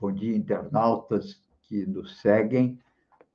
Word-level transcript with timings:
Bom 0.00 0.10
dia, 0.10 0.34
internautas 0.34 1.38
que 1.64 1.84
nos 1.84 2.22
seguem 2.22 2.80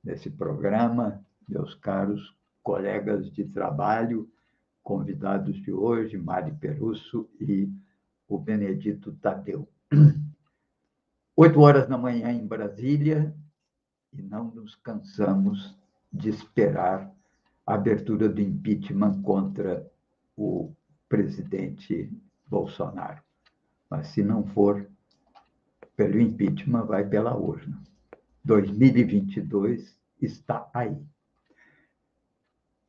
nesse 0.02 0.28
programa, 0.28 1.24
meus 1.48 1.76
caros 1.76 2.36
colegas 2.60 3.30
de 3.30 3.44
trabalho, 3.44 4.28
convidados 4.82 5.54
de 5.62 5.70
hoje, 5.70 6.18
Mari 6.18 6.50
Perusso 6.56 7.30
e 7.40 7.72
o 8.26 8.36
Benedito 8.36 9.12
Tadeu. 9.12 9.68
Oito 11.36 11.60
horas 11.60 11.88
da 11.88 11.96
manhã 11.96 12.32
em 12.32 12.44
Brasília 12.44 13.32
e 14.12 14.20
não 14.20 14.50
nos 14.50 14.74
cansamos 14.74 15.78
de 16.12 16.30
esperar 16.30 17.14
a 17.64 17.74
abertura 17.74 18.28
do 18.28 18.40
impeachment 18.40 19.22
contra 19.22 19.88
o 20.36 20.72
presidente 21.08 22.12
Bolsonaro. 22.48 23.22
Mas 23.88 24.08
se 24.08 24.24
não 24.24 24.44
for 24.48 24.84
pelo 25.96 26.20
impeachment, 26.20 26.84
vai 26.84 27.08
pela 27.08 27.34
urna. 27.34 27.82
2022 28.44 29.98
está 30.20 30.70
aí. 30.72 30.96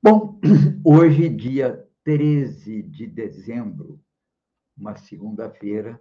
Bom, 0.04 0.40
hoje, 0.84 1.30
dia 1.30 1.88
13 2.04 2.84
de 2.84 3.08
dezembro, 3.08 4.00
uma 4.78 4.96
segunda-feira, 4.96 6.00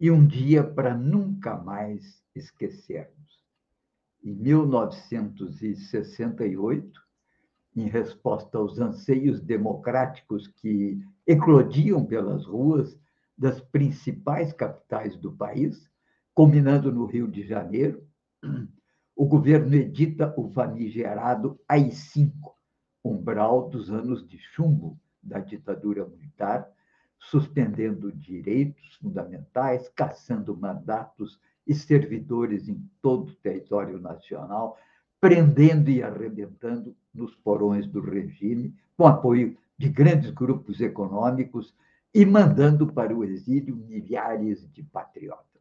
e 0.00 0.10
um 0.10 0.26
dia 0.26 0.64
para 0.64 0.96
nunca 0.96 1.54
mais 1.56 2.24
esquecermos. 2.34 3.44
Em 4.22 4.34
1968, 4.34 7.06
em 7.76 7.88
resposta 7.88 8.56
aos 8.58 8.78
anseios 8.78 9.40
democráticos 9.40 10.46
que 10.48 11.02
eclodiam 11.26 12.04
pelas 12.04 12.44
ruas 12.46 12.98
das 13.36 13.60
principais 13.60 14.52
capitais 14.52 15.16
do 15.16 15.32
país, 15.32 15.90
culminando 16.36 16.92
no 16.92 17.06
Rio 17.06 17.26
de 17.26 17.42
Janeiro, 17.42 18.06
o 19.16 19.24
governo 19.24 19.74
edita 19.74 20.34
o 20.36 20.50
famigerado 20.50 21.58
AI-5, 21.66 22.30
umbral 23.02 23.70
dos 23.70 23.90
anos 23.90 24.28
de 24.28 24.36
chumbo 24.36 25.00
da 25.22 25.38
ditadura 25.38 26.06
militar, 26.06 26.68
suspendendo 27.18 28.12
direitos 28.12 28.96
fundamentais, 28.96 29.88
caçando 29.88 30.54
mandatos 30.54 31.40
e 31.66 31.74
servidores 31.74 32.68
em 32.68 32.86
todo 33.00 33.30
o 33.30 33.36
território 33.36 33.98
nacional, 33.98 34.76
prendendo 35.18 35.88
e 35.88 36.02
arrebentando 36.02 36.94
nos 37.14 37.34
porões 37.34 37.86
do 37.86 38.02
regime, 38.02 38.74
com 38.94 39.06
apoio 39.06 39.56
de 39.78 39.88
grandes 39.88 40.30
grupos 40.32 40.82
econômicos 40.82 41.74
e 42.12 42.26
mandando 42.26 42.92
para 42.92 43.16
o 43.16 43.24
exílio 43.24 43.74
milhares 43.74 44.70
de 44.70 44.82
patriotas. 44.82 45.55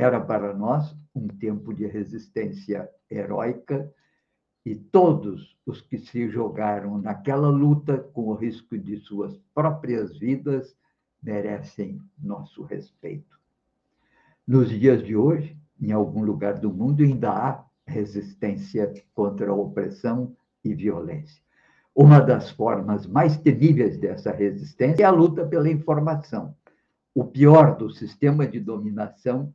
Era 0.00 0.20
para 0.20 0.54
nós 0.54 0.96
um 1.12 1.26
tempo 1.26 1.74
de 1.74 1.84
resistência 1.84 2.88
heróica 3.10 3.92
e 4.64 4.76
todos 4.76 5.58
os 5.66 5.80
que 5.80 5.98
se 5.98 6.28
jogaram 6.28 6.98
naquela 6.98 7.48
luta 7.48 7.98
com 7.98 8.28
o 8.28 8.34
risco 8.34 8.78
de 8.78 8.96
suas 8.98 9.36
próprias 9.52 10.16
vidas 10.16 10.76
merecem 11.20 12.00
nosso 12.16 12.62
respeito. 12.62 13.36
Nos 14.46 14.70
dias 14.70 15.04
de 15.04 15.16
hoje, 15.16 15.58
em 15.82 15.90
algum 15.90 16.22
lugar 16.22 16.60
do 16.60 16.72
mundo, 16.72 17.02
ainda 17.02 17.32
há 17.32 17.64
resistência 17.84 18.94
contra 19.12 19.50
a 19.50 19.54
opressão 19.54 20.32
e 20.62 20.74
violência. 20.74 21.42
Uma 21.92 22.20
das 22.20 22.52
formas 22.52 23.04
mais 23.04 23.36
temíveis 23.36 23.98
dessa 23.98 24.30
resistência 24.30 25.02
é 25.02 25.06
a 25.06 25.10
luta 25.10 25.44
pela 25.44 25.68
informação. 25.68 26.54
O 27.12 27.24
pior 27.24 27.76
do 27.76 27.90
sistema 27.90 28.46
de 28.46 28.60
dominação 28.60 29.52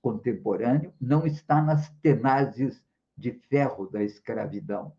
contemporâneo 0.00 0.92
não 1.00 1.26
está 1.26 1.60
nas 1.60 1.90
tenazes 2.02 2.82
de 3.16 3.32
ferro 3.32 3.86
da 3.86 4.02
escravidão, 4.02 4.92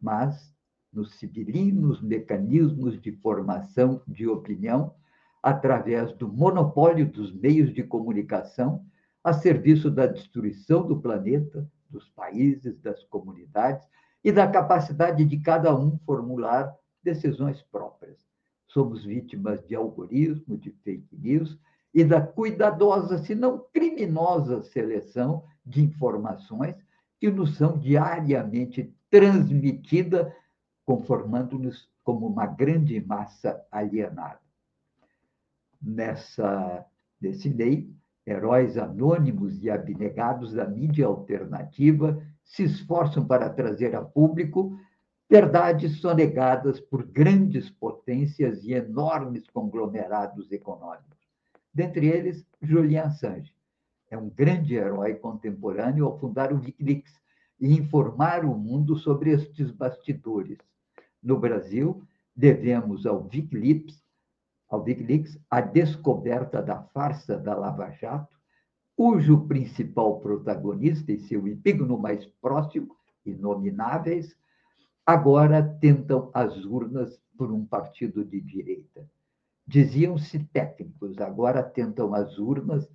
mas 0.00 0.54
nos 0.92 1.14
civilinos 1.14 2.00
mecanismos 2.00 3.00
de 3.00 3.12
formação 3.12 4.00
de 4.06 4.26
opinião 4.26 4.94
através 5.42 6.12
do 6.12 6.26
monopólio 6.26 7.06
dos 7.06 7.32
meios 7.34 7.74
de 7.74 7.82
comunicação 7.82 8.84
a 9.22 9.32
serviço 9.32 9.90
da 9.90 10.06
destruição 10.06 10.86
do 10.86 11.00
planeta, 11.00 11.68
dos 11.90 12.08
países, 12.10 12.78
das 12.80 13.02
comunidades 13.04 13.86
e 14.22 14.32
da 14.32 14.46
capacidade 14.50 15.24
de 15.24 15.38
cada 15.40 15.74
um 15.74 15.98
formular 15.98 16.74
decisões 17.02 17.62
próprias. 17.62 18.18
Somos 18.68 19.04
vítimas 19.04 19.62
de 19.66 19.74
algoritmo, 19.74 20.56
de 20.56 20.70
fake 20.82 21.16
news 21.16 21.58
e 21.94 22.02
da 22.02 22.20
cuidadosa, 22.20 23.18
se 23.18 23.36
não 23.36 23.64
criminosa, 23.72 24.62
seleção 24.62 25.44
de 25.64 25.80
informações 25.80 26.74
que 27.20 27.30
nos 27.30 27.56
são 27.56 27.78
diariamente 27.78 28.92
transmitidas, 29.08 30.30
conformando-nos 30.84 31.88
como 32.02 32.26
uma 32.26 32.46
grande 32.46 33.00
massa 33.00 33.64
alienada. 33.70 34.40
Nessa, 35.80 36.84
nesse 37.20 37.48
meio, 37.48 37.94
heróis 38.26 38.76
anônimos 38.76 39.62
e 39.62 39.70
abnegados 39.70 40.52
da 40.52 40.66
mídia 40.66 41.06
alternativa 41.06 42.20
se 42.42 42.64
esforçam 42.64 43.24
para 43.24 43.48
trazer 43.48 43.94
a 43.94 44.02
público 44.02 44.76
verdades 45.30 46.00
sonegadas 46.00 46.80
por 46.80 47.04
grandes 47.04 47.70
potências 47.70 48.64
e 48.64 48.72
enormes 48.72 49.48
conglomerados 49.48 50.50
econômicos 50.50 51.13
dentre 51.74 52.06
eles 52.06 52.46
Julian 52.62 53.04
Assange. 53.04 53.52
É 54.10 54.16
um 54.16 54.30
grande 54.30 54.74
herói 54.74 55.14
contemporâneo 55.14 56.06
ao 56.06 56.18
fundar 56.18 56.52
o 56.52 56.60
Wikileaks 56.60 57.20
e 57.60 57.74
informar 57.74 58.44
o 58.44 58.54
mundo 58.54 58.96
sobre 58.96 59.30
estes 59.30 59.70
bastidores. 59.70 60.58
No 61.22 61.38
Brasil, 61.38 62.02
devemos 62.36 63.06
ao 63.06 63.24
Wikileaks, 63.24 64.02
ao 64.68 64.82
Wikileaks 64.82 65.38
a 65.50 65.60
descoberta 65.60 66.62
da 66.62 66.82
farsa 66.82 67.36
da 67.36 67.54
Lava 67.54 67.90
Jato, 67.90 68.38
cujo 68.96 69.46
principal 69.48 70.20
protagonista 70.20 71.10
e 71.10 71.18
seu 71.18 71.48
epígono 71.48 71.98
mais 71.98 72.24
próximo, 72.40 72.94
inomináveis, 73.26 74.36
agora 75.04 75.62
tentam 75.80 76.30
as 76.32 76.64
urnas 76.64 77.20
por 77.36 77.50
um 77.50 77.64
partido 77.64 78.24
de 78.24 78.40
direita. 78.40 79.08
Diziam-se 79.66 80.38
técnicos, 80.52 81.18
agora 81.20 81.62
tentam 81.62 82.14
as 82.14 82.38
urnas 82.38 82.88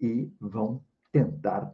e 0.00 0.32
vão 0.40 0.82
tentar, 1.12 1.72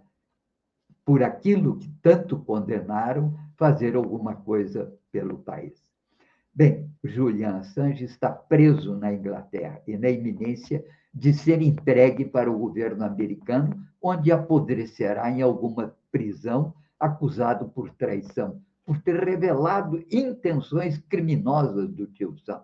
por 1.04 1.22
aquilo 1.22 1.78
que 1.78 1.88
tanto 2.02 2.38
condenaram, 2.40 3.34
fazer 3.56 3.96
alguma 3.96 4.34
coisa 4.34 4.92
pelo 5.10 5.38
país. 5.38 5.82
Bem, 6.54 6.90
Julian 7.02 7.58
Assange 7.58 8.04
está 8.04 8.30
preso 8.30 8.96
na 8.96 9.12
Inglaterra 9.12 9.80
e 9.86 9.96
na 9.96 10.10
iminência 10.10 10.84
de 11.12 11.32
ser 11.32 11.62
entregue 11.62 12.24
para 12.24 12.50
o 12.50 12.58
governo 12.58 13.04
americano, 13.04 13.82
onde 14.02 14.30
apodrecerá 14.30 15.30
em 15.30 15.40
alguma 15.40 15.94
prisão, 16.10 16.74
acusado 16.98 17.68
por 17.68 17.90
traição, 17.90 18.60
por 18.84 19.00
ter 19.00 19.22
revelado 19.22 20.04
intenções 20.10 20.98
criminosas 20.98 21.90
do 21.90 22.06
tio 22.06 22.36
Sam. 22.38 22.62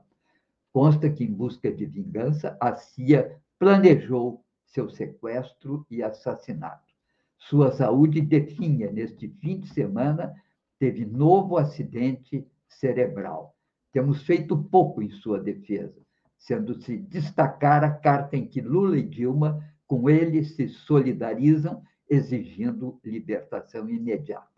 Consta 0.73 1.11
que, 1.11 1.23
em 1.25 1.33
busca 1.33 1.71
de 1.71 1.85
vingança, 1.85 2.57
a 2.61 2.75
CIA 2.75 3.37
planejou 3.59 4.43
seu 4.65 4.89
sequestro 4.89 5.87
e 5.91 6.03
assassinato. 6.03 6.93
Sua 7.37 7.73
saúde 7.73 8.21
definha 8.21 8.91
neste 8.91 9.29
fim 9.29 9.59
de 9.59 9.69
semana, 9.69 10.33
teve 10.79 11.05
novo 11.05 11.59
acidente 11.59 12.47
cerebral. 12.69 13.55
Temos 13.93 14.23
feito 14.23 14.57
pouco 14.57 15.03
em 15.03 15.11
sua 15.11 15.39
defesa, 15.39 16.01
sendo-se 16.39 16.97
destacar 16.97 17.85
a 17.85 17.91
carta 17.91 18.37
em 18.37 18.47
que 18.47 18.61
Lula 18.61 18.97
e 18.97 19.03
Dilma, 19.03 19.63
com 19.87 20.09
ele, 20.09 20.43
se 20.43 20.69
solidarizam, 20.69 21.83
exigindo 22.09 22.99
libertação 23.05 23.89
imediata. 23.89 24.49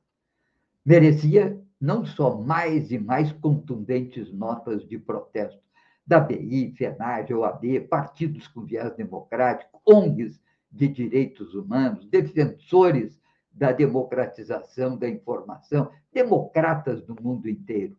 Merecia 0.85 1.61
não 1.81 2.05
só 2.05 2.37
mais 2.37 2.93
e 2.93 2.99
mais 2.99 3.33
contundentes 3.33 4.33
notas 4.33 4.87
de 4.87 4.99
protesto, 4.99 5.64
da 6.07 6.21
BI, 6.21 6.75
FENAGE, 6.77 7.33
OAB, 7.33 7.81
partidos 7.89 8.47
com 8.49 8.65
viés 8.65 8.95
democrático, 8.95 9.81
ONGs 9.87 10.41
de 10.71 10.89
direitos 10.89 11.55
humanos, 11.55 12.07
defensores 12.07 13.19
da 13.51 13.73
democratização 13.73 14.97
da 14.97 15.09
informação, 15.09 15.91
democratas 16.13 17.03
do 17.03 17.15
mundo 17.23 17.49
inteiro. 17.49 17.97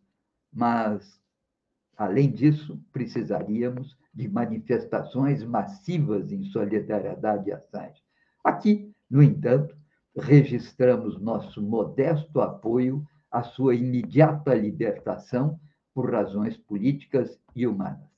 Mas, 0.51 1.19
além 1.97 2.31
disso, 2.31 2.79
precisaríamos 2.91 3.97
de 4.13 4.27
manifestações 4.27 5.43
massivas 5.43 6.31
em 6.31 6.43
solidariedade 6.45 7.51
a 7.51 7.57
Assange. 7.57 8.01
Aqui, 8.43 8.93
no 9.09 9.23
entanto, 9.23 9.75
registramos 10.15 11.19
nosso 11.19 11.61
modesto 11.61 12.39
apoio 12.41 13.05
à 13.31 13.43
sua 13.43 13.75
imediata 13.75 14.53
libertação 14.53 15.59
por 15.95 16.11
razões 16.11 16.57
políticas 16.57 17.39
e 17.55 17.65
humanas. 17.65 18.11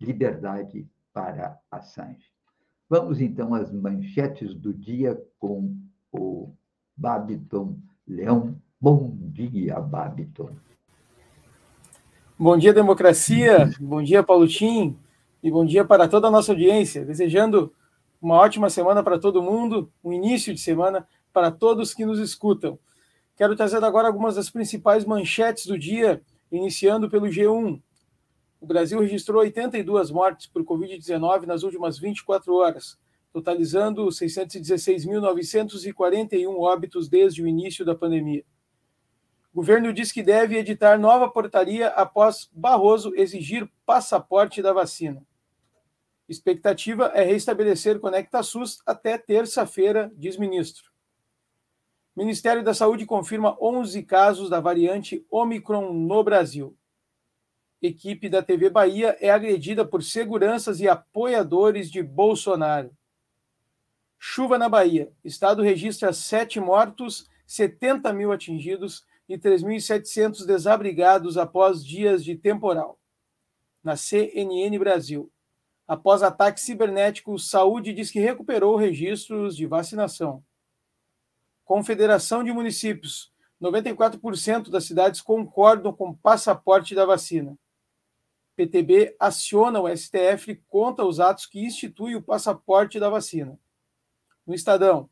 Liberdade 0.00 0.84
para 1.12 1.56
Assange. 1.70 2.28
Vamos 2.88 3.20
então 3.20 3.54
às 3.54 3.72
manchetes 3.72 4.52
do 4.52 4.74
dia 4.74 5.16
com 5.38 5.76
o 6.10 6.52
Babiton 6.96 7.78
Leão. 8.04 8.60
Bom 8.80 9.16
dia, 9.22 9.78
Babiton. 9.78 10.50
Bom 12.36 12.58
dia, 12.58 12.74
democracia. 12.74 13.70
Bom 13.78 14.02
dia, 14.02 14.24
Paulo 14.24 14.48
Tim. 14.48 14.98
E 15.40 15.50
bom 15.50 15.64
dia 15.64 15.84
para 15.84 16.08
toda 16.08 16.26
a 16.26 16.30
nossa 16.30 16.50
audiência. 16.50 17.04
Desejando 17.04 17.72
uma 18.20 18.34
ótima 18.34 18.68
semana 18.68 19.04
para 19.04 19.20
todo 19.20 19.42
mundo, 19.42 19.88
um 20.02 20.12
início 20.12 20.52
de 20.52 20.60
semana 20.60 21.06
para 21.32 21.52
todos 21.52 21.94
que 21.94 22.04
nos 22.04 22.18
escutam. 22.18 22.76
Quero 23.36 23.54
trazer 23.54 23.82
agora 23.84 24.08
algumas 24.08 24.34
das 24.34 24.50
principais 24.50 25.04
manchetes 25.04 25.66
do 25.66 25.78
dia, 25.78 26.20
iniciando 26.50 27.08
pelo 27.08 27.26
G1. 27.26 27.80
O 28.60 28.66
Brasil 28.66 28.98
registrou 29.00 29.40
82 29.40 30.10
mortes 30.10 30.46
por 30.46 30.64
Covid-19 30.64 31.46
nas 31.46 31.62
últimas 31.62 31.98
24 31.98 32.54
horas, 32.54 32.98
totalizando 33.32 34.04
616.941 34.06 36.58
óbitos 36.58 37.08
desde 37.08 37.42
o 37.42 37.48
início 37.48 37.84
da 37.84 37.94
pandemia. 37.94 38.44
O 39.52 39.56
governo 39.56 39.92
diz 39.92 40.12
que 40.12 40.22
deve 40.22 40.56
editar 40.56 40.98
nova 40.98 41.28
portaria 41.28 41.88
após 41.88 42.48
Barroso 42.52 43.12
exigir 43.16 43.68
passaporte 43.84 44.62
da 44.62 44.72
vacina. 44.72 45.26
Expectativa 46.28 47.06
é 47.14 47.24
restabelecer 47.24 47.98
Conecta 47.98 48.42
SUS 48.42 48.80
até 48.86 49.18
terça-feira, 49.18 50.12
diz 50.16 50.36
ministro. 50.36 50.89
Ministério 52.20 52.62
da 52.62 52.74
Saúde 52.74 53.06
confirma 53.06 53.56
11 53.58 54.02
casos 54.02 54.50
da 54.50 54.60
variante 54.60 55.24
Omicron 55.30 55.94
no 55.94 56.22
Brasil. 56.22 56.76
Equipe 57.80 58.28
da 58.28 58.42
TV 58.42 58.68
Bahia 58.68 59.16
é 59.22 59.30
agredida 59.30 59.86
por 59.86 60.02
seguranças 60.02 60.80
e 60.80 60.86
apoiadores 60.86 61.90
de 61.90 62.02
Bolsonaro. 62.02 62.94
Chuva 64.18 64.58
na 64.58 64.68
Bahia. 64.68 65.10
Estado 65.24 65.62
registra 65.62 66.12
sete 66.12 66.60
mortos, 66.60 67.26
70 67.46 68.12
mil 68.12 68.32
atingidos 68.32 69.06
e 69.26 69.38
3.700 69.38 70.44
desabrigados 70.44 71.38
após 71.38 71.82
dias 71.82 72.22
de 72.22 72.36
temporal. 72.36 73.00
Na 73.82 73.96
CNN 73.96 74.78
Brasil. 74.78 75.32
Após 75.88 76.22
ataque 76.22 76.60
cibernético, 76.60 77.38
Saúde 77.38 77.94
diz 77.94 78.10
que 78.10 78.20
recuperou 78.20 78.76
registros 78.76 79.56
de 79.56 79.64
vacinação. 79.64 80.44
Confederação 81.70 82.42
de 82.42 82.52
Municípios. 82.52 83.32
94% 83.62 84.70
das 84.70 84.86
cidades 84.86 85.20
concordam 85.20 85.92
com 85.92 86.08
o 86.08 86.16
passaporte 86.16 86.96
da 86.96 87.06
vacina. 87.06 87.56
PTB 88.56 89.14
aciona 89.20 89.78
o 89.78 89.88
STF 89.96 90.60
conta 90.68 91.04
os 91.04 91.20
atos 91.20 91.46
que 91.46 91.64
instituem 91.64 92.16
o 92.16 92.22
passaporte 92.22 92.98
da 92.98 93.08
vacina. 93.08 93.56
No 94.44 94.52
Estadão, 94.52 95.08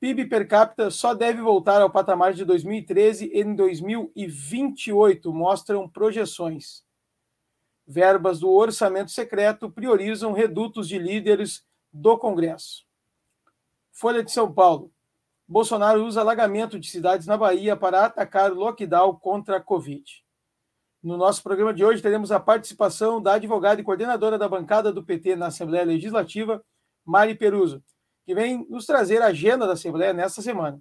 PIB 0.00 0.24
per 0.24 0.48
capita 0.48 0.90
só 0.90 1.12
deve 1.12 1.42
voltar 1.42 1.82
ao 1.82 1.90
patamar 1.90 2.32
de 2.32 2.46
2013 2.46 3.26
em 3.34 3.54
2028, 3.54 5.30
mostram 5.30 5.86
projeções. 5.86 6.86
Verbas 7.86 8.40
do 8.40 8.48
orçamento 8.48 9.10
secreto 9.10 9.70
priorizam 9.70 10.32
redutos 10.32 10.88
de 10.88 10.98
líderes 10.98 11.66
do 11.92 12.16
Congresso. 12.16 12.86
Folha 13.92 14.22
de 14.22 14.32
São 14.32 14.50
Paulo. 14.50 14.90
Bolsonaro 15.48 16.04
usa 16.04 16.20
alagamento 16.20 16.78
de 16.78 16.90
cidades 16.90 17.26
na 17.26 17.36
Bahia 17.36 17.76
para 17.76 18.04
atacar 18.04 18.50
o 18.50 18.56
lockdown 18.56 19.14
contra 19.14 19.58
a 19.58 19.60
Covid. 19.60 20.04
No 21.00 21.16
nosso 21.16 21.40
programa 21.40 21.72
de 21.72 21.84
hoje, 21.84 22.02
teremos 22.02 22.32
a 22.32 22.40
participação 22.40 23.22
da 23.22 23.34
advogada 23.34 23.80
e 23.80 23.84
coordenadora 23.84 24.36
da 24.36 24.48
bancada 24.48 24.92
do 24.92 25.04
PT 25.04 25.36
na 25.36 25.46
Assembleia 25.46 25.84
Legislativa, 25.84 26.64
Mari 27.04 27.36
Peruso, 27.36 27.80
que 28.24 28.34
vem 28.34 28.66
nos 28.68 28.86
trazer 28.86 29.22
a 29.22 29.26
agenda 29.26 29.68
da 29.68 29.74
Assembleia 29.74 30.12
nesta 30.12 30.42
semana. 30.42 30.80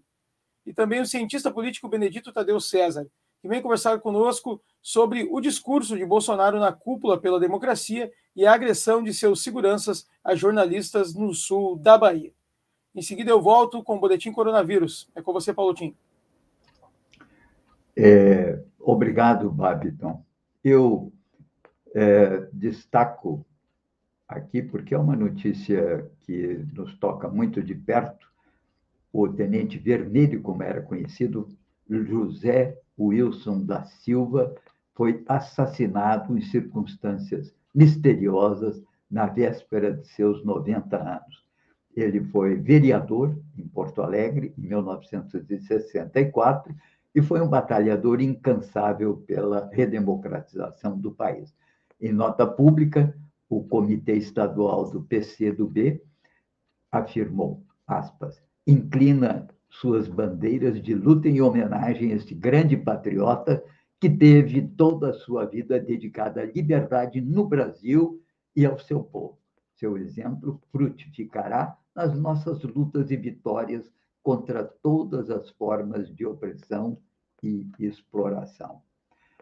E 0.65 0.73
também 0.73 0.99
o 0.99 1.05
cientista 1.05 1.51
político 1.51 1.87
Benedito 1.87 2.33
Tadeu 2.33 2.59
César, 2.59 3.05
que 3.39 3.47
vem 3.47 3.61
conversar 3.61 3.99
conosco 3.99 4.59
sobre 4.81 5.27
o 5.29 5.39
discurso 5.39 5.95
de 5.95 6.03
Bolsonaro 6.03 6.59
na 6.59 6.73
cúpula 6.73 7.21
pela 7.21 7.39
democracia 7.39 8.11
e 8.35 8.47
a 8.47 8.53
agressão 8.53 9.03
de 9.03 9.13
seus 9.13 9.43
seguranças 9.43 10.07
a 10.23 10.33
jornalistas 10.33 11.13
no 11.13 11.35
sul 11.35 11.77
da 11.77 11.99
Bahia. 11.99 12.33
Em 12.95 13.01
seguida, 13.01 13.29
eu 13.29 13.41
volto 13.41 13.83
com 13.83 13.97
o 13.97 13.99
Boletim 13.99 14.31
Coronavírus. 14.31 15.11
É 15.13 15.21
com 15.21 15.33
você, 15.33 15.53
Paulo 15.53 15.73
Tim. 15.73 15.93
É, 17.93 18.63
obrigado, 18.79 19.51
Babiton. 19.51 20.23
Eu 20.63 21.11
é, 21.93 22.47
destaco 22.53 23.45
aqui, 24.25 24.61
porque 24.61 24.95
é 24.95 24.97
uma 24.97 25.15
notícia 25.15 26.09
que 26.21 26.65
nos 26.73 26.97
toca 26.97 27.27
muito 27.27 27.61
de 27.61 27.75
perto, 27.75 28.25
o 29.11 29.27
Tenente 29.27 29.77
Vermelho, 29.77 30.41
como 30.41 30.63
era 30.63 30.81
conhecido, 30.81 31.49
José 31.89 32.77
Wilson 32.97 33.61
da 33.63 33.83
Silva, 33.83 34.55
foi 34.93 35.23
assassinado 35.27 36.37
em 36.37 36.41
circunstâncias 36.41 37.53
misteriosas 37.73 38.81
na 39.11 39.25
véspera 39.25 39.93
de 39.93 40.07
seus 40.07 40.43
90 40.43 40.97
anos. 40.97 41.44
Ele 41.95 42.23
foi 42.25 42.55
vereador 42.55 43.39
em 43.57 43.65
Porto 43.67 44.01
Alegre 44.01 44.53
em 44.57 44.61
1964 44.61 46.75
e 47.13 47.21
foi 47.21 47.41
um 47.41 47.47
batalhador 47.47 48.19
incansável 48.21 49.17
pela 49.25 49.69
redemocratização 49.71 50.99
do 50.99 51.11
país. 51.11 51.53
Em 52.01 52.11
nota 52.11 52.45
pública, 52.45 53.15
o 53.49 53.63
Comitê 53.63 54.17
Estadual 54.17 54.91
do 54.91 55.03
PCdoB 55.03 56.01
afirmou, 56.91 57.63
aspas, 57.87 58.43
inclina 58.67 59.47
suas 59.69 60.07
bandeiras 60.07 60.81
de 60.81 60.93
luta 60.93 61.29
em 61.29 61.41
homenagem 61.41 62.11
a 62.11 62.15
este 62.15 62.33
grande 62.33 62.75
patriota 62.75 63.63
que 63.99 64.09
teve 64.09 64.61
toda 64.61 65.11
a 65.11 65.13
sua 65.13 65.45
vida 65.45 65.79
dedicada 65.79 66.41
à 66.41 66.45
liberdade 66.45 67.21
no 67.21 67.47
Brasil 67.47 68.21
e 68.55 68.65
ao 68.65 68.77
seu 68.77 69.01
povo. 69.01 69.37
Seu 69.75 69.97
exemplo 69.97 70.61
frutificará 70.71 71.77
nas 71.95 72.13
nossas 72.17 72.61
lutas 72.63 73.09
e 73.11 73.15
vitórias 73.15 73.91
contra 74.21 74.63
todas 74.63 75.29
as 75.29 75.49
formas 75.51 76.13
de 76.13 76.25
opressão 76.25 76.97
e 77.41 77.69
exploração. 77.79 78.81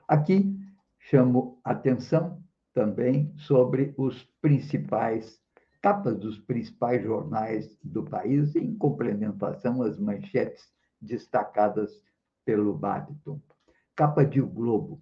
Aqui 0.07 0.55
chamo 0.99 1.59
atenção 1.63 2.43
também 2.73 3.33
sobre 3.37 3.93
os 3.97 4.23
principais 4.41 5.41
capas 5.83 6.17
dos 6.17 6.39
principais 6.39 7.03
jornais 7.03 7.77
do 7.83 8.03
país, 8.03 8.55
em 8.55 8.73
complementação 8.73 9.81
às 9.81 9.99
manchetes 9.99 10.71
destacadas 11.01 12.01
pelo 12.45 12.73
Babiton. 12.73 13.41
Capa 13.93 14.23
de 14.25 14.41
O 14.41 14.47
Globo. 14.47 15.01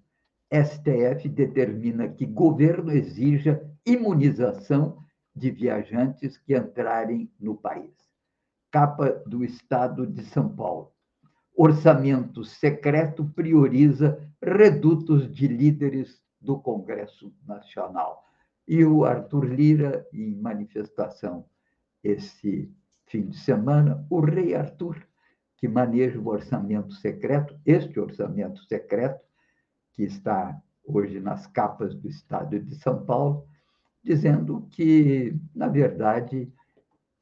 STF 0.51 1.29
determina 1.29 2.09
que 2.09 2.25
governo 2.25 2.91
exija 2.91 3.63
imunização 3.85 5.00
de 5.41 5.49
viajantes 5.49 6.37
que 6.37 6.55
entrarem 6.55 7.27
no 7.39 7.55
país. 7.55 7.91
Capa 8.69 9.09
do 9.25 9.43
Estado 9.43 10.05
de 10.05 10.23
São 10.23 10.47
Paulo. 10.47 10.91
Orçamento 11.57 12.43
secreto 12.43 13.25
prioriza 13.35 14.19
redutos 14.39 15.29
de 15.33 15.47
líderes 15.47 16.21
do 16.39 16.59
Congresso 16.59 17.33
Nacional. 17.45 18.23
E 18.67 18.85
o 18.85 19.03
Arthur 19.03 19.45
Lira, 19.45 20.07
em 20.13 20.35
manifestação 20.35 21.43
esse 22.03 22.71
fim 23.07 23.27
de 23.27 23.37
semana, 23.37 24.05
o 24.11 24.21
rei 24.21 24.53
Arthur, 24.53 24.95
que 25.57 25.67
maneja 25.67 26.19
o 26.19 26.27
orçamento 26.27 26.93
secreto, 26.93 27.59
este 27.65 27.99
orçamento 27.99 28.63
secreto, 28.65 29.25
que 29.93 30.03
está 30.03 30.55
hoje 30.83 31.19
nas 31.19 31.47
capas 31.47 31.95
do 31.95 32.07
Estado 32.07 32.59
de 32.59 32.75
São 32.75 33.03
Paulo, 33.03 33.47
dizendo 34.03 34.67
que, 34.71 35.35
na 35.55 35.67
verdade, 35.67 36.51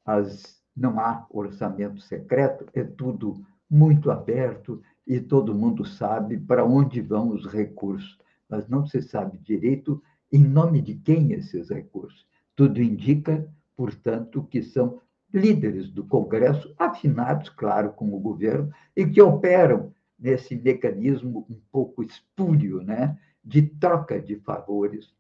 as, 0.06 0.62
não 0.76 1.00
há 1.00 1.26
orçamento 1.30 2.00
secreto, 2.02 2.66
é 2.74 2.84
tudo 2.84 3.46
muito 3.70 4.10
aberto 4.10 4.82
e 5.06 5.20
todo 5.20 5.56
mundo 5.56 5.86
sabe 5.86 6.38
para 6.38 6.66
onde 6.66 7.02
vão 7.02 7.30
os 7.30 7.46
recursos, 7.46 8.18
mas 8.48 8.68
não 8.68 8.86
se 8.86 9.02
sabe 9.02 9.38
direito 9.38 10.02
em 10.32 10.44
nome 10.44 10.82
de 10.82 10.96
quem 10.96 11.34
esses 11.34 11.70
recursos. 11.70 12.26
Tudo 12.56 12.82
indica, 12.82 13.48
portanto, 13.76 14.44
que 14.44 14.62
são 14.62 15.00
líderes 15.34 15.90
do 15.92 16.06
Congresso, 16.06 16.74
afinados, 16.78 17.50
claro, 17.50 17.94
com 17.94 18.14
o 18.14 18.20
governo, 18.20 18.72
e 18.96 19.06
que 19.06 19.22
operam 19.22 19.94
nesse 20.18 20.56
mecanismo 20.56 21.46
um 21.50 21.60
pouco 21.72 22.04
espúrio 22.04 22.82
né, 22.82 23.18
de 23.44 23.62
troca 23.62 24.20
de 24.20 24.36
favores 24.38 25.14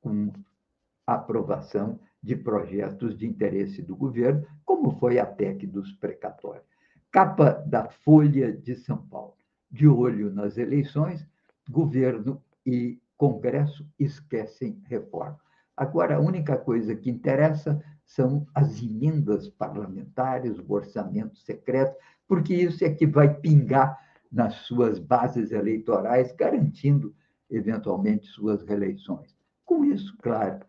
com 0.00 0.32
aprovação 1.06 2.00
de 2.22 2.34
projetos 2.34 3.16
de 3.16 3.26
interesse 3.26 3.80
do 3.80 3.94
governo, 3.94 4.44
como 4.64 4.90
foi 4.98 5.18
a 5.18 5.26
PEC 5.26 5.66
dos 5.66 5.92
precatórios. 5.92 6.66
Capa 7.12 7.52
da 7.66 7.88
Folha 7.88 8.52
de 8.52 8.74
São 8.74 8.98
Paulo. 8.98 9.36
De 9.70 9.86
olho 9.86 10.32
nas 10.32 10.58
eleições, 10.58 11.26
governo 11.70 12.42
e 12.64 13.00
Congresso 13.16 13.86
esquecem 13.98 14.82
reforma. 14.86 15.38
Agora, 15.76 16.16
a 16.16 16.20
única 16.20 16.56
coisa 16.56 16.94
que 16.94 17.10
interessa 17.10 17.82
são 18.04 18.46
as 18.54 18.82
emendas 18.82 19.48
parlamentares, 19.48 20.58
o 20.58 20.72
orçamento 20.72 21.38
secreto, 21.38 21.96
porque 22.26 22.54
isso 22.54 22.84
é 22.84 22.90
que 22.90 23.06
vai 23.06 23.32
pingar 23.32 23.98
nas 24.30 24.54
suas 24.66 24.98
bases 24.98 25.52
eleitorais, 25.52 26.32
garantindo, 26.32 27.14
eventualmente, 27.50 28.26
suas 28.26 28.62
reeleições. 28.62 29.36
Com 29.64 29.84
isso, 29.84 30.16
claro, 30.18 30.60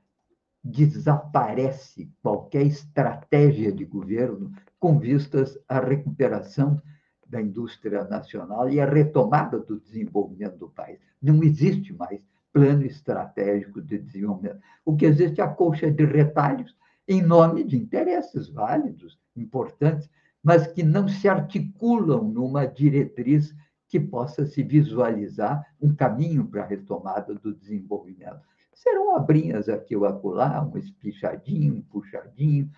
desaparece 0.68 2.10
qualquer 2.22 2.66
estratégia 2.66 3.72
de 3.72 3.86
governo 3.86 4.52
com 4.80 5.00
vistas 5.00 5.58
à 5.68 5.80
recuperação 5.80 6.82
da 7.28 7.42
indústria 7.42 8.04
nacional 8.06 8.70
e 8.70 8.80
à 8.80 8.86
retomada 8.86 9.60
do 9.60 9.80
desenvolvimento 9.80 10.58
do 10.58 10.70
país. 10.70 11.00
Não 11.22 11.44
existe 11.44 11.94
mais 11.94 12.22
plano 12.54 12.86
estratégico 12.86 13.82
de 13.82 13.98
desenvolvimento. 13.98 14.60
O 14.86 14.96
que 14.96 15.06
existe 15.06 15.42
é 15.42 15.44
a 15.44 15.48
colcha 15.48 15.90
de 15.92 16.06
retalhos 16.06 16.76
em 17.08 17.22
nome 17.22 17.64
de 17.64 17.78
interesses 17.78 18.50
válidos, 18.50 19.18
importantes, 19.36 20.10
mas 20.44 20.68
que 20.68 20.84
não 20.84 21.08
se 21.08 21.28
articulam 21.28 22.24
numa 22.24 22.66
diretriz 22.66 23.56
que 23.88 24.00
possa 24.00 24.46
se 24.46 24.62
visualizar 24.64 25.66
um 25.82 25.96
caminho 25.96 26.46
para 26.46 26.64
a 26.64 26.68
retomada 26.68 27.34
do 27.34 27.54
desenvolvimento. 27.54 28.42
Serão 28.78 29.16
obrinhas 29.16 29.68
aqui 29.68 29.96
ou 29.96 30.06
acolá, 30.06 30.64
um 30.64 30.78
espichadinho, 30.78 31.78
um 31.78 31.82
puxadinho, 31.82 32.70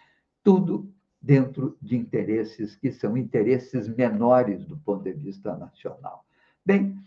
tudo 0.41 0.89
dentro 1.21 1.77
de 1.81 1.97
interesses 1.97 2.73
que 2.77 2.89
são 2.89 3.17
interesses 3.17 3.89
menores 3.89 4.63
do 4.65 4.77
ponto 4.77 5.03
de 5.03 5.11
vista 5.11 5.57
nacional. 5.57 6.25
Bem, 6.65 6.97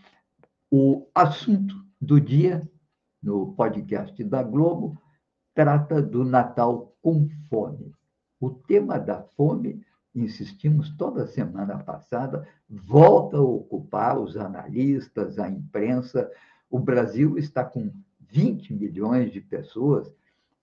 o 0.70 1.06
assunto 1.14 1.74
do 1.98 2.20
dia 2.20 2.68
no 3.22 3.54
podcast 3.54 4.22
da 4.24 4.42
Globo 4.42 5.00
trata 5.54 6.02
do 6.02 6.22
Natal 6.22 6.94
com 7.00 7.26
fome. 7.48 7.94
O 8.38 8.50
tema 8.50 8.98
da 8.98 9.22
fome, 9.22 9.82
insistimos 10.14 10.94
toda 10.98 11.26
semana 11.26 11.78
passada, 11.78 12.46
volta 12.68 13.38
a 13.38 13.42
ocupar 13.42 14.18
os 14.18 14.36
analistas, 14.36 15.38
a 15.38 15.48
imprensa. 15.48 16.30
O 16.68 16.78
Brasil 16.78 17.38
está 17.38 17.64
com 17.64 17.90
20 18.32 18.72
milhões 18.72 19.30
de 19.30 19.42
pessoas. 19.42 20.10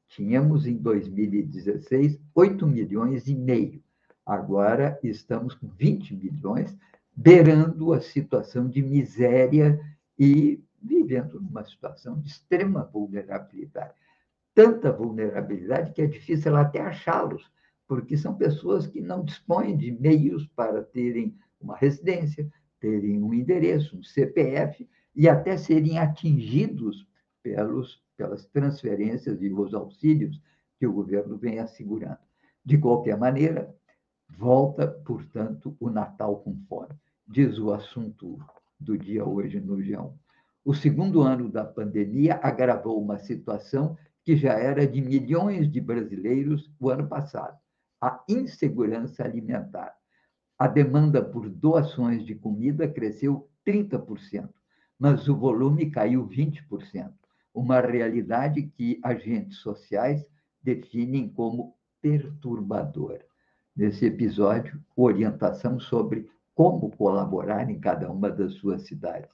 Tínhamos 0.08 0.66
em 0.66 0.76
2016 0.76 2.20
8 2.34 2.68
milhões 2.68 3.28
e 3.28 3.36
meio. 3.36 3.82
Agora 4.26 5.00
estamos 5.04 5.54
com 5.54 5.68
20 5.68 6.16
milhões, 6.16 6.76
beirando 7.16 7.94
a 7.94 8.02
situação 8.02 8.68
de 8.68 8.82
miséria 8.82 9.80
e 10.18 10.60
vivendo 10.82 11.40
numa 11.40 11.64
situação 11.64 12.20
de 12.20 12.30
extrema 12.30 12.90
vulnerabilidade. 12.92 13.94
Tanta 14.56 14.92
vulnerabilidade 14.92 15.94
que 15.94 16.02
é 16.02 16.08
difícil 16.08 16.56
até 16.56 16.82
achá-los, 16.82 17.52
porque 17.88 18.18
são 18.18 18.36
pessoas 18.36 18.88
que 18.88 19.00
não 19.00 19.24
dispõem 19.24 19.78
de 19.78 19.92
meios 19.92 20.46
para 20.56 20.82
terem 20.82 21.36
uma 21.62 21.78
residência, 21.78 22.52
terem 22.80 23.22
um 23.22 23.34
endereço, 23.34 23.98
um 23.98 24.04
CPF 24.04 24.90
e 25.16 25.30
até 25.30 25.56
serem 25.58 26.00
atingidos 26.00 27.09
pelos, 27.56 28.00
pelas 28.16 28.46
transferências 28.46 29.42
e 29.42 29.52
os 29.52 29.74
auxílios 29.74 30.40
que 30.78 30.86
o 30.86 30.94
governo 30.94 31.36
vem 31.36 31.60
assegurando. 31.60 32.20
De 32.64 32.78
qualquer 32.78 33.18
maneira, 33.18 33.76
volta, 34.30 34.88
portanto, 34.88 35.76
o 35.80 35.90
Natal 35.90 36.38
com 36.42 36.56
fome. 36.68 36.94
Diz 37.28 37.58
o 37.58 37.72
assunto 37.74 38.38
do 38.80 38.96
dia 38.98 39.26
hoje 39.26 39.60
no 39.60 39.78
G1. 39.78 40.14
O 40.64 40.76
segundo 40.76 41.22
ano 41.22 41.50
da 41.50 41.66
pandemia 41.66 42.40
agravou 42.44 43.02
uma 43.02 43.18
situação 43.18 43.98
que 44.24 44.36
já 44.36 44.54
era 44.54 44.86
de 44.86 45.02
milhões 45.02 45.72
de 45.72 45.82
brasileiros 45.82 46.72
o 46.80 46.90
ano 46.90 47.08
passado: 47.08 47.58
a 48.00 48.24
insegurança 48.30 49.24
alimentar. 49.24 49.96
A 50.58 50.68
demanda 50.68 51.24
por 51.24 51.50
doações 51.50 52.24
de 52.24 52.36
comida 52.36 52.88
cresceu 52.88 53.50
30%, 53.66 54.50
mas 55.00 55.28
o 55.28 55.36
volume 55.36 55.90
caiu 55.90 56.28
20%, 56.28 57.12
uma 57.54 57.80
realidade 57.80 58.64
que 58.64 59.00
agentes 59.04 59.58
sociais 59.58 60.26
definem 60.62 61.30
como 61.30 61.76
perturbadora. 62.02 63.26
Nesse 63.76 64.06
episódio, 64.06 64.82
orientação 64.96 65.80
sobre 65.80 66.30
como 66.54 66.92
colaborar 66.92 67.70
em 67.70 67.80
cada 67.80 68.12
uma 68.12 68.30
das 68.30 68.54
suas 68.56 68.84
cidades. 68.84 69.30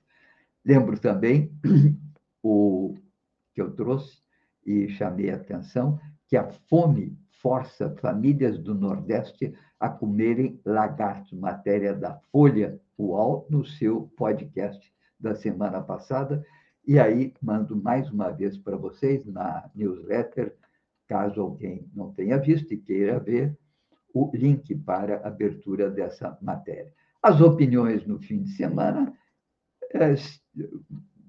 Lembro 0.64 1.00
também 1.00 1.52
o 2.44 2.96
que 3.54 3.62
eu 3.62 3.72
trouxe 3.72 4.20
e 4.66 4.90
chamei 4.90 5.30
a 5.30 5.36
atenção 5.36 6.00
que 6.28 6.38
a 6.38 6.50
fome 6.70 7.18
força 7.42 7.96
famílias 8.02 8.58
do 8.58 8.74
Nordeste 8.74 9.54
a 9.80 9.90
comerem 9.90 10.60
lagartos, 10.66 11.32
matéria 11.34 11.94
da 11.94 12.16
Folha 12.32 12.80
UOL 12.98 13.46
no 13.50 13.64
seu 13.66 14.12
podcast 14.18 14.92
da 15.20 15.36
semana 15.36 15.82
passada. 15.82 16.44
E 16.88 17.00
aí 17.00 17.34
mando 17.42 17.76
mais 17.76 18.10
uma 18.12 18.30
vez 18.30 18.58
para 18.58 18.78
vocês 18.78 19.26
na 19.26 19.70
newsletter, 19.74 20.56
caso 21.08 21.42
alguém 21.42 21.90
não 21.94 22.12
tenha 22.12 22.38
visto 22.38 22.74
e 22.74 22.78
queira 22.78 23.20
ver, 23.20 23.58
o 24.14 24.30
link 24.34 24.74
para 24.76 25.18
a 25.18 25.28
abertura 25.28 25.90
dessa 25.90 26.38
matéria. 26.42 26.94
As 27.22 27.42
opiniões 27.42 28.06
no 28.06 28.20
fim 28.20 28.44
de 28.44 28.52
semana 28.52 29.14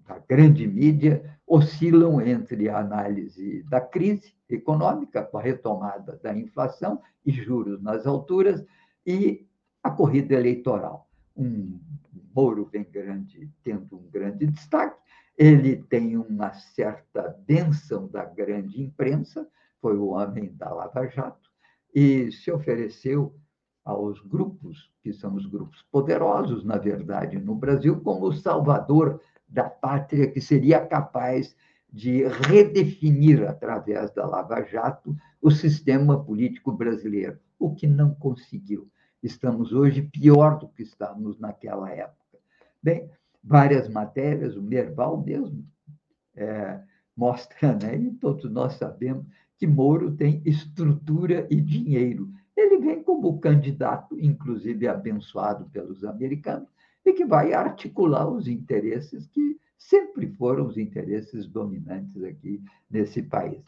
a 0.08 0.18
grande 0.28 0.66
mídia 0.66 1.38
oscilam 1.46 2.20
entre 2.20 2.68
a 2.68 2.78
análise 2.78 3.62
da 3.64 3.80
crise 3.80 4.34
econômica, 4.48 5.22
com 5.22 5.38
a 5.38 5.42
retomada 5.42 6.18
da 6.22 6.36
inflação 6.36 7.00
e 7.24 7.32
juros 7.32 7.82
nas 7.82 8.06
alturas, 8.06 8.64
e 9.04 9.46
a 9.82 9.90
corrida 9.90 10.34
eleitoral. 10.34 11.08
Um 11.36 11.78
Moro 12.34 12.66
bem 12.66 12.84
grande, 12.84 13.50
tendo 13.64 13.96
um 13.96 14.10
grande 14.10 14.46
destaque, 14.46 15.00
ele 15.36 15.76
tem 15.76 16.16
uma 16.16 16.52
certa 16.52 17.36
bênção 17.46 18.08
da 18.08 18.24
grande 18.24 18.82
imprensa, 18.82 19.46
foi 19.80 19.96
o 19.96 20.08
homem 20.08 20.52
da 20.54 20.72
Lava 20.72 21.06
Jato, 21.06 21.50
e 21.94 22.30
se 22.32 22.50
ofereceu 22.50 23.34
aos 23.84 24.20
grupos, 24.20 24.90
que 25.02 25.12
são 25.12 25.34
os 25.34 25.46
grupos 25.46 25.82
poderosos, 25.92 26.64
na 26.64 26.76
verdade, 26.76 27.38
no 27.38 27.54
Brasil, 27.54 28.00
como 28.00 28.26
o 28.26 28.32
salvador 28.32 29.20
da 29.48 29.70
pátria 29.70 30.30
que 30.30 30.40
seria 30.40 30.84
capaz 30.84 31.54
de 31.92 32.24
redefinir, 32.26 33.48
através 33.48 34.10
da 34.10 34.26
Lava 34.26 34.62
Jato, 34.62 35.16
o 35.40 35.50
sistema 35.50 36.22
político 36.22 36.72
brasileiro, 36.72 37.38
o 37.58 37.74
que 37.74 37.86
não 37.86 38.14
conseguiu. 38.14 38.90
Estamos 39.22 39.72
hoje 39.72 40.02
pior 40.02 40.58
do 40.58 40.68
que 40.68 40.82
estávamos 40.82 41.38
naquela 41.38 41.90
época. 41.90 42.38
Bem, 42.82 43.08
várias 43.46 43.88
matérias, 43.88 44.56
o 44.56 44.62
Merval 44.62 45.22
mesmo 45.22 45.64
é, 46.34 46.80
mostra, 47.16 47.74
né, 47.74 47.96
e 47.96 48.10
todos 48.12 48.50
nós 48.50 48.74
sabemos, 48.74 49.24
que 49.56 49.66
Moro 49.66 50.10
tem 50.10 50.42
estrutura 50.44 51.46
e 51.48 51.60
dinheiro 51.60 52.30
ele 52.56 52.78
vem 52.78 53.02
como 53.02 53.38
candidato, 53.38 54.18
inclusive 54.18 54.88
abençoado 54.88 55.68
pelos 55.70 56.02
americanos, 56.04 56.68
e 57.04 57.12
que 57.12 57.24
vai 57.24 57.52
articular 57.52 58.28
os 58.28 58.48
interesses 58.48 59.26
que 59.28 59.60
sempre 59.76 60.26
foram 60.32 60.66
os 60.66 60.78
interesses 60.78 61.46
dominantes 61.46 62.22
aqui 62.24 62.62
nesse 62.90 63.22
país. 63.22 63.62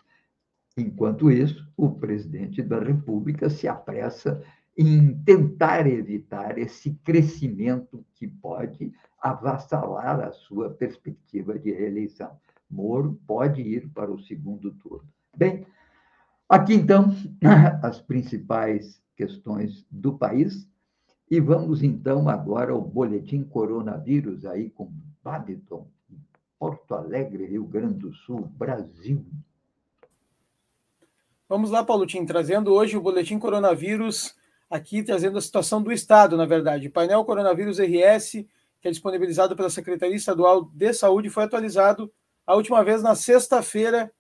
Enquanto 0.77 1.31
isso, 1.31 1.67
o 1.77 1.91
presidente 1.91 2.63
da 2.63 2.81
República 2.81 3.51
se 3.51 3.69
apressa 3.69 4.43
em 4.79 5.13
tentar 5.25 5.87
evitar 5.87 6.57
esse 6.57 6.93
crescimento 7.05 8.07
que 8.15 8.29
pode 8.29 8.93
avassalar 9.21 10.21
a 10.21 10.31
sua 10.31 10.71
perspectiva 10.71 11.59
de 11.59 11.73
reeleição. 11.73 12.39
Moro 12.71 13.21
pode 13.27 13.61
ir 13.61 13.89
para 13.89 14.11
o 14.11 14.21
segundo 14.21 14.71
turno. 14.73 15.09
Bem, 15.37 15.67
Aqui, 16.49 16.73
então, 16.73 17.15
as 17.83 18.01
principais 18.01 19.03
questões 19.15 19.85
do 19.91 20.17
país. 20.17 20.67
E 21.31 21.39
vamos, 21.41 21.83
então, 21.83 22.27
agora 22.27 22.73
ao 22.73 22.81
boletim 22.81 23.45
coronavírus, 23.45 24.47
aí 24.47 24.71
com 24.71 24.91
Babiton, 25.23 25.87
Porto 26.59 26.95
Alegre, 26.95 27.45
Rio 27.45 27.67
Grande 27.67 27.99
do 27.99 28.15
Sul, 28.15 28.47
Brasil. 28.57 29.27
Vamos 31.47 31.71
lá, 31.71 31.85
Paulotinho, 31.85 32.25
trazendo 32.25 32.73
hoje 32.73 32.97
o 32.97 33.01
boletim 33.03 33.39
coronavírus, 33.39 34.35
aqui 34.71 35.03
trazendo 35.03 35.39
a 35.39 35.41
situação 35.41 35.83
do 35.83 35.93
Estado, 35.93 36.37
na 36.37 36.47
verdade. 36.47 36.89
O 36.89 36.93
painel 36.93 37.25
Coronavírus 37.25 37.79
RS, 37.79 38.45
que 38.81 38.89
é 38.89 38.91
disponibilizado 38.91 39.57
pela 39.57 39.71
Secretaria 39.71 40.17
Estadual 40.17 40.71
de 40.75 40.93
Saúde, 40.93 41.31
foi 41.31 41.45
atualizado 41.45 42.13
a 42.47 42.55
última 42.55 42.83
vez 42.83 43.03
na 43.03 43.15
sexta-feira, 43.15 44.13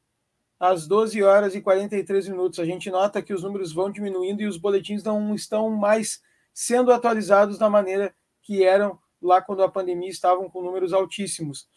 às 0.58 0.86
12 0.86 1.22
horas 1.22 1.54
e 1.54 1.60
43 1.60 2.28
minutos. 2.28 2.58
A 2.58 2.64
gente 2.64 2.90
nota 2.90 3.22
que 3.22 3.32
os 3.32 3.42
números 3.42 3.72
vão 3.72 3.90
diminuindo 3.90 4.42
e 4.42 4.46
os 4.46 4.56
boletins 4.56 5.02
não 5.02 5.34
estão 5.34 5.70
mais 5.70 6.20
sendo 6.52 6.92
atualizados 6.92 7.58
da 7.58 7.70
maneira 7.70 8.14
que 8.42 8.64
eram 8.64 8.98
lá 9.22 9.40
quando 9.40 9.62
a 9.62 9.70
pandemia 9.70 10.08
estavam 10.08 10.48
com 10.50 10.62
números 10.62 10.92
altíssimos. 10.92 11.68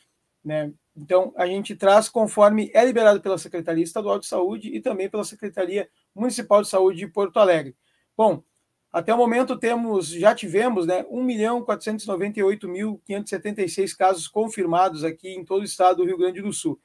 Né? 0.43 0.73
Então, 0.95 1.31
a 1.37 1.45
gente 1.45 1.75
traz 1.75 2.09
conforme 2.09 2.71
é 2.73 2.83
liberado 2.83 3.21
pela 3.21 3.37
Secretaria 3.37 3.83
Estadual 3.83 4.19
de 4.19 4.25
Saúde 4.25 4.75
e 4.75 4.81
também 4.81 5.09
pela 5.09 5.23
Secretaria 5.23 5.89
Municipal 6.15 6.61
de 6.61 6.67
Saúde 6.67 6.99
de 6.99 7.07
Porto 7.07 7.37
Alegre. 7.37 7.75
Bom, 8.17 8.43
até 8.91 9.13
o 9.13 9.17
momento 9.17 9.55
temos, 9.57 10.10
já 10.10 10.36
tivemos, 10.36 10.86
né, 10.86 11.03
1.498.576 11.03 13.95
casos 13.95 14.27
confirmados 14.27 15.05
aqui 15.05 15.29
em 15.29 15.45
todo 15.45 15.62
o 15.62 15.65
estado 15.65 15.98
do 15.98 16.05
Rio 16.05 16.17
Grande 16.17 16.41
do 16.41 16.51
Sul. 16.51 16.77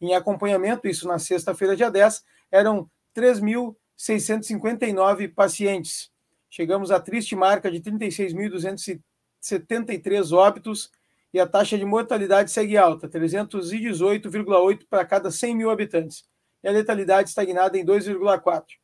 Em 0.00 0.14
acompanhamento, 0.14 0.88
isso 0.88 1.06
na 1.06 1.20
sexta-feira, 1.20 1.76
dia 1.76 1.88
10, 1.88 2.24
eram 2.50 2.90
3.659 3.14 5.32
pacientes. 5.32 6.10
Chegamos 6.50 6.90
à 6.90 6.98
triste 6.98 7.36
marca 7.36 7.70
de 7.70 7.80
36.273 7.80 10.36
óbitos 10.36 10.90
e 11.32 11.38
a 11.38 11.46
taxa 11.46 11.78
de 11.78 11.84
mortalidade 11.84 12.50
segue 12.50 12.76
alta, 12.76 13.08
318,8 13.08 14.84
para 14.90 15.04
cada 15.04 15.30
100 15.30 15.56
mil 15.56 15.70
habitantes, 15.70 16.24
e 16.62 16.68
a 16.68 16.72
letalidade 16.72 17.28
estagnada 17.28 17.78
em 17.78 17.86
2,4. 17.86 18.81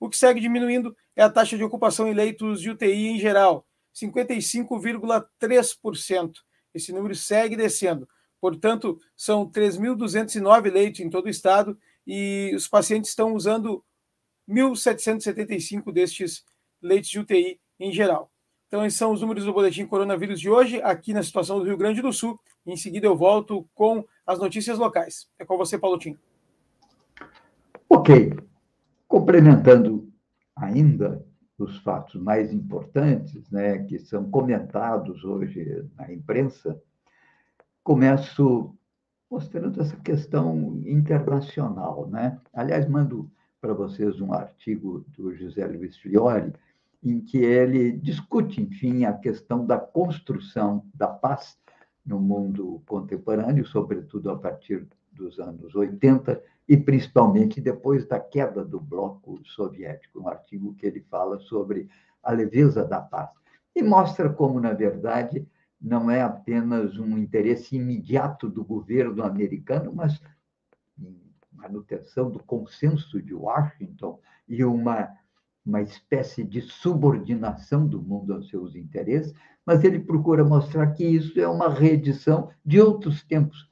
O 0.00 0.08
que 0.08 0.16
segue 0.16 0.40
diminuindo 0.40 0.96
é 1.16 1.22
a 1.22 1.30
taxa 1.30 1.56
de 1.56 1.64
ocupação 1.64 2.08
em 2.08 2.14
leitos 2.14 2.60
de 2.60 2.70
UTI 2.70 3.08
em 3.08 3.18
geral, 3.18 3.66
55,3%. 3.94 6.32
Esse 6.72 6.92
número 6.92 7.14
segue 7.14 7.56
descendo. 7.56 8.08
Portanto, 8.40 9.00
são 9.16 9.50
3.209 9.50 10.72
leitos 10.72 11.00
em 11.00 11.10
todo 11.10 11.26
o 11.26 11.30
estado 11.30 11.76
e 12.06 12.52
os 12.54 12.68
pacientes 12.68 13.10
estão 13.10 13.34
usando 13.34 13.84
1.775 14.48 15.92
destes 15.92 16.44
leitos 16.80 17.10
de 17.10 17.18
UTI 17.18 17.60
em 17.80 17.92
geral. 17.92 18.30
Então, 18.68 18.84
esses 18.84 18.98
são 18.98 19.12
os 19.12 19.22
números 19.22 19.44
do 19.44 19.52
boletim 19.52 19.86
coronavírus 19.86 20.40
de 20.40 20.48
hoje, 20.48 20.80
aqui 20.82 21.12
na 21.12 21.22
situação 21.22 21.58
do 21.58 21.64
Rio 21.64 21.76
Grande 21.76 22.02
do 22.02 22.12
Sul. 22.12 22.38
Em 22.66 22.76
seguida, 22.76 23.06
eu 23.06 23.16
volto 23.16 23.68
com 23.74 24.04
as 24.26 24.38
notícias 24.38 24.78
locais. 24.78 25.28
É 25.38 25.44
com 25.44 25.56
você, 25.56 25.78
Paulo 25.78 25.98
Tim. 25.98 26.16
Ok. 27.88 28.47
Complementando 29.08 30.12
ainda 30.54 31.24
os 31.58 31.78
fatos 31.78 32.20
mais 32.20 32.52
importantes, 32.52 33.50
né, 33.50 33.78
que 33.78 33.98
são 33.98 34.30
comentados 34.30 35.24
hoje 35.24 35.84
na 35.96 36.12
imprensa, 36.12 36.80
começo 37.82 38.74
mostrando 39.30 39.80
essa 39.80 39.96
questão 39.96 40.80
internacional. 40.86 42.06
Né? 42.06 42.38
Aliás, 42.52 42.86
mando 42.86 43.30
para 43.60 43.72
vocês 43.72 44.20
um 44.20 44.32
artigo 44.32 45.04
do 45.08 45.34
José 45.34 45.66
Luiz 45.66 45.96
Fiore, 45.96 46.52
em 47.02 47.20
que 47.20 47.38
ele 47.38 47.92
discute, 47.92 48.60
enfim, 48.60 49.04
a 49.04 49.14
questão 49.14 49.64
da 49.64 49.78
construção 49.78 50.84
da 50.94 51.08
paz 51.08 51.58
no 52.04 52.20
mundo 52.20 52.82
contemporâneo, 52.86 53.66
sobretudo 53.66 54.30
a 54.30 54.38
partir 54.38 54.86
dos 55.12 55.38
anos 55.38 55.74
80 55.74 56.40
e 56.68 56.76
principalmente 56.76 57.60
depois 57.60 58.06
da 58.06 58.20
queda 58.20 58.64
do 58.64 58.78
bloco 58.78 59.40
soviético, 59.44 60.20
um 60.20 60.28
artigo 60.28 60.74
que 60.74 60.86
ele 60.86 61.00
fala 61.00 61.38
sobre 61.38 61.88
a 62.22 62.32
leveza 62.32 62.84
da 62.84 63.00
paz. 63.00 63.30
E 63.74 63.82
mostra 63.82 64.28
como, 64.28 64.60
na 64.60 64.72
verdade, 64.72 65.46
não 65.80 66.10
é 66.10 66.20
apenas 66.20 66.98
um 66.98 67.16
interesse 67.16 67.76
imediato 67.76 68.48
do 68.48 68.64
governo 68.64 69.22
americano, 69.22 69.92
mas 69.94 70.20
manutenção 71.52 72.30
do 72.30 72.42
consenso 72.42 73.22
de 73.22 73.34
Washington 73.34 74.20
e 74.48 74.64
uma 74.64 75.16
uma 75.68 75.82
espécie 75.82 76.42
de 76.42 76.62
subordinação 76.62 77.86
do 77.86 78.00
mundo 78.00 78.32
aos 78.32 78.48
seus 78.48 78.74
interesses, 78.74 79.34
mas 79.66 79.84
ele 79.84 80.00
procura 80.00 80.42
mostrar 80.42 80.86
que 80.94 81.04
isso 81.04 81.38
é 81.38 81.46
uma 81.46 81.68
reedição 81.68 82.48
de 82.64 82.80
outros 82.80 83.22
tempos, 83.22 83.68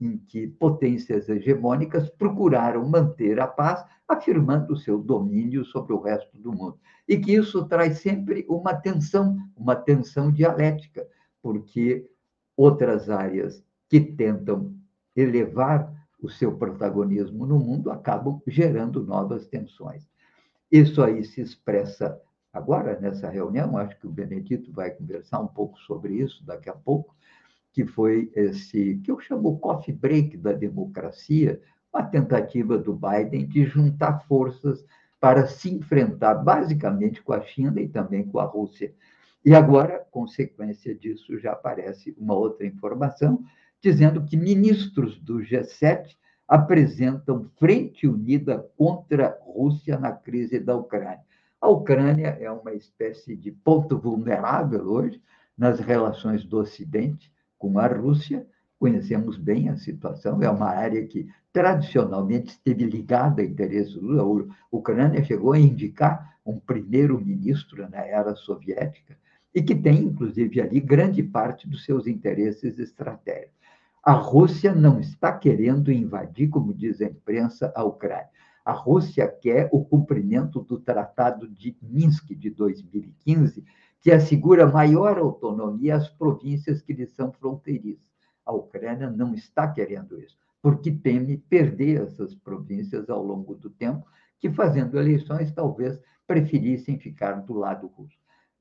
em 0.00 0.18
que 0.18 0.46
potências 0.46 1.28
hegemônicas 1.28 2.08
procuraram 2.10 2.86
manter 2.86 3.40
a 3.40 3.46
paz, 3.46 3.84
afirmando 4.06 4.74
o 4.74 4.76
seu 4.76 4.98
domínio 4.98 5.64
sobre 5.64 5.92
o 5.92 6.00
resto 6.00 6.36
do 6.36 6.52
mundo. 6.52 6.78
E 7.08 7.16
que 7.16 7.32
isso 7.32 7.64
traz 7.66 7.98
sempre 7.98 8.44
uma 8.48 8.74
tensão, 8.74 9.38
uma 9.56 9.76
tensão 9.76 10.30
dialética, 10.30 11.06
porque 11.42 12.08
outras 12.56 13.08
áreas 13.08 13.62
que 13.88 14.00
tentam 14.00 14.74
elevar 15.16 15.92
o 16.20 16.28
seu 16.28 16.56
protagonismo 16.56 17.46
no 17.46 17.58
mundo 17.58 17.90
acabam 17.90 18.40
gerando 18.46 19.04
novas 19.04 19.46
tensões. 19.46 20.08
Isso 20.70 21.02
aí 21.02 21.22
se 21.24 21.40
expressa 21.40 22.20
agora 22.52 22.98
nessa 22.98 23.28
reunião, 23.28 23.76
acho 23.76 23.98
que 23.98 24.06
o 24.06 24.12
Benedito 24.12 24.72
vai 24.72 24.90
conversar 24.90 25.40
um 25.40 25.46
pouco 25.46 25.78
sobre 25.80 26.14
isso 26.14 26.44
daqui 26.44 26.70
a 26.70 26.74
pouco, 26.74 27.14
que 27.74 27.84
foi 27.84 28.30
esse 28.36 29.00
que 29.02 29.10
eu 29.10 29.18
chamo 29.18 29.58
coffee 29.58 29.92
break 29.92 30.36
da 30.36 30.52
democracia, 30.52 31.60
uma 31.92 32.04
tentativa 32.04 32.78
do 32.78 32.94
Biden 32.94 33.46
de 33.48 33.64
juntar 33.64 34.20
forças 34.28 34.86
para 35.20 35.48
se 35.48 35.74
enfrentar 35.74 36.34
basicamente 36.36 37.20
com 37.20 37.32
a 37.32 37.40
China 37.40 37.80
e 37.80 37.88
também 37.88 38.28
com 38.28 38.38
a 38.38 38.44
Rússia. 38.44 38.94
E 39.44 39.52
agora, 39.54 40.06
consequência 40.12 40.94
disso, 40.94 41.36
já 41.40 41.52
aparece 41.52 42.14
uma 42.16 42.34
outra 42.34 42.64
informação 42.64 43.44
dizendo 43.82 44.24
que 44.24 44.36
ministros 44.36 45.18
do 45.18 45.38
G7 45.38 46.16
apresentam 46.46 47.50
frente 47.58 48.06
unida 48.06 48.70
contra 48.76 49.30
a 49.30 49.52
Rússia 49.52 49.98
na 49.98 50.12
crise 50.12 50.60
da 50.60 50.76
Ucrânia. 50.76 51.24
A 51.60 51.68
Ucrânia 51.68 52.38
é 52.40 52.48
uma 52.50 52.72
espécie 52.72 53.34
de 53.34 53.50
ponto 53.50 53.98
vulnerável 53.98 54.86
hoje 54.86 55.20
nas 55.58 55.80
relações 55.80 56.44
do 56.44 56.58
Ocidente 56.58 57.34
com 57.58 57.78
a 57.78 57.86
Rússia. 57.86 58.46
Conhecemos 58.78 59.38
bem 59.38 59.68
a 59.68 59.76
situação, 59.76 60.42
é 60.42 60.50
uma 60.50 60.68
área 60.68 61.06
que 61.06 61.26
tradicionalmente 61.52 62.50
esteve 62.50 62.84
ligada 62.84 63.40
a 63.40 63.44
interesses 63.44 63.94
da 63.94 64.22
A 64.22 64.46
Ucrânia 64.70 65.24
chegou 65.24 65.52
a 65.52 65.58
indicar 65.58 66.36
um 66.44 66.58
primeiro-ministro 66.58 67.88
na 67.88 68.04
era 68.04 68.34
soviética 68.34 69.16
e 69.54 69.62
que 69.62 69.74
tem, 69.74 70.02
inclusive, 70.02 70.60
ali 70.60 70.80
grande 70.80 71.22
parte 71.22 71.68
dos 71.68 71.84
seus 71.84 72.06
interesses 72.06 72.78
estratégicos. 72.78 73.54
A 74.02 74.12
Rússia 74.12 74.74
não 74.74 75.00
está 75.00 75.32
querendo 75.32 75.90
invadir, 75.90 76.48
como 76.48 76.74
diz 76.74 77.00
a 77.00 77.06
imprensa, 77.06 77.72
a 77.74 77.84
Ucrânia. 77.84 78.28
A 78.64 78.72
Rússia 78.72 79.28
quer 79.28 79.68
o 79.72 79.84
cumprimento 79.84 80.60
do 80.60 80.78
Tratado 80.78 81.48
de 81.48 81.76
Minsk 81.80 82.34
de 82.34 82.50
2015, 82.50 83.64
que 84.04 84.12
assegura 84.12 84.70
maior 84.70 85.16
autonomia 85.16 85.96
às 85.96 86.10
províncias 86.10 86.82
que 86.82 86.92
lhe 86.92 87.06
são 87.06 87.32
fronteiriças. 87.32 88.04
A 88.44 88.52
Ucrânia 88.52 89.08
não 89.08 89.32
está 89.32 89.66
querendo 89.66 90.20
isso, 90.20 90.36
porque 90.60 90.92
teme 90.92 91.38
perder 91.38 92.02
essas 92.02 92.34
províncias 92.34 93.08
ao 93.08 93.22
longo 93.24 93.54
do 93.54 93.70
tempo, 93.70 94.06
que 94.38 94.50
fazendo 94.50 94.98
eleições 94.98 95.50
talvez 95.52 95.98
preferissem 96.26 96.98
ficar 96.98 97.32
do 97.40 97.54
lado 97.54 97.86
russo. 97.86 98.18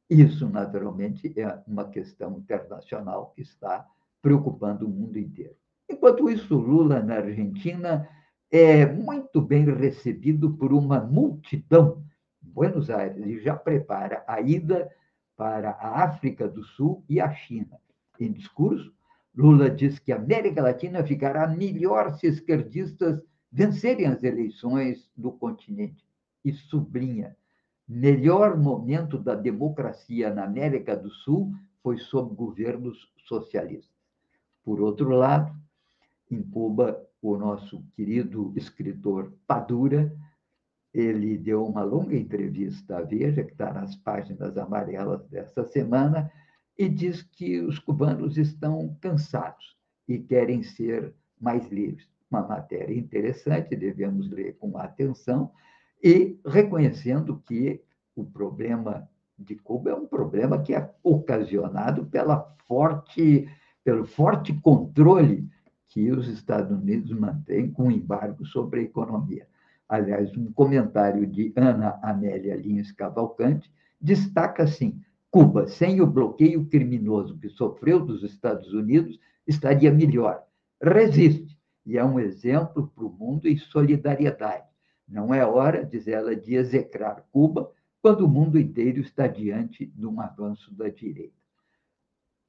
Isso, 0.09 0.47
naturalmente, 0.47 1.37
é 1.37 1.59
uma 1.67 1.89
questão 1.89 2.37
internacional 2.37 3.33
que 3.35 3.41
está 3.41 3.85
preocupando 4.21 4.85
o 4.85 4.89
mundo 4.89 5.19
inteiro. 5.19 5.55
Enquanto 5.89 6.29
isso, 6.29 6.55
Lula, 6.55 7.01
na 7.01 7.15
Argentina, 7.15 8.07
é 8.49 8.85
muito 8.85 9.41
bem 9.41 9.65
recebido 9.65 10.53
por 10.53 10.71
uma 10.71 11.01
multidão 11.01 12.01
em 12.41 12.47
Buenos 12.47 12.89
Aires 12.89 13.25
e 13.25 13.41
já 13.41 13.57
prepara 13.57 14.23
a 14.25 14.39
ida 14.39 14.89
para 15.35 15.71
a 15.71 16.03
África 16.03 16.47
do 16.47 16.63
Sul 16.63 17.03
e 17.09 17.19
a 17.19 17.31
China. 17.33 17.79
Em 18.19 18.31
discurso, 18.31 18.93
Lula 19.35 19.69
diz 19.69 19.97
que 19.99 20.11
a 20.11 20.17
América 20.17 20.61
Latina 20.61 21.03
ficará 21.03 21.47
melhor 21.47 22.13
se 22.13 22.27
esquerdistas 22.27 23.21
vencerem 23.51 24.07
as 24.07 24.23
eleições 24.23 25.09
no 25.17 25.31
continente. 25.31 26.05
E 26.45 26.51
sublinha: 26.53 27.35
melhor 27.87 28.57
momento 28.57 29.17
da 29.17 29.33
democracia 29.33 30.33
na 30.33 30.43
América 30.43 30.95
do 30.95 31.09
Sul 31.09 31.53
foi 31.81 31.97
sob 31.97 32.35
governos 32.35 33.11
socialistas. 33.25 33.93
Por 34.63 34.79
outro 34.81 35.09
lado, 35.09 35.53
em 36.29 36.41
Cuba, 36.41 37.01
o 37.21 37.37
nosso 37.37 37.83
querido 37.95 38.53
escritor 38.55 39.33
Padura, 39.47 40.13
ele 40.93 41.37
deu 41.37 41.65
uma 41.65 41.83
longa 41.83 42.15
entrevista 42.15 42.97
à 42.97 43.01
Veja, 43.01 43.43
que 43.43 43.51
está 43.51 43.73
nas 43.73 43.95
páginas 43.95 44.57
amarelas 44.57 45.25
dessa 45.27 45.63
semana, 45.63 46.31
e 46.77 46.87
diz 46.87 47.21
que 47.21 47.59
os 47.59 47.79
cubanos 47.79 48.37
estão 48.37 48.95
cansados 49.01 49.75
e 50.07 50.19
querem 50.19 50.61
ser 50.61 51.13
mais 51.39 51.67
livres. 51.71 52.07
Uma 52.29 52.41
matéria 52.47 52.97
interessante, 52.97 53.75
devemos 53.75 54.29
ler 54.29 54.55
com 54.57 54.77
atenção, 54.77 55.51
e 56.03 56.39
reconhecendo 56.45 57.41
que 57.45 57.81
o 58.15 58.23
problema 58.23 59.07
de 59.37 59.55
Cuba 59.55 59.91
é 59.91 59.95
um 59.95 60.05
problema 60.05 60.61
que 60.61 60.75
é 60.75 60.93
ocasionado 61.01 62.05
pela 62.05 62.55
forte, 62.67 63.49
pelo 63.83 64.05
forte 64.05 64.53
controle 64.53 65.49
que 65.87 66.11
os 66.11 66.27
Estados 66.27 66.71
Unidos 66.71 67.11
mantêm 67.11 67.71
com 67.71 67.87
o 67.87 67.91
embargo 67.91 68.45
sobre 68.45 68.81
a 68.81 68.83
economia. 68.83 69.47
Aliás, 69.93 70.35
um 70.35 70.51
comentário 70.51 71.27
de 71.27 71.53
Ana 71.55 71.99
Amélia 72.01 72.55
Lins 72.55 72.91
Cavalcante 72.91 73.71
destaca 74.01 74.63
assim: 74.63 74.99
Cuba, 75.29 75.67
sem 75.67 76.01
o 76.01 76.07
bloqueio 76.07 76.65
criminoso 76.65 77.37
que 77.37 77.47
sofreu 77.47 78.03
dos 78.03 78.23
Estados 78.23 78.73
Unidos, 78.73 79.19
estaria 79.45 79.91
melhor. 79.91 80.43
Resiste 80.81 81.55
e 81.85 81.95
é 81.95 82.03
um 82.03 82.19
exemplo 82.19 82.87
para 82.87 83.05
o 83.05 83.11
mundo 83.11 83.47
em 83.47 83.55
solidariedade. 83.55 84.65
Não 85.07 85.31
é 85.31 85.45
hora, 85.45 85.85
diz 85.85 86.07
ela, 86.07 86.35
de 86.35 86.55
execrar 86.55 87.23
Cuba 87.31 87.71
quando 88.01 88.25
o 88.25 88.27
mundo 88.27 88.57
inteiro 88.57 88.99
está 88.99 89.27
diante 89.27 89.85
de 89.85 90.07
um 90.07 90.19
avanço 90.19 90.73
da 90.73 90.89
direita. 90.89 91.37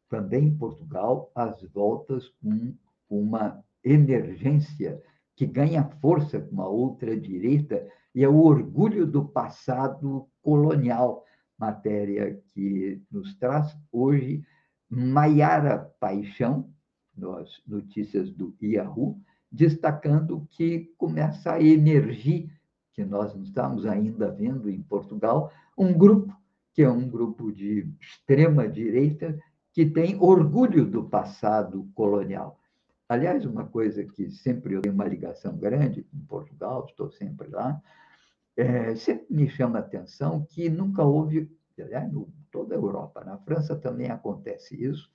Também 0.09 0.45
em 0.45 0.57
Portugal, 0.57 1.31
as 1.35 1.63
voltas 1.65 2.27
com 2.41 2.75
uma 3.11 3.63
emergência 3.85 4.99
que 5.37 5.47
ganha 5.47 5.85
força 6.01 6.41
com 6.41 6.61
a 6.63 6.69
outra 6.69 7.19
direita 7.19 7.87
e 8.15 8.23
é 8.23 8.29
o 8.29 8.43
orgulho 8.43 9.07
do 9.07 9.25
passado 9.25 10.29
colonial, 10.41 11.25
matéria 11.59 12.41
que 12.53 13.03
nos 13.11 13.35
traz 13.37 13.77
hoje 13.91 14.45
Maiara 14.89 15.79
Paixão, 15.99 16.71
nas 17.17 17.63
notícias 17.67 18.31
do 18.31 18.55
Yahoo, 18.63 19.19
destacando 19.51 20.47
que 20.51 20.93
começa 20.97 21.53
a 21.53 21.63
emergir 21.63 22.51
que 22.93 23.05
nós 23.05 23.35
não 23.35 23.43
estamos 23.43 23.87
ainda 23.87 24.31
vendo 24.31 24.71
em 24.71 24.83
Portugal, 24.83 25.53
um 25.77 25.93
grupo 25.93 26.37
que 26.73 26.83
é 26.83 26.91
um 26.91 27.09
grupo 27.09 27.53
de 27.53 27.89
extrema 28.01 28.69
direita 28.69 29.39
que 29.73 29.87
tem 29.87 30.17
orgulho 30.21 30.85
do 30.85 31.05
passado 31.05 31.89
colonial. 31.95 32.61
Aliás, 33.09 33.45
uma 33.45 33.67
coisa 33.67 34.05
que 34.05 34.31
sempre 34.31 34.75
eu 34.75 34.83
tenho 34.83 34.95
uma 34.95 35.07
ligação 35.07 35.57
grande 35.57 36.03
com 36.05 36.19
Portugal, 36.27 36.87
estou 36.89 37.11
sempre 37.11 37.49
lá, 37.49 37.81
é, 38.57 38.95
sempre 38.95 39.27
me 39.31 39.49
chama 39.49 39.79
a 39.79 39.83
atenção 39.83 40.47
que 40.49 40.69
nunca 40.71 41.03
houve, 41.03 41.51
aliás, 41.79 42.13
em 42.13 42.27
toda 42.51 42.75
a 42.75 42.79
Europa, 42.79 43.25
na 43.25 43.37
França 43.39 43.77
também 43.77 44.11
acontece 44.11 44.83
isso, 44.83 45.11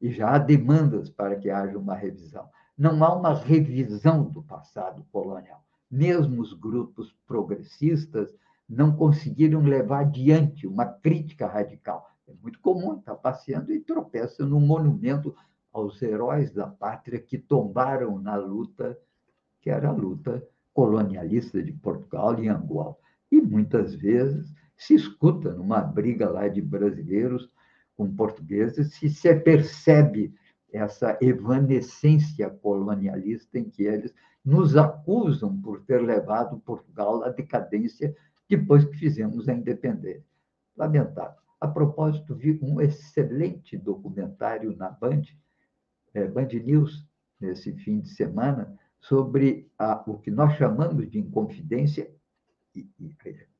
e 0.00 0.10
já 0.10 0.34
há 0.34 0.38
demandas 0.38 1.10
para 1.10 1.36
que 1.36 1.50
haja 1.50 1.78
uma 1.78 1.94
revisão. 1.94 2.48
Não 2.76 3.02
há 3.04 3.14
uma 3.14 3.34
revisão 3.34 4.24
do 4.24 4.42
passado 4.42 5.04
colonial 5.12 5.62
mesmo 5.92 6.40
os 6.40 6.54
grupos 6.54 7.14
progressistas 7.26 8.34
não 8.66 8.96
conseguiram 8.96 9.60
levar 9.60 10.00
adiante 10.00 10.66
uma 10.66 10.86
crítica 10.86 11.46
radical. 11.46 12.10
É 12.26 12.32
muito 12.40 12.58
comum 12.60 12.98
estar 12.98 13.14
passeando 13.16 13.70
e 13.70 13.80
tropeça 13.80 14.46
num 14.46 14.60
monumento 14.60 15.36
aos 15.72 16.00
heróis 16.02 16.52
da 16.52 16.66
pátria 16.66 17.18
que 17.18 17.38
tombaram 17.38 18.18
na 18.18 18.36
luta, 18.36 18.98
que 19.60 19.70
era 19.70 19.88
a 19.88 19.92
luta 19.92 20.46
colonialista 20.72 21.62
de 21.62 21.72
Portugal 21.72 22.38
e 22.42 22.48
Angola. 22.48 22.96
E 23.30 23.40
muitas 23.40 23.94
vezes 23.94 24.52
se 24.76 24.94
escuta 24.94 25.52
numa 25.52 25.80
briga 25.80 26.28
lá 26.28 26.48
de 26.48 26.60
brasileiros 26.60 27.48
com 27.96 28.14
portugueses, 28.14 28.94
se 28.94 29.08
se 29.08 29.34
percebe 29.36 30.34
essa 30.72 31.18
evanescência 31.20 32.48
colonialista 32.48 33.58
em 33.58 33.64
que 33.68 33.84
eles 33.84 34.14
nos 34.44 34.76
acusam 34.76 35.60
por 35.60 35.82
ter 35.82 36.02
levado 36.02 36.58
Portugal 36.60 37.22
à 37.22 37.28
decadência 37.28 38.14
depois 38.48 38.84
que 38.84 38.96
fizemos 38.96 39.48
a 39.48 39.54
independência. 39.54 40.24
Lamentável. 40.76 41.36
A 41.60 41.68
propósito, 41.68 42.34
vi 42.34 42.58
um 42.60 42.80
excelente 42.80 43.76
documentário 43.76 44.76
na 44.76 44.90
Band, 44.90 45.22
é, 46.14 46.26
Band 46.26 46.48
News, 46.64 47.06
nesse 47.40 47.72
fim 47.72 48.00
de 48.00 48.08
semana, 48.10 48.76
sobre 49.00 49.68
a, 49.78 50.02
o 50.06 50.18
que 50.18 50.30
nós 50.30 50.54
chamamos 50.56 51.10
de 51.10 51.18
inconfidência, 51.18 52.10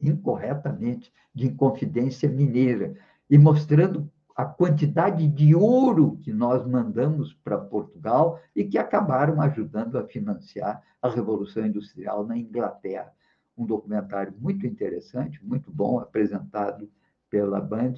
incorretamente, 0.01 1.13
de 1.35 1.47
inconfidência 1.47 2.29
mineira, 2.29 2.95
e 3.29 3.37
mostrando 3.37 4.11
a 4.35 4.45
quantidade 4.45 5.27
de 5.29 5.55
ouro 5.55 6.19
que 6.23 6.33
nós 6.33 6.67
mandamos 6.67 7.35
para 7.45 7.59
Portugal 7.59 8.41
e 8.57 8.65
que 8.65 8.79
acabaram 8.79 9.41
ajudando 9.43 9.99
a 9.99 10.07
financiar 10.07 10.83
a 11.01 11.09
Revolução 11.09 11.67
Industrial 11.67 12.27
na 12.27 12.37
Inglaterra. 12.37 13.13
Um 13.57 13.67
documentário 13.67 14.33
muito 14.39 14.67
interessante, 14.67 15.45
muito 15.45 15.71
bom, 15.71 15.99
apresentado 15.99 16.91
pela 17.29 17.61
Band 17.61 17.95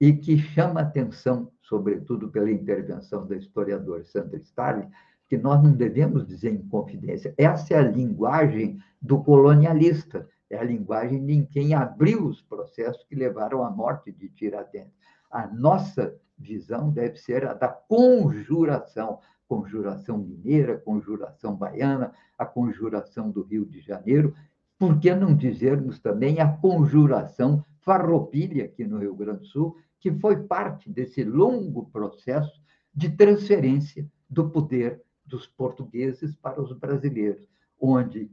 e 0.00 0.12
que 0.12 0.38
chama 0.38 0.80
atenção, 0.80 1.50
sobretudo 1.62 2.28
pela 2.28 2.50
intervenção 2.50 3.26
da 3.26 3.36
historiadora 3.36 4.04
Sandra 4.04 4.36
Starling, 4.38 4.90
que 5.28 5.36
nós 5.36 5.62
não 5.62 5.72
devemos 5.72 6.26
dizer 6.26 6.52
em 6.52 6.68
confidência. 6.68 7.34
Essa 7.36 7.74
é 7.74 7.78
a 7.78 7.90
linguagem 7.90 8.78
do 9.00 9.22
colonialista, 9.22 10.28
é 10.48 10.58
a 10.58 10.64
linguagem 10.64 11.24
de 11.24 11.42
quem 11.46 11.74
abriu 11.74 12.26
os 12.26 12.40
processos 12.42 13.02
que 13.04 13.14
levaram 13.14 13.64
à 13.64 13.70
morte 13.70 14.12
de 14.12 14.28
Tiradentes 14.28 14.94
a 15.30 15.46
nossa 15.46 16.14
visão 16.38 16.90
deve 16.90 17.16
ser 17.16 17.46
a 17.46 17.54
da 17.54 17.68
conjuração, 17.68 19.20
conjuração 19.48 20.18
mineira, 20.18 20.78
conjuração 20.78 21.54
baiana, 21.54 22.12
a 22.38 22.44
conjuração 22.44 23.30
do 23.30 23.42
Rio 23.42 23.64
de 23.64 23.80
Janeiro, 23.80 24.34
por 24.78 24.98
que 24.98 25.14
não 25.14 25.34
dizermos 25.34 25.98
também 25.98 26.40
a 26.40 26.48
conjuração 26.48 27.64
farroupilha 27.80 28.64
aqui 28.64 28.84
no 28.84 28.98
Rio 28.98 29.14
Grande 29.14 29.40
do 29.40 29.46
Sul, 29.46 29.76
que 30.06 30.20
foi 30.20 30.44
parte 30.44 30.88
desse 30.88 31.24
longo 31.24 31.86
processo 31.86 32.62
de 32.94 33.08
transferência 33.08 34.08
do 34.30 34.48
poder 34.48 35.02
dos 35.24 35.48
portugueses 35.48 36.36
para 36.36 36.62
os 36.62 36.72
brasileiros, 36.72 37.44
onde 37.80 38.30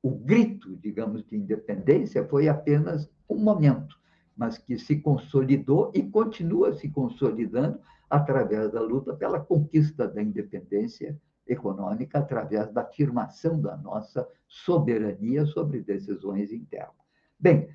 o 0.00 0.12
grito, 0.12 0.76
digamos, 0.76 1.24
de 1.26 1.36
independência 1.36 2.24
foi 2.28 2.46
apenas 2.46 3.10
um 3.28 3.38
momento 3.38 3.98
mas 4.36 4.56
que 4.56 4.78
se 4.78 5.00
consolidou 5.00 5.90
e 5.92 6.02
continua 6.02 6.72
se 6.72 6.88
consolidando 6.88 7.78
através 8.08 8.70
da 8.70 8.80
luta 8.80 9.12
pela 9.12 9.40
conquista 9.40 10.06
da 10.06 10.22
independência 10.22 11.20
econômica, 11.46 12.20
através 12.20 12.72
da 12.72 12.82
afirmação 12.82 13.60
da 13.60 13.76
nossa 13.76 14.26
soberania 14.46 15.44
sobre 15.44 15.82
decisões 15.82 16.52
internas. 16.52 16.94
Bem, 17.38 17.68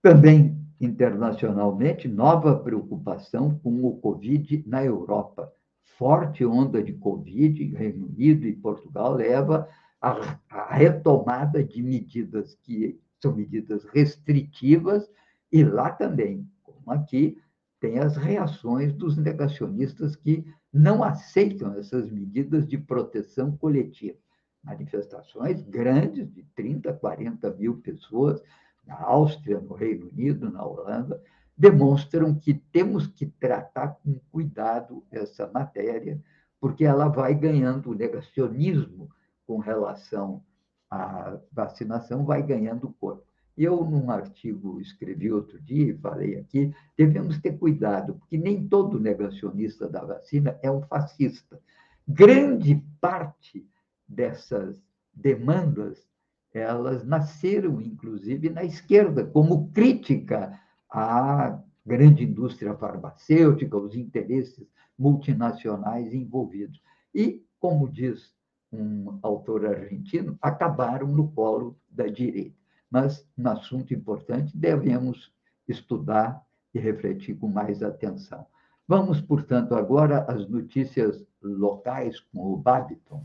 também 0.00 0.59
internacionalmente, 0.80 2.08
nova 2.08 2.58
preocupação 2.58 3.58
com 3.58 3.84
o 3.84 3.98
Covid 3.98 4.64
na 4.66 4.82
Europa. 4.82 5.52
Forte 5.98 6.44
onda 6.44 6.82
de 6.82 6.94
Covid, 6.94 7.74
Reino 7.74 8.06
Unido 8.06 8.46
e 8.46 8.56
Portugal 8.56 9.12
leva 9.12 9.68
à 10.00 10.74
retomada 10.74 11.62
de 11.62 11.82
medidas 11.82 12.54
que 12.62 12.98
são 13.20 13.34
medidas 13.34 13.84
restritivas 13.84 15.10
e 15.52 15.62
lá 15.62 15.90
também, 15.90 16.48
como 16.62 16.90
aqui, 16.90 17.36
tem 17.78 17.98
as 17.98 18.16
reações 18.16 18.94
dos 18.94 19.16
negacionistas 19.16 20.16
que 20.16 20.44
não 20.72 21.02
aceitam 21.02 21.74
essas 21.74 22.10
medidas 22.10 22.66
de 22.66 22.78
proteção 22.78 23.56
coletiva. 23.56 24.16
Manifestações 24.62 25.62
grandes, 25.62 26.32
de 26.32 26.42
30, 26.54 26.92
40 26.92 27.50
mil 27.54 27.78
pessoas, 27.78 28.42
na 28.86 29.00
Áustria, 29.02 29.60
no 29.60 29.74
Reino 29.74 30.08
Unido, 30.08 30.50
na 30.50 30.64
Holanda, 30.64 31.20
demonstram 31.56 32.34
que 32.34 32.54
temos 32.54 33.06
que 33.06 33.26
tratar 33.26 33.98
com 34.02 34.18
cuidado 34.30 35.04
essa 35.10 35.46
matéria, 35.52 36.20
porque 36.58 36.84
ela 36.84 37.08
vai 37.08 37.34
ganhando 37.34 37.90
o 37.90 37.94
negacionismo 37.94 39.10
com 39.46 39.58
relação 39.58 40.42
à 40.90 41.38
vacinação, 41.52 42.24
vai 42.24 42.42
ganhando 42.42 42.94
corpo. 43.00 43.24
Eu, 43.56 43.84
num 43.84 44.10
artigo, 44.10 44.80
escrevi 44.80 45.30
outro 45.30 45.60
dia 45.60 45.92
e 45.92 45.98
falei 45.98 46.38
aqui, 46.38 46.74
devemos 46.96 47.38
ter 47.38 47.58
cuidado, 47.58 48.14
porque 48.14 48.38
nem 48.38 48.66
todo 48.66 48.98
negacionista 48.98 49.86
da 49.86 50.02
vacina 50.02 50.58
é 50.62 50.70
um 50.70 50.80
fascista. 50.82 51.60
Grande 52.08 52.82
parte 53.00 53.68
dessas 54.08 54.82
demandas, 55.12 56.08
elas 56.52 57.04
nasceram, 57.04 57.80
inclusive, 57.80 58.50
na 58.50 58.64
esquerda, 58.64 59.24
como 59.24 59.70
crítica 59.70 60.58
à 60.90 61.58
grande 61.86 62.24
indústria 62.24 62.74
farmacêutica, 62.74 63.76
aos 63.76 63.94
interesses 63.94 64.66
multinacionais 64.98 66.12
envolvidos. 66.12 66.80
E, 67.14 67.44
como 67.58 67.88
diz 67.88 68.34
um 68.72 69.18
autor 69.22 69.66
argentino, 69.66 70.38
acabaram 70.40 71.08
no 71.08 71.30
colo 71.32 71.76
da 71.88 72.06
direita 72.06 72.60
mas 72.90 73.24
um 73.38 73.48
assunto 73.48 73.94
importante 73.94 74.56
devemos 74.56 75.32
estudar 75.68 76.44
e 76.74 76.80
refletir 76.80 77.36
com 77.36 77.48
mais 77.48 77.82
atenção. 77.82 78.44
Vamos, 78.86 79.20
portanto, 79.20 79.74
agora 79.74 80.24
às 80.24 80.48
notícias 80.48 81.24
locais 81.40 82.18
com 82.18 82.52
o 82.52 82.56
Babiton. 82.56 83.22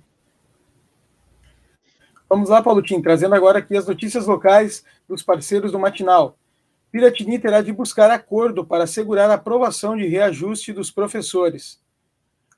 Vamos 2.35 2.49
lá, 2.49 2.61
Paulotinho, 2.61 3.01
trazendo 3.01 3.33
agora 3.33 3.59
aqui 3.59 3.77
as 3.77 3.87
notícias 3.87 4.27
locais 4.27 4.83
dos 5.07 5.23
parceiros 5.23 5.71
do 5.71 5.79
Matinal. 5.79 6.37
Piratini 6.91 7.39
terá 7.39 7.61
de 7.61 7.71
buscar 7.71 8.11
acordo 8.11 8.65
para 8.65 8.83
assegurar 8.83 9.31
a 9.31 9.35
aprovação 9.35 9.95
de 9.95 10.05
reajuste 10.05 10.73
dos 10.73 10.91
professores. 10.91 11.81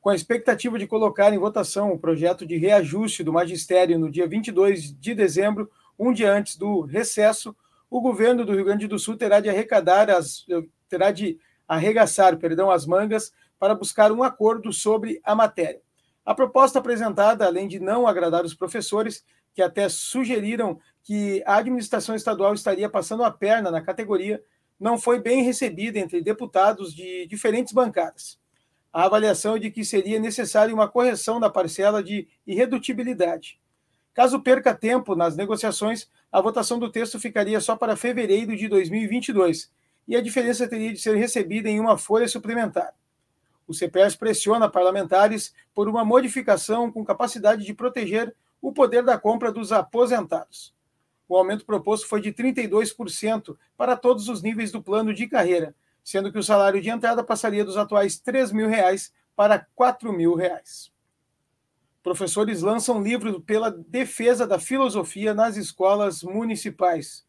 Com 0.02 0.10
a 0.10 0.16
expectativa 0.16 0.80
de 0.80 0.88
colocar 0.88 1.32
em 1.32 1.38
votação 1.38 1.92
o 1.92 2.00
projeto 2.00 2.44
de 2.44 2.58
reajuste 2.58 3.24
do 3.24 3.32
magistério 3.32 4.00
no 4.00 4.10
dia 4.10 4.28
22 4.28 5.00
de 5.00 5.14
dezembro, 5.14 5.70
um 6.00 6.12
dia 6.12 6.34
antes 6.34 6.58
do 6.58 6.82
recesso, 6.82 7.56
o 7.88 8.02
governo 8.02 8.44
do 8.44 8.56
Rio 8.56 8.66
Grande 8.66 8.88
do 8.88 8.98
Sul 8.98 9.16
terá 9.16 9.40
de 9.40 9.48
arrecadar 9.48 10.10
as 10.10 10.44
terá 10.90 11.12
de 11.12 11.38
arregaçar, 11.68 12.36
perdão, 12.38 12.72
as 12.72 12.88
mangas 12.88 13.32
para 13.60 13.76
buscar 13.76 14.12
um 14.12 14.24
acordo 14.24 14.74
sobre 14.74 15.22
a 15.24 15.36
matéria. 15.36 15.82
A 16.26 16.34
proposta 16.34 16.80
apresentada, 16.80 17.46
além 17.46 17.68
de 17.68 17.80
não 17.80 18.08
agradar 18.08 18.44
os 18.44 18.56
professores, 18.56 19.24
que 19.58 19.62
até 19.64 19.90
sugeriram 19.90 20.80
que 21.02 21.42
a 21.44 21.56
administração 21.56 22.14
estadual 22.14 22.54
estaria 22.54 22.88
passando 22.88 23.24
a 23.24 23.32
perna 23.32 23.72
na 23.72 23.82
categoria, 23.82 24.40
não 24.80 25.00
foi 25.00 25.20
bem 25.20 25.42
recebida 25.42 25.98
entre 25.98 26.22
deputados 26.22 26.94
de 26.94 27.26
diferentes 27.26 27.74
bancadas. 27.74 28.38
A 28.94 29.06
avaliação 29.06 29.56
é 29.56 29.60
de 29.60 29.72
que 29.72 29.84
seria 29.84 30.20
necessária 30.20 30.72
uma 30.72 30.88
correção 30.88 31.40
da 31.40 31.50
parcela 31.50 32.04
de 32.04 32.28
irredutibilidade. 32.46 33.60
Caso 34.14 34.40
perca 34.42 34.76
tempo 34.76 35.16
nas 35.16 35.36
negociações, 35.36 36.08
a 36.32 36.40
votação 36.40 36.78
do 36.78 36.92
texto 36.92 37.20
ficaria 37.20 37.60
só 37.60 37.76
para 37.76 37.96
fevereiro 37.96 38.56
de 38.56 38.68
2022 38.68 39.72
e 40.08 40.16
a 40.16 40.22
diferença 40.22 40.68
teria 40.68 40.94
de 40.94 41.00
ser 41.00 41.16
recebida 41.16 41.68
em 41.68 41.80
uma 41.80 41.98
folha 41.98 42.28
suplementar. 42.28 42.94
O 43.68 43.74
CPES 43.74 44.16
pressiona 44.16 44.70
parlamentares 44.70 45.52
por 45.74 45.90
uma 45.90 46.06
modificação 46.06 46.92
com 46.92 47.04
capacidade 47.04 47.66
de 47.66 47.74
proteger 47.74 48.36
o 48.62 48.72
poder 48.72 49.04
da 49.04 49.18
compra 49.18 49.52
dos 49.52 49.72
aposentados. 49.72 50.76
O 51.28 51.36
aumento 51.36 51.66
proposto 51.66 52.08
foi 52.08 52.22
de 52.22 52.32
32% 52.32 53.58
para 53.76 53.98
todos 53.98 54.30
os 54.30 54.42
níveis 54.42 54.72
do 54.72 54.82
plano 54.82 55.14
de 55.14 55.28
carreira, 55.28 55.76
sendo 56.04 56.32
que 56.32 56.40
o 56.40 56.44
salário 56.44 56.82
de 56.82 56.90
entrada 56.90 57.24
passaria 57.24 57.66
dos 57.66 57.76
atuais 57.76 58.18
3 58.20 58.52
mil 58.52 58.70
reais 58.70 59.12
para 59.36 59.68
4 59.76 60.12
mil 60.14 60.36
reais. 60.36 60.92
Professores 62.02 62.62
lançam 62.62 63.04
livro 63.04 63.42
pela 63.42 63.70
defesa 63.70 64.48
da 64.48 64.58
filosofia 64.58 65.34
nas 65.34 65.58
escolas 65.58 66.24
municipais. 66.24 67.28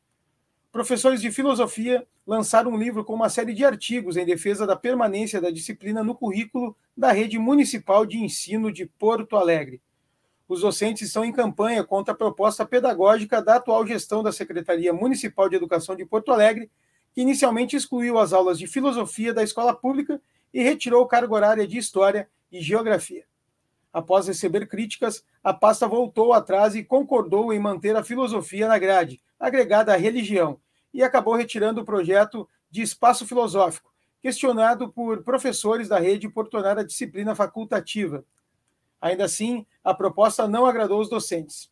Professores 0.70 1.20
de 1.20 1.32
filosofia 1.32 2.06
lançaram 2.24 2.70
um 2.70 2.78
livro 2.78 3.04
com 3.04 3.14
uma 3.14 3.28
série 3.28 3.52
de 3.52 3.64
artigos 3.64 4.16
em 4.16 4.24
defesa 4.24 4.66
da 4.66 4.76
permanência 4.76 5.40
da 5.40 5.50
disciplina 5.50 6.04
no 6.04 6.14
currículo 6.14 6.76
da 6.96 7.10
Rede 7.10 7.38
Municipal 7.38 8.06
de 8.06 8.18
Ensino 8.18 8.70
de 8.70 8.86
Porto 8.86 9.36
Alegre. 9.36 9.82
Os 10.48 10.62
docentes 10.62 11.08
estão 11.08 11.26
em 11.26 11.32
campanha 11.32 11.84
contra 11.84 12.14
a 12.14 12.16
proposta 12.16 12.64
pedagógica 12.64 13.42
da 13.42 13.56
atual 13.56 13.86
gestão 13.86 14.22
da 14.22 14.32
Secretaria 14.32 14.94
Municipal 14.94 15.46
de 15.46 15.56
Educação 15.56 15.94
de 15.94 16.06
Porto 16.06 16.32
Alegre, 16.32 16.70
que 17.12 17.20
inicialmente 17.20 17.76
excluiu 17.76 18.18
as 18.18 18.32
aulas 18.32 18.58
de 18.58 18.66
filosofia 18.66 19.34
da 19.34 19.42
escola 19.42 19.74
pública 19.74 20.18
e 20.52 20.62
retirou 20.62 21.06
carga 21.06 21.34
horária 21.34 21.66
de 21.66 21.76
história 21.76 22.30
e 22.50 22.62
geografia. 22.62 23.24
Após 23.92 24.26
receber 24.26 24.66
críticas, 24.66 25.22
a 25.44 25.52
pasta 25.52 25.86
voltou 25.86 26.32
atrás 26.32 26.74
e 26.74 26.82
concordou 26.82 27.52
em 27.52 27.58
manter 27.58 27.94
a 27.94 28.02
filosofia 28.02 28.68
na 28.68 28.78
grade, 28.78 29.20
agregada 29.38 29.92
à 29.92 29.96
religião, 29.96 30.58
e 30.94 31.02
acabou 31.02 31.34
retirando 31.34 31.82
o 31.82 31.84
projeto 31.84 32.48
de 32.70 32.80
espaço 32.80 33.26
filosófico, 33.26 33.92
questionado 34.22 34.88
por 34.88 35.22
professores 35.22 35.88
da 35.88 35.98
rede 35.98 36.26
por 36.26 36.48
tornar 36.48 36.78
a 36.78 36.82
disciplina 36.82 37.34
facultativa. 37.34 38.24
Ainda 39.00 39.24
assim, 39.24 39.64
a 39.82 39.94
proposta 39.94 40.48
não 40.48 40.66
agradou 40.66 41.00
os 41.00 41.08
docentes. 41.08 41.70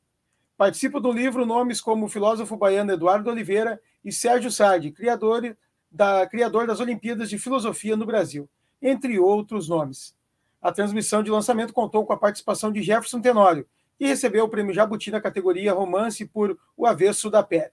Participam 0.57 1.01
do 1.01 1.12
livro 1.12 1.45
nomes 1.45 1.81
como 1.81 2.07
o 2.07 2.09
filósofo 2.09 2.57
baiano 2.57 2.93
Eduardo 2.93 3.31
Oliveira 3.31 3.81
e 4.05 4.12
Sérgio 4.12 4.51
Sardi, 4.51 4.91
criador, 4.91 5.57
da, 5.91 6.27
criador 6.27 6.67
das 6.67 6.81
Olimpíadas 6.81 7.29
de 7.29 7.39
Filosofia 7.39 7.97
no 7.97 8.07
Brasil, 8.07 8.49
entre 8.81 9.19
outros 9.19 9.69
nomes. 9.69 10.15
A 10.62 10.73
transmissão 10.73 11.23
de 11.23 11.31
lançamento 11.31 11.73
contou 11.73 12.07
com 12.07 12.12
a 12.12 12.17
participação 12.17 12.73
de 12.73 12.83
Jefferson 12.83 13.21
Tenório, 13.21 13.67
que 13.99 14.07
recebeu 14.07 14.45
o 14.45 14.49
prêmio 14.49 14.75
Jabuti 14.75 15.11
na 15.11 15.21
categoria 15.21 15.73
Romance 15.73 16.25
por 16.25 16.59
O 16.77 16.87
Avesso 16.87 17.31
da 17.31 17.43
Pele. 17.43 17.71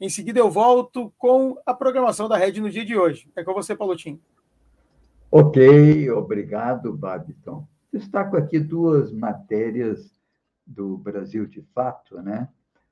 Em 0.00 0.08
seguida, 0.08 0.38
eu 0.38 0.50
volto 0.50 1.12
com 1.18 1.58
a 1.66 1.74
programação 1.74 2.28
da 2.28 2.36
Rede 2.36 2.60
no 2.60 2.70
dia 2.70 2.84
de 2.84 2.96
hoje. 2.96 3.30
É 3.36 3.44
com 3.44 3.52
você, 3.52 3.76
Paulotinho. 3.76 4.20
Ok, 5.30 6.10
obrigado, 6.10 6.92
Babiton. 6.92 7.66
Destaco 7.92 8.36
aqui 8.36 8.58
duas 8.58 9.12
matérias 9.12 10.12
do 10.66 10.96
Brasil 10.96 11.46
de 11.46 11.62
Fato, 11.74 12.20
né, 12.22 12.48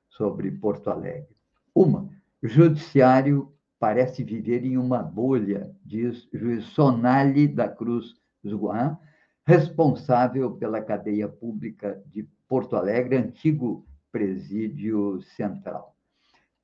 sobre 0.09 0.51
Porto 0.51 0.89
Alegre. 0.89 1.35
Uma, 1.73 2.09
judiciário 2.43 3.53
parece 3.79 4.23
viver 4.23 4.65
em 4.65 4.77
uma 4.77 5.01
bolha, 5.01 5.73
diz 5.85 6.27
juiz 6.33 6.65
Sonali 6.65 7.47
da 7.47 7.69
Cruz 7.69 8.15
Zuan, 8.45 8.97
responsável 9.45 10.51
pela 10.51 10.81
cadeia 10.81 11.27
pública 11.27 12.01
de 12.05 12.23
Porto 12.47 12.75
Alegre, 12.75 13.15
antigo 13.15 13.85
presídio 14.11 15.21
central 15.21 15.95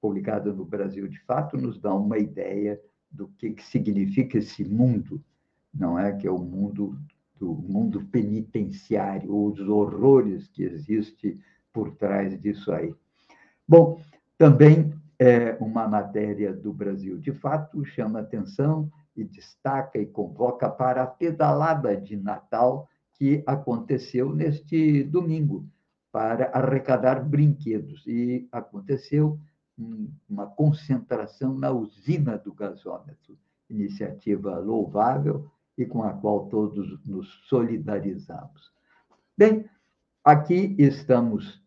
publicado 0.06 0.54
no 0.54 0.64
Brasil 0.64 1.08
de 1.08 1.20
Fato, 1.22 1.58
nos 1.58 1.80
dá 1.80 1.92
uma 1.92 2.20
ideia 2.20 2.80
do 3.10 3.28
que, 3.28 3.50
que 3.50 3.64
significa 3.64 4.38
esse 4.38 4.64
mundo, 4.64 5.20
não 5.74 5.98
é? 5.98 6.16
Que 6.16 6.28
é 6.28 6.32
o 6.32 6.38
mundo 6.38 6.96
do 7.40 7.54
mundo 7.54 8.06
penitenciário, 8.12 9.36
os 9.36 9.60
horrores 9.60 10.48
que 10.48 10.64
existe 10.64 11.40
por 11.74 11.92
trás 11.96 12.40
disso 12.40 12.72
aí. 12.72 12.94
Bom, 13.68 14.00
também 14.38 14.94
é 15.20 15.58
uma 15.60 15.88
matéria 15.88 16.54
do 16.54 16.74
Brasil 16.74 17.18
de 17.18 17.32
Fato 17.32 17.84
chama 17.86 18.20
atenção 18.20 18.92
e 19.16 19.24
destaca 19.24 19.98
e 19.98 20.06
convoca 20.06 20.70
para 20.70 21.04
a 21.04 21.08
pedalada 21.08 21.96
de 21.96 22.18
Natal 22.18 22.88
que 23.14 23.42
aconteceu 23.46 24.34
neste 24.34 25.04
domingo 25.04 25.66
para 26.12 26.50
arrecadar 26.54 27.24
brinquedos 27.24 28.06
e 28.06 28.48
aconteceu 28.52 29.40
uma 30.30 30.48
concentração 30.48 31.58
na 31.58 31.72
usina 31.72 32.38
do 32.38 32.54
gasômetro, 32.54 33.38
iniciativa 33.70 34.58
louvável 34.60 35.50
e 35.78 35.86
com 35.86 36.04
a 36.04 36.14
qual 36.14 36.48
todos 36.48 37.00
nos 37.06 37.28
solidarizamos. 37.48 38.72
Bem, 39.38 39.66
aqui 40.24 40.76
estamos 40.80 41.62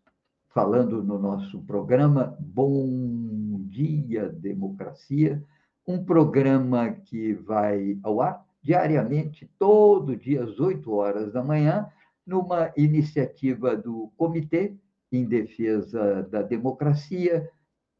falando 0.49 1.03
no 1.03 1.19
nosso 1.19 1.61
programa 1.61 2.35
Bom 2.39 3.63
Dia 3.67 4.29
Democracia, 4.29 5.43
um 5.87 6.03
programa 6.03 6.91
que 6.91 7.33
vai 7.33 7.99
ao 8.03 8.21
ar 8.21 8.45
diariamente, 8.61 9.49
todo 9.57 10.15
dia 10.15 10.43
às 10.43 10.59
8 10.59 10.91
horas 10.91 11.31
da 11.31 11.43
manhã, 11.43 11.87
numa 12.25 12.71
iniciativa 12.75 13.75
do 13.75 14.11
Comitê 14.17 14.75
em 15.11 15.25
Defesa 15.25 16.23
da 16.23 16.41
Democracia, 16.41 17.49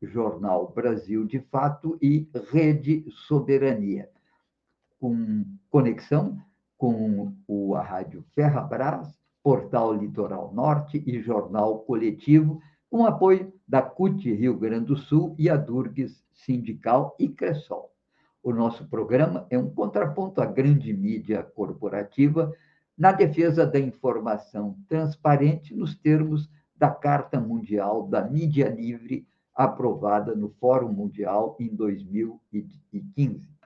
Jornal 0.02 0.72
Brasil 0.74 1.26
de 1.26 1.39
Fato 1.39 1.98
e 2.02 2.30
Rede 2.52 3.06
Soberania, 3.10 4.10
com 5.00 5.46
conexão 5.70 6.38
com 6.78 7.34
o, 7.48 7.76
a 7.76 7.82
Rádio 7.82 8.24
Ferrabras, 8.34 9.20
Portal 9.44 9.94
Litoral 9.94 10.54
Norte 10.54 11.04
e 11.06 11.22
Jornal 11.22 11.80
Coletivo, 11.80 12.62
com 12.90 13.06
apoio 13.06 13.54
da 13.68 13.82
CUT 13.82 14.34
Rio 14.34 14.58
Grande 14.58 14.86
do 14.86 14.96
Sul 14.96 15.36
e 15.38 15.50
a 15.50 15.56
Durgues 15.56 16.24
Sindical 16.34 17.16
e 17.20 17.30
Cressol. 17.30 17.92
O 18.42 18.54
nosso 18.54 18.88
programa 18.88 19.46
é 19.50 19.58
um 19.58 19.70
contraponto 19.70 20.42
à 20.42 20.46
grande 20.46 20.94
mídia 20.94 21.44
corporativa 21.44 22.52
na 22.98 23.12
defesa 23.12 23.66
da 23.66 23.80
informação 23.80 24.78
transparente 24.88 25.76
nos 25.76 25.96
termos 25.96 26.50
da 26.76 26.90
Carta 26.90 27.40
Mundial 27.40 28.08
da 28.08 28.22
Mídia 28.26 28.70
Livre 28.70 29.28
aprovada 29.54 30.34
no 30.34 30.50
Fórum 30.50 30.92
Mundial 30.94 31.58
em 31.60 31.68
2015. 31.76 33.59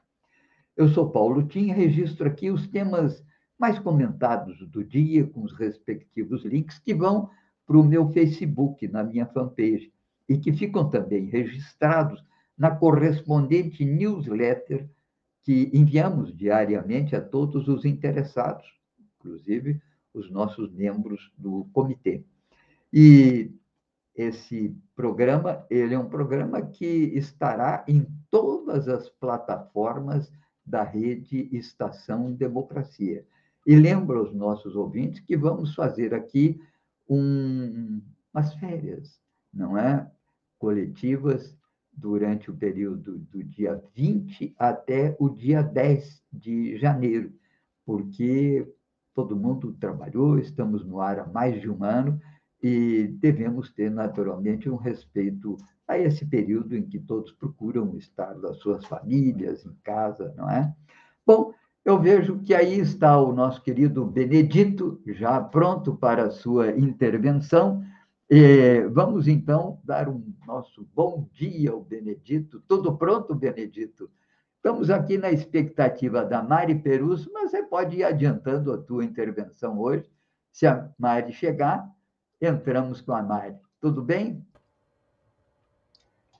Eu 0.76 0.90
sou 0.90 1.12
Paulo 1.12 1.44
Tim, 1.44 1.68
registro 1.72 2.28
aqui 2.28 2.50
os 2.50 2.68
temas 2.68 3.24
mais 3.60 3.78
comentados 3.78 4.58
do 4.70 4.84
dia, 4.84 5.26
com 5.28 5.44
os 5.44 5.54
respectivos 5.54 6.44
links, 6.44 6.80
que 6.80 6.96
vão 6.96 7.30
para 7.66 7.78
o 7.78 7.84
meu 7.84 8.10
Facebook, 8.10 8.88
na 8.88 9.04
minha 9.04 9.28
fanpage, 9.28 9.94
e 10.28 10.38
que 10.38 10.52
ficam 10.52 10.90
também 10.90 11.26
registrados 11.26 12.24
na 12.58 12.72
correspondente 12.72 13.86
newsletter 13.86 14.90
que 15.44 15.70
enviamos 15.74 16.36
diariamente 16.36 17.16
a 17.16 17.22
todos 17.22 17.68
os 17.68 17.86
interessados, 17.86 18.66
inclusive 19.20 19.80
os 20.12 20.32
nossos 20.32 20.74
membros 20.74 21.32
do 21.38 21.68
comitê. 21.72 22.24
E 22.92 23.52
esse 24.16 24.76
programa, 24.96 25.66
ele 25.70 25.94
é 25.94 26.00
um 26.00 26.10
programa 26.10 26.62
que 26.62 26.86
estará 27.16 27.84
em 27.88 28.08
todas 28.32 28.88
as 28.88 29.10
plataformas 29.10 30.32
da 30.66 30.84
rede 30.84 31.50
Estação 31.52 32.32
Democracia. 32.32 33.26
E 33.66 33.76
lembro 33.76 34.20
aos 34.20 34.34
nossos 34.34 34.76
ouvintes 34.76 35.22
que 35.22 35.38
vamos 35.38 35.74
fazer 35.74 36.14
aqui 36.14 36.62
um, 37.10 38.02
umas 38.34 38.54
férias 38.56 39.24
não 39.54 39.78
é? 39.78 40.10
Coletivas 40.58 41.56
durante 41.92 42.50
o 42.50 42.56
período 42.56 43.20
do 43.20 43.44
dia 43.44 43.82
20 43.94 44.56
até 44.58 45.16
o 45.20 45.30
dia 45.30 45.62
10 45.62 46.24
de 46.34 46.78
janeiro, 46.78 47.32
porque 47.86 48.68
todo 49.14 49.36
mundo 49.36 49.74
trabalhou, 49.74 50.40
estamos 50.40 50.84
no 50.84 51.00
ar 51.00 51.20
há 51.20 51.28
mais 51.28 51.62
de 51.62 51.70
um 51.70 51.84
ano 51.84 52.20
e 52.64 53.08
devemos 53.20 53.70
ter, 53.70 53.92
naturalmente, 53.92 54.70
um 54.70 54.78
respeito 54.78 55.58
a 55.86 56.00
esse 56.00 56.26
período 56.26 56.78
em 56.78 56.84
que 56.84 56.98
todos 56.98 57.34
procuram 57.34 57.98
estar 57.98 58.34
das 58.36 58.58
suas 58.60 58.86
famílias, 58.86 59.66
em 59.66 59.76
casa, 59.84 60.34
não 60.38 60.50
é? 60.50 60.74
Bom, 61.28 61.54
eu 61.84 62.00
vejo 62.00 62.40
que 62.40 62.56
aí 62.56 62.80
está 62.80 63.20
o 63.20 63.34
nosso 63.34 63.62
querido 63.62 64.06
Benedito, 64.06 65.02
já 65.08 65.42
pronto 65.42 65.94
para 65.94 66.24
a 66.24 66.32
sua 66.32 66.72
intervenção. 66.72 67.84
E 68.30 68.88
vamos, 68.90 69.28
então, 69.28 69.82
dar 69.84 70.08
um 70.08 70.34
nosso 70.48 70.88
bom 70.96 71.28
dia 71.34 71.72
ao 71.72 71.84
Benedito. 71.84 72.64
Tudo 72.66 72.98
pronto, 72.98 73.36
Benedito? 73.36 74.10
Estamos 74.56 74.90
aqui 74.90 75.18
na 75.18 75.30
expectativa 75.30 76.24
da 76.24 76.42
Mari 76.42 76.76
Peruso, 76.76 77.30
mas 77.34 77.52
você 77.52 77.62
pode 77.62 77.98
ir 77.98 78.06
adiantando 78.06 78.72
a 78.72 78.78
tua 78.78 79.04
intervenção 79.04 79.78
hoje. 79.78 80.10
Se 80.54 80.66
a 80.66 80.90
Mari 80.98 81.34
chegar, 81.34 81.93
entramos 82.46 83.02
com 83.02 83.14
a 83.14 83.22
Mari. 83.22 83.56
Tudo 83.80 84.02
bem? 84.02 84.46